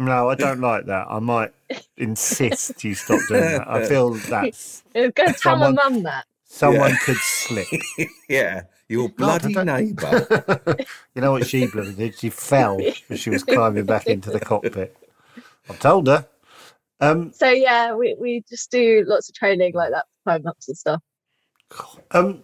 No, 0.00 0.30
I 0.30 0.34
don't 0.34 0.60
like 0.60 0.86
that. 0.86 1.06
I 1.10 1.18
might 1.18 1.52
insist 1.98 2.82
you 2.84 2.94
stop 2.94 3.20
doing 3.28 3.42
that. 3.42 3.68
I 3.68 3.84
feel 3.86 4.10
that's 4.14 4.82
Go 4.94 5.10
tell 5.10 5.34
Someone- 5.34 5.74
my 5.74 5.88
mum 5.90 6.02
that. 6.04 6.24
someone 6.44 6.90
Yeah. 6.90 6.96
could 7.04 7.16
slip. 7.18 7.66
yeah, 8.28 8.62
your 8.88 9.10
bloody 9.10 9.52
don't- 9.52 9.66
neighbour. 9.66 10.76
you 11.14 11.20
know 11.20 11.32
what 11.32 11.46
she 11.46 11.66
bloody 11.66 11.92
did? 11.92 12.18
She 12.18 12.30
fell 12.30 12.78
when 12.78 13.18
she 13.18 13.28
was 13.30 13.44
climbing 13.44 13.84
back 13.84 14.06
into 14.06 14.30
the 14.30 14.40
cockpit. 14.40 14.96
I 15.68 15.74
told 15.74 16.06
her. 16.06 16.26
Um, 17.00 17.32
So 17.34 17.48
yeah, 17.50 17.94
we, 17.94 18.16
we 18.18 18.42
just 18.48 18.70
do 18.70 19.04
lots 19.06 19.28
of 19.28 19.34
training 19.34 19.74
like 19.74 19.90
that, 19.90 20.06
climb 20.24 20.46
ups 20.46 20.68
and 20.68 20.78
stuff. 20.78 21.02
um, 22.12 22.40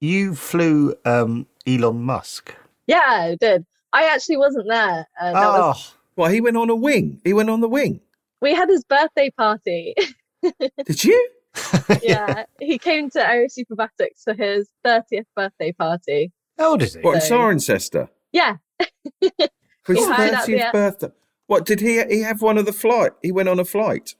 you 0.00 0.34
flew 0.36 0.94
um, 1.04 1.46
Elon 1.66 2.02
Musk. 2.02 2.54
Yeah, 2.86 3.02
I 3.04 3.36
did. 3.40 3.66
I 3.92 4.04
actually 4.04 4.36
wasn't 4.36 4.68
there. 4.68 5.06
Uh, 5.20 5.32
that 5.32 5.44
Oh, 5.44 5.68
was, 5.68 5.94
well, 6.16 6.30
he 6.30 6.40
went 6.40 6.56
on 6.56 6.70
a 6.70 6.74
wing. 6.76 7.20
He 7.24 7.32
went 7.32 7.50
on 7.50 7.60
the 7.60 7.68
wing. 7.68 8.00
we 8.40 8.54
had 8.54 8.68
his 8.68 8.84
birthday 8.84 9.30
party. 9.30 9.94
Did 10.84 11.04
you? 11.04 11.30
yeah, 12.02 12.44
he 12.60 12.78
came 12.78 13.08
to 13.10 13.28
Aero 13.28 13.46
Superbatics 13.46 14.22
for 14.24 14.34
his 14.34 14.68
30th 14.84 15.24
birthday 15.36 15.72
party. 15.72 16.32
how 16.58 16.70
old 16.72 16.82
is 16.82 16.94
he? 16.94 17.00
What 17.00 17.16
in 17.16 17.20
So- 17.20 17.38
Cirencester? 17.38 18.08
Yeah, 18.32 18.56
For 19.84 19.94
his 19.94 20.04
He 20.06 20.12
hired 20.12 20.34
out 20.34 20.46
the- 20.46 20.52
thirtieth 20.52 20.72
birthday. 20.72 21.08
What 21.46 21.64
did 21.66 21.80
he? 21.80 22.02
He 22.06 22.20
have 22.22 22.42
one 22.42 22.58
of 22.58 22.66
the 22.66 22.72
flight? 22.72 23.12
He 23.22 23.30
went 23.30 23.48
on 23.48 23.60
a 23.60 23.64
flight 23.64 24.14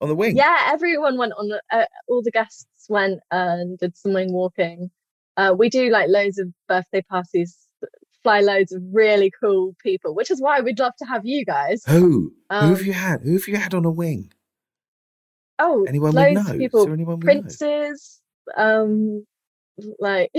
on 0.00 0.08
the 0.08 0.14
wing. 0.14 0.36
yeah, 0.36 0.68
everyone 0.70 1.18
went 1.18 1.32
on. 1.36 1.48
the- 1.48 1.62
Uh, 1.72 1.86
all 2.08 2.22
the 2.22 2.30
guests 2.30 2.66
went 2.88 3.20
and 3.32 3.76
did 3.78 3.96
some 3.96 4.12
wing 4.12 4.32
walking. 4.32 4.90
Uh, 5.36 5.54
we 5.58 5.68
do 5.68 5.88
like 5.90 6.08
loads 6.08 6.38
of 6.38 6.48
birthday 6.68 7.02
parties, 7.02 7.56
fly 8.22 8.40
loads 8.40 8.72
of 8.72 8.82
really 8.92 9.30
cool 9.42 9.74
people, 9.82 10.14
which 10.14 10.30
is 10.30 10.40
why 10.40 10.60
we'd 10.60 10.78
love 10.78 10.94
to 10.98 11.04
have 11.06 11.24
you 11.24 11.44
guys. 11.44 11.82
Who? 11.86 11.98
Who 11.98 12.32
Um, 12.50 12.68
have 12.70 12.82
you 12.84 12.92
had? 12.92 13.22
Who 13.22 13.32
have 13.34 13.46
you 13.48 13.56
had 13.56 13.74
on 13.74 13.84
a 13.84 13.90
wing? 13.90 14.32
Oh, 15.58 15.84
Anyone 15.88 16.10
we 16.14 16.16
loads 16.22 16.34
know? 16.46 16.52
of 16.54 16.58
people. 16.58 16.92
anyone 16.92 17.20
we 17.20 17.26
know? 17.34 17.40
Princes, 17.42 18.20
um, 18.56 19.26
like 19.98 20.30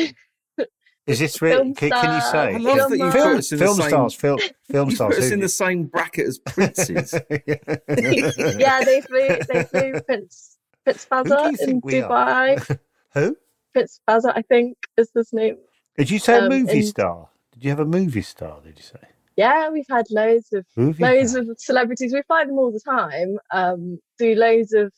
Is 1.08 1.20
this 1.20 1.42
real? 1.42 1.58
film 1.58 1.74
Can, 1.76 1.90
can 1.92 2.16
you 2.16 2.22
say? 2.22 2.56
I 2.56 2.58
love 2.58 2.90
that 2.90 2.98
you 2.98 3.04
Musk. 3.06 3.18
put 3.18 3.24
film, 3.24 3.38
us 3.38 3.52
in 3.52 3.58
the 3.60 3.66
film 3.66 3.78
same. 3.78 3.90
stars, 3.90 4.14
film, 4.16 4.40
film 4.72 4.92
stars. 4.92 5.16
put 5.16 5.24
us 5.26 5.32
in 5.32 5.40
the 5.42 5.50
same 5.50 5.84
bracket 5.86 6.28
as 6.28 6.40
princes. 6.46 7.14
yeah, 7.30 8.84
they 8.86 9.02
flew 9.02 9.28
they 9.48 9.64
flew 9.64 10.02
Prince 10.02 10.58
Prince 10.86 11.08
Who 11.12 11.24
do 11.24 11.30
Fazza 11.30 11.50
in 11.50 11.56
think 11.58 11.86
we 11.86 12.02
are? 12.02 12.10
Dubai. 12.56 12.80
Who? 13.14 13.38
Prince 13.74 14.00
Fazza, 14.10 14.32
I 14.36 14.42
think, 14.44 14.78
is 14.98 15.12
his 15.14 15.34
name. 15.34 15.58
Did 15.98 16.10
you 16.10 16.20
say 16.20 16.38
a 16.38 16.44
Um, 16.44 16.50
movie 16.50 16.80
in- 16.80 16.86
star? 16.86 17.28
Did 17.60 17.66
you 17.66 17.70
have 17.72 17.80
a 17.82 17.86
movie 17.86 18.22
star? 18.22 18.62
Did 18.64 18.78
you 18.78 18.84
say? 18.84 19.00
Yeah, 19.36 19.70
we've 19.70 19.86
had 19.90 20.06
loads 20.10 20.48
of 20.54 20.66
you 20.78 20.96
loads 20.98 21.34
had? 21.36 21.50
of 21.50 21.58
celebrities. 21.60 22.14
We 22.14 22.22
find 22.26 22.50
them 22.50 22.58
all 22.58 22.72
the 22.72 22.80
time. 22.80 23.38
Um, 23.52 24.00
do 24.18 24.34
loads 24.34 24.72
of 24.72 24.94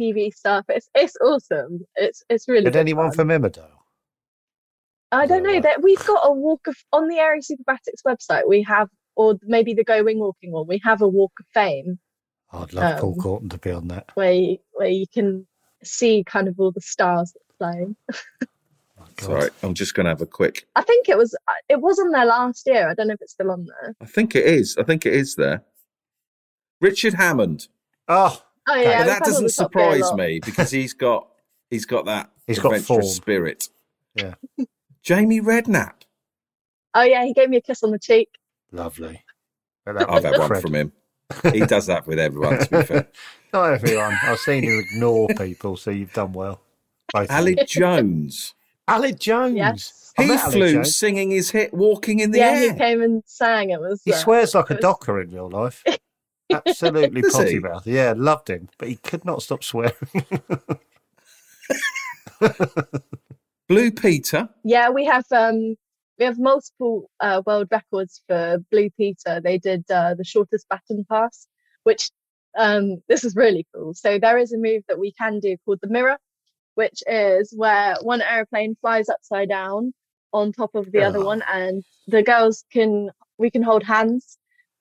TV 0.00 0.32
stuff. 0.32 0.64
It's 0.68 0.88
it's 0.94 1.16
awesome. 1.20 1.80
It's 1.96 2.22
it's 2.30 2.46
really. 2.46 2.62
Did 2.64 2.74
good 2.74 2.78
anyone 2.78 3.10
fun. 3.10 3.28
from 3.28 3.42
Emmerdale? 3.42 3.66
I 5.10 5.26
don't 5.26 5.42
know 5.42 5.60
that 5.60 5.82
we've 5.82 6.04
got 6.06 6.20
a 6.24 6.32
walk 6.32 6.68
of 6.68 6.76
on 6.92 7.08
the 7.08 7.18
Aero 7.18 7.38
Superbatics 7.40 8.02
website. 8.06 8.46
We 8.48 8.62
have, 8.62 8.88
or 9.16 9.36
maybe 9.42 9.74
the 9.74 9.82
Go 9.84 10.04
Wing 10.04 10.20
Walking 10.20 10.52
one. 10.52 10.68
We 10.68 10.80
have 10.84 11.02
a 11.02 11.08
walk 11.08 11.32
of 11.40 11.46
fame 11.52 11.98
I'd 12.52 12.72
love 12.72 13.00
Paul 13.00 13.12
Um, 13.14 13.18
Gorton 13.18 13.48
to 13.48 13.58
be 13.58 13.72
on 13.72 13.88
that. 13.88 14.10
where 14.14 14.32
you, 14.32 14.58
where 14.72 14.88
you 14.88 15.06
can 15.12 15.48
see 15.82 16.22
kind 16.24 16.46
of 16.46 16.54
all 16.60 16.70
the 16.70 16.80
stars 16.80 17.32
that 17.32 17.40
flying. 17.58 17.96
It's 19.18 19.26
God. 19.26 19.32
all 19.34 19.40
right. 19.42 19.50
I'm 19.62 19.74
just 19.74 19.94
going 19.94 20.04
to 20.04 20.10
have 20.10 20.20
a 20.20 20.26
quick. 20.26 20.66
I 20.76 20.82
think 20.82 21.08
it 21.08 21.16
was 21.16 21.34
it 21.68 21.80
was 21.80 21.98
on 21.98 22.10
there 22.10 22.26
last 22.26 22.66
year. 22.66 22.88
I 22.88 22.94
don't 22.94 23.08
know 23.08 23.14
if 23.14 23.22
it's 23.22 23.32
still 23.32 23.50
on 23.50 23.66
there. 23.66 23.94
I 24.00 24.06
think 24.06 24.34
it 24.34 24.44
is. 24.44 24.76
I 24.78 24.82
think 24.82 25.06
it 25.06 25.14
is 25.14 25.34
there. 25.36 25.62
Richard 26.80 27.14
Hammond. 27.14 27.68
Oh, 28.08 28.42
Oh 28.66 28.74
yeah, 28.76 29.00
but 29.00 29.06
that 29.06 29.22
doesn't 29.24 29.44
the 29.46 29.52
Top 29.52 29.72
Gear 29.72 29.94
surprise 30.02 30.14
me 30.14 30.40
because 30.44 30.70
he's 30.70 30.94
got 30.94 31.28
he's 31.70 31.84
got 31.84 32.06
that 32.06 32.30
He's 32.46 32.58
got 32.58 32.72
adventurous 32.72 32.86
form. 32.86 33.02
spirit. 33.02 33.68
Yeah. 34.14 34.34
Jamie 35.02 35.40
Redknapp. 35.40 36.02
Oh 36.94 37.02
yeah, 37.02 37.24
he 37.24 37.34
gave 37.34 37.50
me 37.50 37.58
a 37.58 37.60
kiss 37.60 37.82
on 37.82 37.90
the 37.90 37.98
cheek. 37.98 38.28
Lovely. 38.72 39.22
I've 39.86 40.24
had 40.24 40.38
one 40.38 40.48
Fred. 40.48 40.62
from 40.62 40.74
him. 40.74 40.92
He 41.52 41.60
does 41.60 41.86
that 41.86 42.06
with 42.06 42.18
everyone, 42.18 42.58
to 42.58 42.68
be 42.70 42.82
fair. 42.82 43.08
Not 43.52 43.72
everyone. 43.72 44.16
I've 44.22 44.38
seen 44.38 44.62
you 44.62 44.80
ignore 44.80 45.26
people, 45.28 45.76
so 45.76 45.90
you've 45.90 46.12
done 46.12 46.32
well. 46.32 46.60
Both 47.12 47.30
of 47.30 47.66
Jones. 47.66 48.54
Aled 48.88 49.18
Jones. 49.18 49.56
Yes. 49.56 50.12
He 50.16 50.36
flew 50.36 50.72
Jones. 50.74 50.96
singing 50.96 51.30
his 51.30 51.50
hit 51.50 51.74
Walking 51.74 52.20
in 52.20 52.30
the 52.30 52.38
yeah, 52.38 52.50
Air. 52.50 52.72
he 52.72 52.78
came 52.78 53.02
and 53.02 53.22
sang. 53.26 53.70
It 53.70 53.80
was. 53.80 54.00
He 54.04 54.12
uh, 54.12 54.16
swears 54.16 54.54
like 54.54 54.70
a 54.70 54.74
it 54.74 54.76
was- 54.76 54.82
docker 54.82 55.20
in 55.20 55.30
real 55.30 55.48
life. 55.50 55.82
Absolutely 56.52 57.22
Does 57.22 57.34
potty 57.34 57.58
mouth. 57.58 57.86
Yeah, 57.86 58.12
loved 58.16 58.50
him, 58.50 58.68
but 58.78 58.88
he 58.88 58.96
could 58.96 59.24
not 59.24 59.42
stop 59.42 59.64
swearing. 59.64 59.92
Blue 63.68 63.90
Peter. 63.90 64.48
Yeah, 64.62 64.90
we 64.90 65.04
have 65.06 65.24
um 65.32 65.74
we 66.18 66.24
have 66.26 66.38
multiple 66.38 67.10
uh, 67.20 67.40
world 67.46 67.68
records 67.70 68.20
for 68.28 68.58
Blue 68.70 68.90
Peter. 68.90 69.40
They 69.42 69.58
did 69.58 69.90
uh, 69.90 70.14
the 70.14 70.24
shortest 70.24 70.66
baton 70.68 71.04
pass, 71.10 71.46
which 71.84 72.10
um 72.58 73.02
this 73.08 73.24
is 73.24 73.34
really 73.34 73.66
cool. 73.74 73.94
So 73.94 74.18
there 74.18 74.36
is 74.38 74.52
a 74.52 74.58
move 74.58 74.82
that 74.88 74.98
we 74.98 75.12
can 75.12 75.40
do 75.40 75.56
called 75.64 75.78
the 75.82 75.88
mirror, 75.88 76.18
which 76.74 77.02
is 77.06 77.52
where 77.56 77.96
one 78.02 78.22
airplane 78.22 78.76
flies 78.80 79.08
upside 79.08 79.48
down 79.48 79.92
on 80.32 80.52
top 80.52 80.74
of 80.74 80.90
the 80.92 81.02
other 81.02 81.18
Oh. 81.20 81.24
one, 81.26 81.42
and 81.52 81.82
the 82.08 82.22
girls 82.22 82.64
can 82.72 83.10
we 83.38 83.50
can 83.50 83.62
hold 83.62 83.82
hands. 83.82 84.38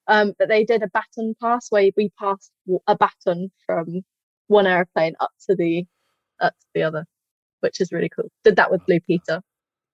Um, 0.08 0.34
but 0.38 0.50
they 0.50 0.64
did 0.66 0.84
a 0.84 0.90
baton 0.90 1.34
pass 1.42 1.68
where 1.70 1.90
we 1.96 2.10
passed 2.20 2.52
a 2.88 2.96
baton 2.98 3.52
from 3.66 4.02
one 4.48 4.68
airplane 4.68 5.14
up 5.20 5.32
to 5.48 5.56
the 5.56 5.86
up 6.42 6.54
to 6.54 6.68
the 6.74 6.84
other, 6.84 7.06
which 7.62 7.80
is 7.80 7.92
really 7.92 8.10
cool. 8.10 8.30
Did 8.44 8.58
that 8.58 8.70
with 8.72 8.86
Blue 8.86 9.00
Peter. 9.00 9.42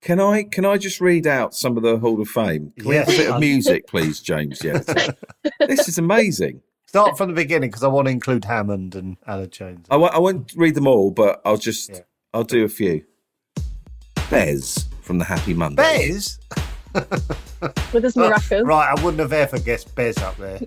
Can 0.01 0.19
I 0.21 0.43
can 0.43 0.65
I 0.65 0.77
just 0.77 0.99
read 1.01 1.27
out 1.27 1.53
some 1.53 1.75
of 1.77 1.83
the 1.83 1.97
Hall 1.99 2.21
of 2.21 2.29
Fame? 2.29 2.71
Can 2.77 2.87
we 2.87 2.95
have 2.95 3.09
a 3.09 3.11
bit 3.11 3.29
of 3.29 3.39
music, 3.39 3.85
please, 3.87 4.21
James? 4.21 4.63
Yeah. 4.63 4.79
this 5.59 5.87
is 5.89 5.97
amazing. 5.97 6.61
Start 6.89 7.19
from 7.19 7.29
the 7.29 7.35
beginning 7.35 7.69
because 7.69 7.83
I 7.83 7.87
want 7.87 8.07
to 8.07 8.11
include 8.11 8.45
Hammond 8.45 8.95
and 8.95 9.15
Aled 9.27 9.51
Jones. 9.51 9.85
I 9.91 9.93
w- 9.93 10.09
I 10.11 10.17
won't 10.17 10.51
read 10.55 10.73
them 10.73 10.87
all, 10.87 11.11
but 11.11 11.39
I'll 11.45 11.55
just 11.57 11.91
Yeah. 11.91 11.99
I'll 12.33 12.43
do 12.43 12.63
a 12.65 12.67
few. 12.67 13.03
Bez 14.31 14.87
from 15.03 15.19
the 15.19 15.23
Happy 15.25 15.53
Monday. 15.53 15.83
Bez? 15.83 16.39
with 17.93 18.03
his 18.03 18.15
maracas. 18.15 18.65
Right, 18.65 18.89
I 18.89 18.95
wouldn't 19.03 19.19
have 19.19 19.33
ever 19.33 19.59
guessed 19.59 19.93
Bez 19.93 20.17
up 20.17 20.35
there. 20.37 20.61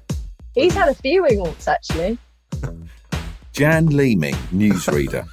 He's 0.54 0.74
had 0.74 0.88
a 0.90 0.94
few 0.94 1.22
wing-walks 1.24 1.66
actually. 1.66 2.16
Jan 3.52 3.86
Leeming, 3.88 4.34
newsreader. 4.52 5.26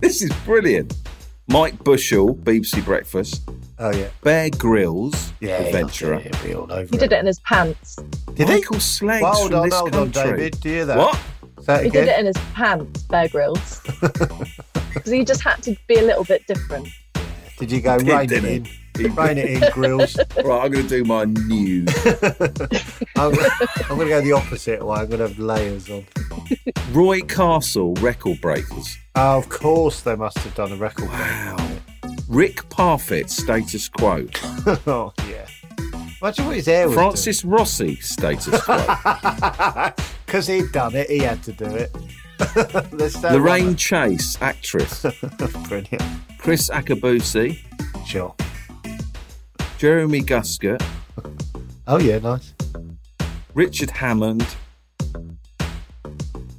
this 0.00 0.20
is 0.22 0.30
brilliant. 0.44 0.94
Mike 1.50 1.82
Bushell, 1.82 2.34
BBC 2.36 2.84
Breakfast. 2.84 3.42
Oh, 3.80 3.90
yeah. 3.90 4.08
Bear 4.22 4.50
Grylls, 4.50 5.32
Yeah, 5.40 5.54
adventurer. 5.58 6.20
He'll 6.20 6.42
be 6.44 6.54
all 6.54 6.72
over 6.72 6.88
He 6.90 6.96
did 6.96 7.12
it 7.12 7.18
in 7.18 7.26
his 7.26 7.40
pants. 7.40 7.96
Did 8.34 8.48
he? 8.48 8.54
Michael 8.54 8.76
Sleggs 8.76 9.22
Well, 9.22 9.34
hold 9.34 9.50
from 9.50 9.58
on, 9.60 9.68
this 9.68 9.78
hold 9.78 9.94
on, 9.96 10.12
country. 10.12 10.30
David. 10.36 10.60
Do 10.60 10.68
you 10.68 10.74
hear 10.76 10.86
that? 10.86 10.96
What? 10.98 11.14
Say 11.58 11.64
that 11.66 11.84
He 11.84 11.90
did 11.90 12.08
it 12.08 12.18
in 12.20 12.26
his 12.26 12.36
pants, 12.54 13.02
Bear 13.04 13.28
Grylls. 13.28 13.80
Because 14.92 15.12
he 15.12 15.24
just 15.24 15.42
had 15.42 15.62
to 15.62 15.76
be 15.86 15.94
a 15.98 16.02
little 16.02 16.24
bit 16.24 16.44
different. 16.48 16.88
Did 17.58 17.70
you 17.70 17.80
go 17.80 17.96
Did, 17.96 18.68
it 19.00 19.06
in? 19.06 19.14
Rein 19.14 19.38
it 19.38 19.62
in, 19.62 19.70
Grylls. 19.72 20.16
Right, 20.44 20.64
I'm 20.64 20.70
going 20.72 20.86
to 20.86 20.88
do 20.88 21.04
my 21.04 21.24
news. 21.24 21.88
I'm, 23.16 23.32
I'm 23.88 23.96
going 23.96 24.08
to 24.08 24.08
go 24.08 24.20
the 24.20 24.32
opposite 24.32 24.84
way. 24.84 24.98
I'm 24.98 25.06
going 25.06 25.18
to 25.18 25.28
have 25.28 25.38
layers 25.38 25.88
on. 25.90 26.06
Roy 26.92 27.20
Castle, 27.20 27.94
Record 27.94 28.40
Breakers. 28.40 28.96
Oh, 29.14 29.38
of 29.38 29.48
course, 29.48 30.02
they 30.02 30.16
must 30.16 30.38
have 30.38 30.54
done 30.54 30.72
a 30.72 30.76
record. 30.76 31.08
Wow. 31.08 31.56
Rick 32.28 32.68
Parfitt, 32.68 33.28
Status 33.28 33.88
Quo. 33.88 34.26
oh, 34.86 35.12
yeah. 35.28 35.46
Imagine 36.22 36.46
what 36.46 36.56
his 36.56 36.66
hair 36.66 36.86
was. 36.86 36.94
Francis 36.94 37.44
Rossi, 37.44 37.96
Status 37.96 38.62
Quo. 38.62 38.76
Because 40.26 40.46
he'd 40.46 40.70
done 40.72 40.94
it, 40.94 41.10
he 41.10 41.18
had 41.18 41.42
to 41.42 41.52
do 41.52 41.66
it. 41.66 41.90
Lorraine 43.22 43.76
Chase, 43.76 44.40
actress. 44.40 45.02
Brilliant. 45.68 46.02
Kriss 46.38 46.70
Akabusi. 46.70 47.58
Sure. 48.06 48.34
Jeremy 49.80 50.20
Guscott. 50.20 50.84
Oh, 51.86 51.98
yeah, 51.98 52.18
nice. 52.18 52.52
Richard 53.54 53.88
Hammond. 53.88 54.46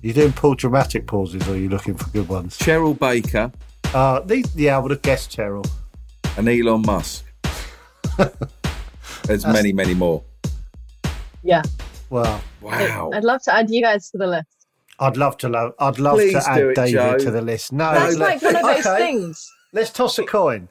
You 0.01 0.11
doing 0.11 0.32
Paul 0.34 0.55
dramatic 0.55 1.05
pauses 1.05 1.47
or 1.47 1.51
are 1.51 1.55
you 1.55 1.69
looking 1.69 1.93
for 1.93 2.09
good 2.09 2.28
ones? 2.28 2.57
Cheryl 2.57 2.97
Baker. 2.97 3.51
Uh, 3.93 4.22
these, 4.22 4.47
yeah, 4.55 4.76
I 4.76 4.80
would 4.80 4.89
have 4.89 5.03
guessed 5.03 5.38
Cheryl. 5.38 5.69
And 6.36 6.49
Elon 6.49 6.82
Musk. 6.82 7.24
There's 9.26 9.45
many, 9.45 9.72
many 9.72 9.93
more. 9.93 10.24
Yeah. 11.43 11.61
Well, 12.09 12.41
Wow. 12.59 13.11
I'd 13.13 13.24
love 13.24 13.43
to 13.43 13.53
add 13.53 13.69
you 13.69 13.84
guys 13.84 14.09
to 14.09 14.17
the 14.17 14.26
list. 14.26 14.65
I'd 14.99 15.17
love 15.17 15.38
to 15.38 15.49
love. 15.49 15.74
I'd 15.78 15.99
love 15.99 16.15
Please 16.15 16.34
to 16.43 16.49
add 16.49 16.59
it, 16.59 16.76
David 16.76 16.91
Joe. 16.91 17.17
to 17.19 17.30
the 17.30 17.41
list. 17.41 17.72
No, 17.72 17.91
That's 17.93 18.17
let- 18.17 18.41
like 18.41 18.41
one 18.41 18.55
of 18.55 18.61
those 18.63 18.88
okay, 18.88 18.97
things. 19.05 19.47
Let's 19.74 19.91
toss 19.91 20.17
a 20.17 20.24
coin. 20.26 20.69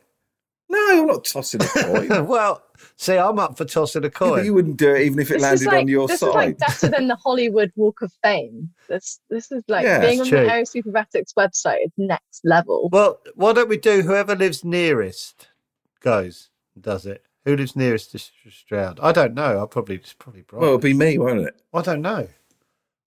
No, 0.71 1.01
I'm 1.03 1.07
not 1.07 1.25
tossing 1.25 1.61
a 1.63 1.65
coin. 2.09 2.27
well, 2.29 2.63
see, 2.97 3.17
I'm 3.19 3.39
up 3.41 3.59
for 3.59 3.65
tossing 3.65 4.05
a 4.05 4.11
coin. 4.11 4.37
but 4.39 4.45
you 4.45 4.55
wouldn't 4.55 4.77
do 4.77 4.95
it 4.95 5.03
even 5.03 5.19
if 5.19 5.31
it 5.31 5.35
This 5.35 5.43
landed 5.43 5.67
like 5.67 5.79
on 5.81 5.89
your 5.89 6.07
this 6.09 6.21
side. 6.21 6.29
is 6.29 6.35
like 6.35 6.59
better 6.59 6.89
than 6.89 7.09
the 7.09 7.17
Hollywood 7.17 7.73
Walk 7.77 8.03
of 8.03 8.13
Fame. 8.23 8.71
This 8.89 9.21
this 9.29 9.51
is 9.51 9.65
like 9.69 9.85
Yeah, 9.85 10.01
being 10.01 10.21
on 10.21 10.27
it's 10.27 10.31
the 10.31 10.37
true. 10.39 10.49
Aero 10.49 10.63
Superbatics 10.63 11.35
website 11.37 11.85
is 11.85 11.91
next 11.99 12.43
level. 12.45 12.89
Well, 12.93 13.19
why 13.35 13.53
don't 13.53 13.69
we 13.69 13.77
do 13.79 14.03
whoever 14.03 14.37
lives 14.37 14.65
nearest 14.65 15.49
goes 16.01 16.51
does 16.81 17.05
it? 17.07 17.25
Who 17.45 17.57
lives 17.57 17.75
nearest 17.75 18.13
to 18.13 18.19
Stroud? 18.51 19.01
I 19.03 19.13
don't 19.13 19.35
know. 19.35 19.59
I'll 19.59 19.67
probably 19.67 19.97
it's 19.97 20.13
probably 20.13 20.43
Brian. 20.43 20.61
well, 20.61 20.71
it'll 20.71 20.79
be 20.81 20.95
me, 20.95 21.19
won't 21.19 21.41
it? 21.41 21.61
I 21.75 21.83
don't 21.83 22.03
know. 22.03 22.29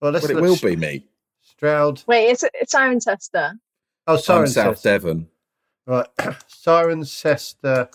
Well, 0.02 0.12
let's 0.12 0.24
Well, 0.28 0.36
it 0.38 0.40
look- 0.42 0.60
will 0.60 0.70
be 0.70 0.76
me. 0.76 1.06
Stroud. 1.42 2.02
Wait, 2.06 2.26
it's 2.30 2.44
it's 2.52 2.74
Cirencester. 2.74 3.52
Oh, 4.06 4.20
I'm 4.28 4.46
South 4.48 4.82
Devon. 4.82 5.28
Right, 5.86 6.06
Cirencester 6.48 7.88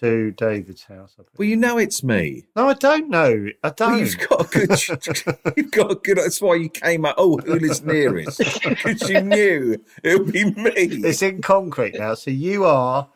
to 0.00 0.30
David's 0.32 0.84
house. 0.84 1.16
Well, 1.38 1.48
you 1.48 1.56
know 1.56 1.78
it's 1.78 2.02
me. 2.02 2.44
No, 2.54 2.68
I 2.68 2.74
don't 2.74 3.08
know. 3.08 3.48
I 3.62 3.70
don't. 3.70 3.90
Well, 3.92 4.00
you've 4.00 4.28
got 4.28 4.46
a 4.46 4.66
good. 4.66 5.56
you've 5.56 5.70
got 5.70 5.90
a 5.90 5.94
good. 5.94 6.18
That's 6.18 6.40
why 6.40 6.56
you 6.56 6.68
came 6.68 7.04
out. 7.06 7.14
Oh, 7.18 7.38
who 7.38 7.58
lives 7.58 7.82
nearest? 7.82 8.40
Because 8.62 9.08
you 9.08 9.20
knew 9.22 9.82
it 10.02 10.18
would 10.18 10.32
be 10.32 10.44
me. 10.44 10.70
It's 10.74 11.22
in 11.22 11.40
concrete 11.42 11.94
now. 11.98 12.14
So 12.14 12.30
you 12.30 12.64
are, 12.64 13.08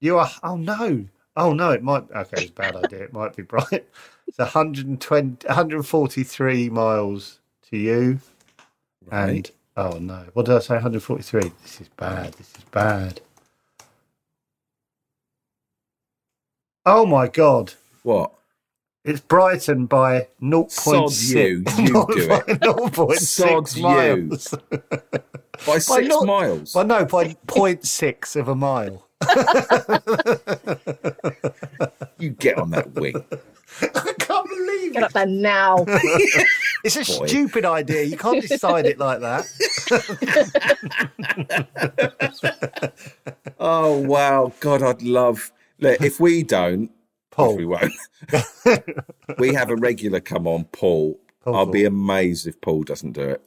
you 0.00 0.18
are. 0.18 0.30
Oh 0.42 0.56
no! 0.56 1.04
Oh 1.36 1.52
no! 1.52 1.70
It 1.70 1.82
might. 1.82 2.10
Okay, 2.10 2.42
it's 2.42 2.50
a 2.50 2.52
bad 2.54 2.76
idea. 2.76 3.04
It 3.04 3.12
might 3.12 3.36
be 3.36 3.42
bright. 3.42 3.86
It's 4.28 4.36
120, 4.36 5.46
143 5.48 6.68
miles 6.68 7.40
to 7.70 7.78
you, 7.78 8.20
Right. 9.06 9.28
and 9.30 9.50
oh 9.78 9.98
no! 9.98 10.24
What 10.34 10.44
did 10.46 10.56
I 10.56 10.58
say? 10.58 10.74
143. 10.74 11.52
This 11.62 11.80
is 11.80 11.88
bad. 11.96 12.34
This 12.34 12.50
is 12.56 12.64
bad. 12.70 13.20
Oh 16.84 17.06
my 17.06 17.28
god! 17.28 17.74
What? 18.02 18.32
It's 19.04 19.20
Brighton 19.20 19.86
by 19.86 20.26
0.6. 20.42 20.70
Sod 20.70 21.12
you, 21.34 21.64
you 21.78 21.86
do 21.86 22.02
it. 22.32 22.60
0.6 22.60 23.18
Sod 23.20 23.76
you. 23.76 23.82
miles. 23.82 24.54
By 25.66 25.78
six 25.78 26.06
not- 26.06 26.24
miles. 26.26 26.72
Well, 26.74 26.86
no, 26.86 27.04
by 27.04 27.34
0.6 27.48 28.36
of 28.36 28.46
a 28.48 28.54
mile. 28.54 29.04
You 32.20 32.30
get 32.30 32.58
on 32.58 32.70
that 32.70 32.92
wing. 32.94 33.14
I 33.82 33.86
can't 33.88 33.92
believe 33.92 34.17
Get 34.92 35.02
up 35.02 35.12
there 35.12 35.26
now. 35.26 35.84
It's 36.84 36.94
a 36.94 37.00
Boy. 37.18 37.26
stupid 37.26 37.64
idea. 37.64 38.04
You 38.04 38.16
can't 38.16 38.40
decide 38.46 38.86
it 38.86 38.98
like 39.00 39.18
that. 39.20 39.44
Oh 43.60 43.98
wow, 43.98 44.52
God, 44.60 44.82
I'd 44.82 45.02
love. 45.02 45.50
Look, 45.80 46.00
if 46.00 46.20
we 46.20 46.42
don't, 46.44 46.90
Paul. 47.32 47.52
if 47.52 47.56
we 47.58 47.66
won't. 47.66 47.92
we 49.38 49.52
have 49.54 49.70
a 49.70 49.76
regular 49.76 50.20
come 50.20 50.46
on, 50.46 50.64
Paul. 50.66 51.18
Paul, 51.42 51.56
I'll 51.56 51.64
Paul. 51.64 51.72
be 51.72 51.84
amazed 51.84 52.46
if 52.46 52.60
Paul 52.60 52.84
doesn't 52.84 53.12
do 53.12 53.22
it, 53.22 53.42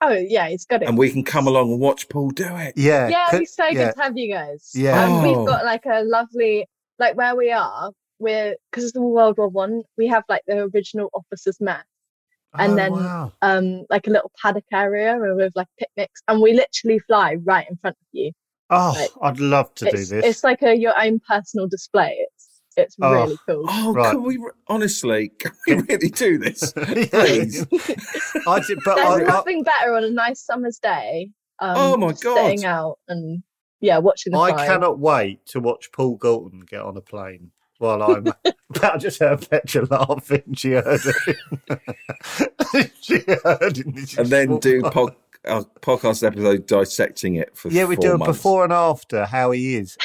Oh 0.00 0.12
yeah, 0.12 0.48
he's 0.48 0.64
got 0.64 0.82
it. 0.82 0.88
and 0.88 0.96
we 0.96 1.10
can 1.10 1.24
come 1.24 1.48
along 1.48 1.72
and 1.72 1.80
watch 1.80 2.08
Paul 2.08 2.30
do 2.30 2.46
it. 2.56 2.74
Yeah. 2.76 3.08
yeah, 3.08 3.24
could- 3.30 3.36
it'd 3.36 3.40
be 3.42 3.46
so 3.46 3.66
yeah. 3.66 3.86
good 3.86 3.94
to 3.96 4.02
have 4.02 4.16
you 4.16 4.32
guys. 4.32 4.70
Yeah. 4.74 5.04
Um, 5.04 5.12
Oh. 5.12 5.22
we've 5.38 5.46
got 5.48 5.64
like 5.64 5.84
a 5.86 6.02
lovely, 6.04 6.66
like 7.00 7.16
where 7.16 7.34
we 7.34 7.50
are, 7.50 7.90
we're 8.18 8.56
because 8.70 8.84
it's 8.84 8.92
the 8.92 9.00
World 9.02 9.38
War 9.38 9.48
One. 9.48 9.82
We 9.96 10.06
have 10.08 10.24
like 10.28 10.42
the 10.46 10.70
original 10.74 11.10
officers' 11.14 11.60
mess, 11.60 11.84
and 12.58 12.72
Oh, 12.72 12.76
then 12.76 12.92
wow. 12.92 13.32
um, 13.42 13.84
like 13.90 14.06
a 14.06 14.10
little 14.10 14.30
paddock 14.40 14.64
area 14.72 15.16
where 15.16 15.34
with 15.34 15.52
like 15.56 15.68
picnics, 15.78 16.22
and 16.28 16.40
we 16.40 16.52
literally 16.54 16.98
fly 17.00 17.36
right 17.44 17.66
in 17.68 17.76
front 17.76 17.96
of 18.00 18.06
you. 18.12 18.32
Oh, 18.70 18.94
like, 18.98 19.10
I'd 19.22 19.40
love 19.40 19.74
to 19.76 19.84
do 19.90 19.96
this. 20.04 20.24
it's 20.24 20.44
like 20.44 20.62
a 20.62 20.74
your 20.74 20.94
own 21.00 21.20
personal 21.28 21.68
display. 21.68 22.16
It's 22.18 22.48
it's 22.76 22.96
Oh. 23.00 23.10
really 23.12 23.38
cool. 23.46 23.64
Oh, 23.68 23.92
Right. 23.92 24.10
can 24.12 24.22
we 24.22 24.38
honestly? 24.68 25.28
Can 25.38 25.52
we 25.66 25.74
really 25.88 26.08
do 26.10 26.38
this? 26.38 26.72
Please. 27.10 27.66
I 28.46 28.60
did, 28.60 28.82
but 28.82 28.96
There's 28.96 29.08
I, 29.08 29.14
I, 29.14 29.26
nothing 29.26 29.62
better 29.62 29.94
on 29.94 30.04
a 30.04 30.10
nice 30.10 30.40
summer's 30.40 30.78
day. 30.78 31.30
Um, 31.60 31.76
Oh 31.76 31.96
my 31.96 32.12
God. 32.12 32.46
Sitting 32.48 32.64
out 32.64 32.98
and 33.08 33.42
yeah, 33.80 33.98
watching 33.98 34.32
the 34.32 34.38
I 34.38 34.50
fire. 34.52 34.66
cannot 34.66 34.98
wait 34.98 35.44
to 35.46 35.60
watch 35.60 35.92
Paul 35.92 36.16
Gorton 36.16 36.60
get 36.60 36.80
on 36.80 36.96
a 36.96 37.00
plane 37.00 37.50
while 37.78 38.02
I'm. 38.02 38.26
I 38.82 38.96
just 38.98 39.20
heard 39.20 39.48
Petra 39.48 39.86
laughing. 39.90 40.54
She 40.56 40.72
heard 40.72 41.00
it. 41.04 42.90
she 43.00 43.18
heard 43.44 43.78
it. 43.78 44.08
she 44.08 44.18
and 44.18 44.28
then 44.28 44.58
do 44.58 44.82
pod, 44.82 45.14
a 45.44 45.64
podcast 45.80 46.26
episode 46.26 46.66
dissecting 46.66 47.36
it 47.36 47.56
for 47.56 47.68
Yeah, 47.70 47.84
we 47.84 47.96
four 47.96 48.02
do 48.04 48.12
a 48.14 48.18
before 48.26 48.64
and 48.64 48.72
after 48.72 49.26
how 49.26 49.50
he 49.52 49.76
is. 49.76 49.96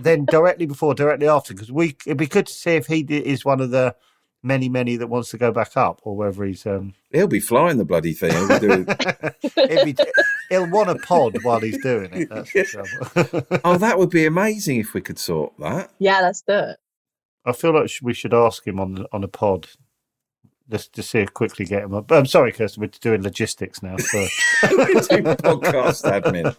then 0.00 0.24
directly 0.26 0.66
before, 0.66 0.94
directly 0.94 1.28
after, 1.28 1.54
because 1.54 1.70
we 1.72 1.96
it'd 2.06 2.18
be 2.18 2.26
good 2.26 2.46
to 2.46 2.52
see 2.52 2.72
if 2.72 2.86
he 2.86 3.00
is 3.00 3.44
one 3.44 3.60
of 3.60 3.70
the 3.70 3.94
many, 4.42 4.68
many 4.68 4.96
that 4.96 5.06
wants 5.08 5.30
to 5.30 5.38
go 5.38 5.52
back 5.52 5.76
up, 5.76 6.00
or 6.02 6.16
whether 6.16 6.44
he's 6.44 6.66
um. 6.66 6.94
He'll 7.12 7.26
be 7.26 7.40
flying 7.40 7.76
the 7.78 7.84
bloody 7.84 8.12
thing. 8.12 8.32
He'll 8.32 8.48
be 8.48 8.66
doing- 8.66 8.86
he'll, 9.68 9.84
be, 9.84 9.96
he'll 10.48 10.70
want 10.70 10.90
a 10.90 10.94
pod 10.96 11.36
while 11.42 11.60
he's 11.60 11.80
doing 11.82 12.10
it. 12.12 12.28
That's 12.28 12.52
the 12.52 12.64
trouble. 12.64 13.60
oh, 13.64 13.76
that 13.76 13.98
would 13.98 14.10
be 14.10 14.26
amazing 14.26 14.78
if 14.78 14.94
we 14.94 15.00
could 15.00 15.18
sort 15.18 15.52
that. 15.58 15.90
Yeah, 15.98 16.20
let's 16.20 16.42
do 16.42 16.54
it. 16.54 16.78
I 17.44 17.52
feel 17.52 17.72
like 17.74 17.90
we 18.02 18.12
should 18.14 18.34
ask 18.34 18.66
him 18.66 18.78
on 18.80 19.06
on 19.12 19.24
a 19.24 19.28
pod. 19.28 19.68
Just 20.70 20.92
to 20.92 21.02
see 21.02 21.18
if 21.18 21.34
quickly 21.34 21.64
get 21.64 21.82
him 21.82 21.94
up. 21.94 22.12
I'm 22.12 22.26
sorry, 22.26 22.52
Kirsten, 22.52 22.80
we're 22.82 22.86
doing 23.00 23.22
logistics 23.24 23.82
now. 23.82 23.96
So. 23.96 24.18
We're 24.70 24.86
doing 24.86 25.24
podcast 25.24 26.04
admin 26.04 26.54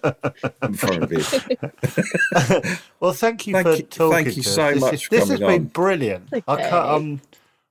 in 0.64 0.74
front 0.74 1.04
of 1.04 1.12
you. 1.14 2.72
well, 3.00 3.14
thank 3.14 3.48
you 3.48 3.54
Thank 3.54 3.68
for 3.68 3.74
you- 3.76 3.84
talking. 3.84 4.26
thank 4.26 4.36
you 4.38 4.44
to 4.44 4.50
so 4.50 4.72
This 4.74 4.82
much 4.82 4.94
is- 4.96 5.02
for 5.04 5.10
This 5.12 5.30
has 5.30 5.40
coming 5.40 5.48
been 5.58 5.62
on. 5.62 5.68
brilliant. 5.68 6.30
I 6.34 6.38
Okay. 6.54 6.70
can't, 6.70 6.74
I'm 6.74 7.22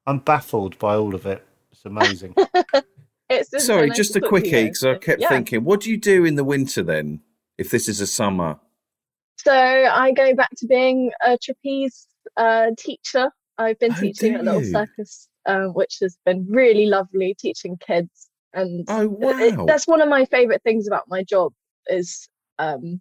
I'm 0.06 0.18
baffled 0.20 0.78
by 0.78 0.94
all 0.94 1.14
of 1.14 1.26
it. 1.26 1.44
It's 1.72 1.84
amazing. 1.84 2.34
It's 3.28 3.50
just 3.50 3.66
so 3.66 3.74
Sorry, 3.74 3.88
nice 3.88 3.96
just 3.96 4.16
a 4.16 4.20
talk 4.20 4.28
to 4.28 4.28
quickie 4.40 4.64
because 4.64 4.84
I 4.84 4.94
kept 4.96 5.20
Yeah. 5.20 5.28
thinking, 5.28 5.64
what 5.64 5.80
do 5.80 5.90
you 5.90 5.96
do 5.98 6.24
in 6.24 6.36
the 6.36 6.44
winter 6.44 6.82
then? 6.82 7.20
If 7.58 7.70
this 7.70 7.86
is 7.88 8.00
a 8.00 8.06
summer, 8.06 8.58
So 9.36 9.52
I 9.52 10.12
go 10.12 10.34
back 10.34 10.50
to 10.58 10.66
being 10.66 11.11
a 11.24 11.36
trapeze 11.36 12.06
uh, 12.37 12.70
teacher. 12.78 13.31
I've 13.59 13.78
been 13.78 13.93
Oh, 13.93 14.01
teaching 14.01 14.35
at 14.35 14.45
Little? 14.45 14.62
Circus, 14.62 15.28
um, 15.47 15.74
which 15.74 15.99
has 16.01 16.16
been 16.24 16.47
really 16.49 16.87
lovely 16.87 17.35
teaching 17.39 17.76
kids. 17.78 18.28
And 18.53 18.85
oh 18.89 19.16
it- 19.39 19.66
that's 19.66 19.87
one 19.87 20.01
of 20.01 20.09
my 20.09 20.24
favorite 20.24 20.62
things 20.62 20.87
about 20.87 21.05
my 21.09 21.22
job 21.22 21.53
is 21.89 22.28
um, 22.59 23.01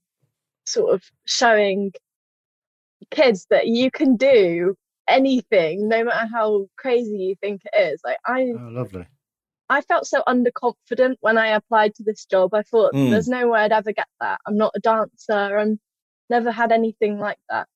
sort 0.66 0.94
of 0.94 1.04
showing 1.26 1.92
kids 3.12 3.48
that 3.50 3.68
you 3.68 3.90
can 3.90 4.16
do 4.16 4.76
anything, 5.08 5.88
no 5.88 6.04
matter 6.04 6.28
how 6.32 6.68
crazy 6.78 7.18
you 7.18 7.36
think 7.42 7.62
it 7.74 7.94
is. 7.94 8.02
Like 8.06 8.18
I, 8.26 8.52
oh, 8.56 8.70
lovely. 8.70 9.08
I 9.70 9.82
felt 9.82 10.06
so 10.08 10.24
underconfident 10.28 11.16
when 11.22 11.38
I 11.38 11.48
applied 11.50 11.96
to 11.96 12.04
this 12.04 12.26
job. 12.26 12.54
I 12.54 12.64
thought 12.64 12.94
Mm. 12.94 13.10
there's 13.12 13.28
no 13.28 13.48
way 13.50 13.62
I'd 13.62 13.72
ever 13.72 13.92
get 13.94 14.08
that. 14.20 14.40
I'm 14.46 14.58
not 14.58 14.72
a 14.76 14.80
dancer. 14.80 15.58
I'm 15.58 15.80
never 16.30 16.52
had 16.52 16.72
anything 16.72 17.18
like 17.20 17.40
that. 17.50 17.68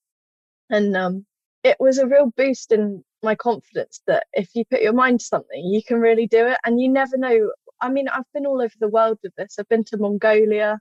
And 0.69 0.95
um, 0.95 1.25
it 1.63 1.77
was 1.79 1.97
a 1.97 2.07
real 2.07 2.31
boost 2.35 2.71
in 2.71 3.03
my 3.21 3.35
confidence 3.35 4.01
that 4.07 4.25
if 4.33 4.49
you 4.53 4.65
put 4.65 4.81
your 4.81 4.93
mind 4.93 5.21
to 5.21 5.25
something, 5.25 5.63
you 5.65 5.81
can 5.81 5.99
really 5.99 6.27
do 6.27 6.45
it. 6.47 6.57
And 6.65 6.79
you 6.79 6.89
never 6.89 7.17
know. 7.17 7.51
I 7.81 7.89
mean, 7.89 8.07
I've 8.09 8.31
been 8.33 8.45
all 8.45 8.61
over 8.61 8.73
the 8.79 8.89
world 8.89 9.17
with 9.23 9.33
this. 9.37 9.55
I've 9.59 9.69
been 9.69 9.83
to 9.85 9.97
Mongolia. 9.97 10.79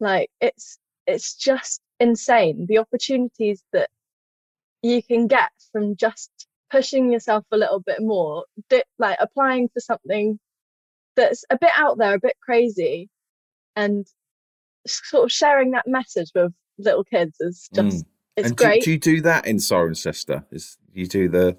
Like 0.00 0.30
it's 0.40 0.78
it's 1.06 1.34
just 1.34 1.80
insane 2.00 2.66
the 2.68 2.78
opportunities 2.78 3.62
that 3.72 3.88
you 4.82 5.02
can 5.02 5.26
get 5.26 5.50
from 5.72 5.96
just 5.96 6.30
pushing 6.70 7.12
yourself 7.12 7.44
a 7.52 7.56
little 7.56 7.80
bit 7.80 8.00
more, 8.00 8.44
di- 8.68 8.82
like 8.98 9.16
applying 9.20 9.68
for 9.68 9.80
something 9.80 10.38
that's 11.14 11.44
a 11.50 11.58
bit 11.58 11.70
out 11.76 11.98
there, 11.98 12.14
a 12.14 12.20
bit 12.20 12.36
crazy, 12.42 13.08
and 13.76 14.06
sort 14.86 15.24
of 15.24 15.32
sharing 15.32 15.70
that 15.72 15.86
message 15.86 16.30
with 16.34 16.52
little 16.78 17.04
kids 17.04 17.36
is 17.40 17.68
mm. 17.74 17.90
just 17.90 18.04
it's 18.36 18.48
and 18.48 18.56
do, 18.56 18.64
great. 18.64 18.84
do 18.84 18.92
you 18.92 18.98
do 18.98 19.20
that 19.22 19.46
in 19.46 19.56
Cirencester? 19.58 20.44
Is 20.50 20.78
you 20.92 21.06
do 21.06 21.28
the 21.28 21.56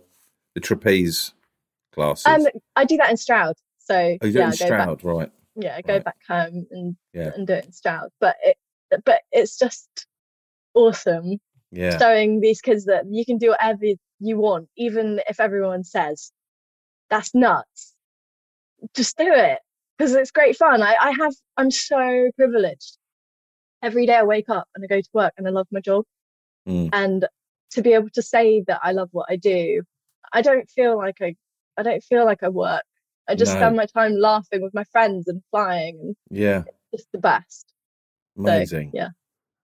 the 0.56 0.62
trapeze 0.62 1.34
classes? 1.94 2.26
um, 2.28 2.48
I 2.76 2.86
do 2.86 2.98
that 2.98 3.10
in 3.12 3.18
Stroud, 3.18 3.56
so 3.80 3.96
oh, 3.96 4.26
you 4.26 4.32
do 4.32 4.40
yeah, 4.40 4.44
it 4.46 4.48
in 4.48 4.54
I 4.54 4.56
go 4.56 4.72
back, 4.72 4.90
Stroud, 4.90 5.04
right? 5.04 5.32
yeah, 5.56 5.76
I 5.76 5.82
go 5.82 5.94
Right. 5.96 6.06
back 6.06 6.18
home 6.28 6.68
and 6.72 6.98
Yeah. 7.14 7.32
and 7.36 7.48
do 7.48 7.54
it 7.54 7.66
in 7.66 7.72
Stroud, 7.72 8.10
but 8.20 8.36
it 8.44 8.58
but 9.06 9.22
it's 9.32 9.58
just 9.58 9.90
awesome 10.76 11.40
Yeah, 11.72 11.98
showing 12.00 12.40
these 12.42 12.62
kids 12.62 12.86
that 12.86 13.06
you 13.10 13.26
can 13.26 13.38
do 13.38 13.50
whatever 13.50 13.86
you 14.20 14.38
want, 14.38 14.70
even 14.78 15.22
if 15.30 15.40
everyone 15.40 15.84
says 15.84 16.32
that's 17.10 17.34
nuts. 17.36 17.94
Just 18.96 19.18
do 19.18 19.32
it 19.34 19.60
because 19.98 20.14
it's 20.16 20.32
great 20.32 20.58
fun. 20.58 20.82
I, 20.82 20.96
I 21.00 21.12
have, 21.20 21.34
I'm 21.58 21.72
so 21.72 22.30
privileged. 22.38 22.98
Every 23.84 24.06
day 24.06 24.16
I 24.16 24.24
wake 24.24 24.50
up 24.50 24.68
and 24.76 24.84
I 24.84 24.88
go 24.88 25.02
to 25.02 25.10
work 25.14 25.34
and 25.38 25.48
I 25.48 25.52
love 25.52 25.68
my 25.72 25.82
job. 25.82 26.06
Mm. 26.68 26.90
And 26.94 27.28
to 27.72 27.82
be 27.82 27.94
able 27.94 28.10
to 28.12 28.22
say 28.22 28.64
that 28.68 28.80
I 28.84 28.92
love 28.92 29.10
what 29.12 29.28
I 29.30 29.36
do, 29.36 29.84
I 30.34 30.42
don't 30.42 30.70
feel 30.70 30.98
like 30.98 31.18
I, 31.22 31.36
I 31.78 31.84
don't 31.84 32.04
feel 32.04 32.26
like 32.26 32.44
I 32.44 32.50
work. 32.50 32.84
I 33.30 33.36
just 33.36 33.54
No. 33.54 33.60
spend 33.60 33.76
my 33.76 33.86
time 33.86 34.16
laughing 34.16 34.62
with 34.62 34.74
my 34.74 34.84
friends 34.86 35.28
and 35.28 35.42
flying 35.52 36.00
and 36.02 36.16
yeah, 36.30 36.64
it's 36.94 37.06
the 37.12 37.20
best. 37.20 37.74
So, 38.38 38.44
amazing. 38.44 38.92
yeah. 38.94 39.10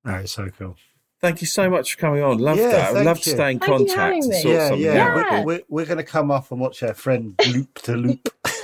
Oh, 0.06 0.26
so 0.26 0.50
cool. 0.58 0.76
Thank 1.22 1.40
you 1.40 1.48
so 1.48 1.70
much 1.70 1.94
for 1.94 2.02
coming 2.02 2.22
on. 2.22 2.40
Love 2.40 2.58
Yeah, 2.58 2.68
that. 2.72 2.80
I'd 2.90 2.94
thank 2.96 3.06
love 3.06 3.22
to 3.22 3.30
stay 3.30 3.52
in 3.52 3.60
Thank 3.60 3.64
contact 3.64 3.96
having 3.98 4.24
and 4.26 4.34
sort 4.34 4.56
Yeah, 4.56 4.68
something 4.68 4.86
yeah. 4.86 5.08
out. 5.08 5.26
Yeah. 5.32 5.44
We're, 5.46 5.62
we're 5.70 5.86
going 5.86 5.98
to 6.00 6.04
come 6.04 6.30
off 6.32 6.52
and 6.52 6.60
watch 6.60 6.84
our 6.84 6.94
friend 6.94 7.36
loop 7.48 7.80
to 7.84 7.96
loop. 7.96 8.28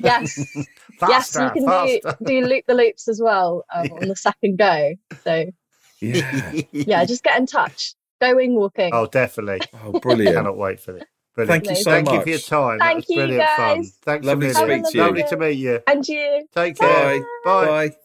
Yes. 0.00 0.38
yes, 0.56 0.66
faster, 0.98 1.42
you 1.44 1.50
can 1.50 1.66
faster. 1.66 2.16
do, 2.24 2.40
do 2.40 2.46
loop 2.46 2.64
the 2.66 2.74
loops 2.74 3.08
as 3.08 3.20
well 3.22 3.64
um, 3.74 3.90
on 3.92 4.08
the 4.08 4.16
second 4.16 4.56
go. 4.58 4.94
So 5.24 5.50
Yeah. 6.00 6.52
yeah, 6.72 7.04
just 7.04 7.22
get 7.22 7.38
in 7.38 7.46
touch. 7.46 7.94
Go 8.20 8.36
wing 8.36 8.54
walking. 8.54 8.90
Oh, 8.94 9.06
definitely. 9.06 9.60
Oh, 9.84 9.98
brilliant. 10.00 10.36
Cannot 10.36 10.56
wait 10.56 10.80
for 10.80 10.96
it. 10.96 11.06
Brilliant. 11.34 11.66
Thank 11.66 11.76
you 11.78 11.82
so 11.82 11.90
much. 11.90 11.94
Thank 11.96 12.06
much. 12.06 12.14
you 12.14 12.22
for 12.22 12.28
your 12.30 12.38
time. 12.38 12.78
Thank 12.78 12.80
that 12.80 12.96
was 12.96 13.10
you, 13.10 13.16
brilliant 13.16 13.50
fun. 13.56 13.76
guys. 13.76 13.98
Thanks 14.02 14.26
Lovely 14.26 14.48
for 14.48 14.60
to 14.60 14.66
being 14.66 14.84
speak 14.84 14.84
here. 14.84 14.90
to 14.92 14.96
you. 14.98 15.04
Lovely 15.04 15.24
to 15.28 15.36
meet 15.36 15.52
you. 15.58 15.80
And 15.86 16.08
you. 16.08 16.46
Take 16.54 16.76
care. 16.78 17.20
Bye. 17.20 17.24
Bye. 17.44 17.66
Bye. 17.88 17.96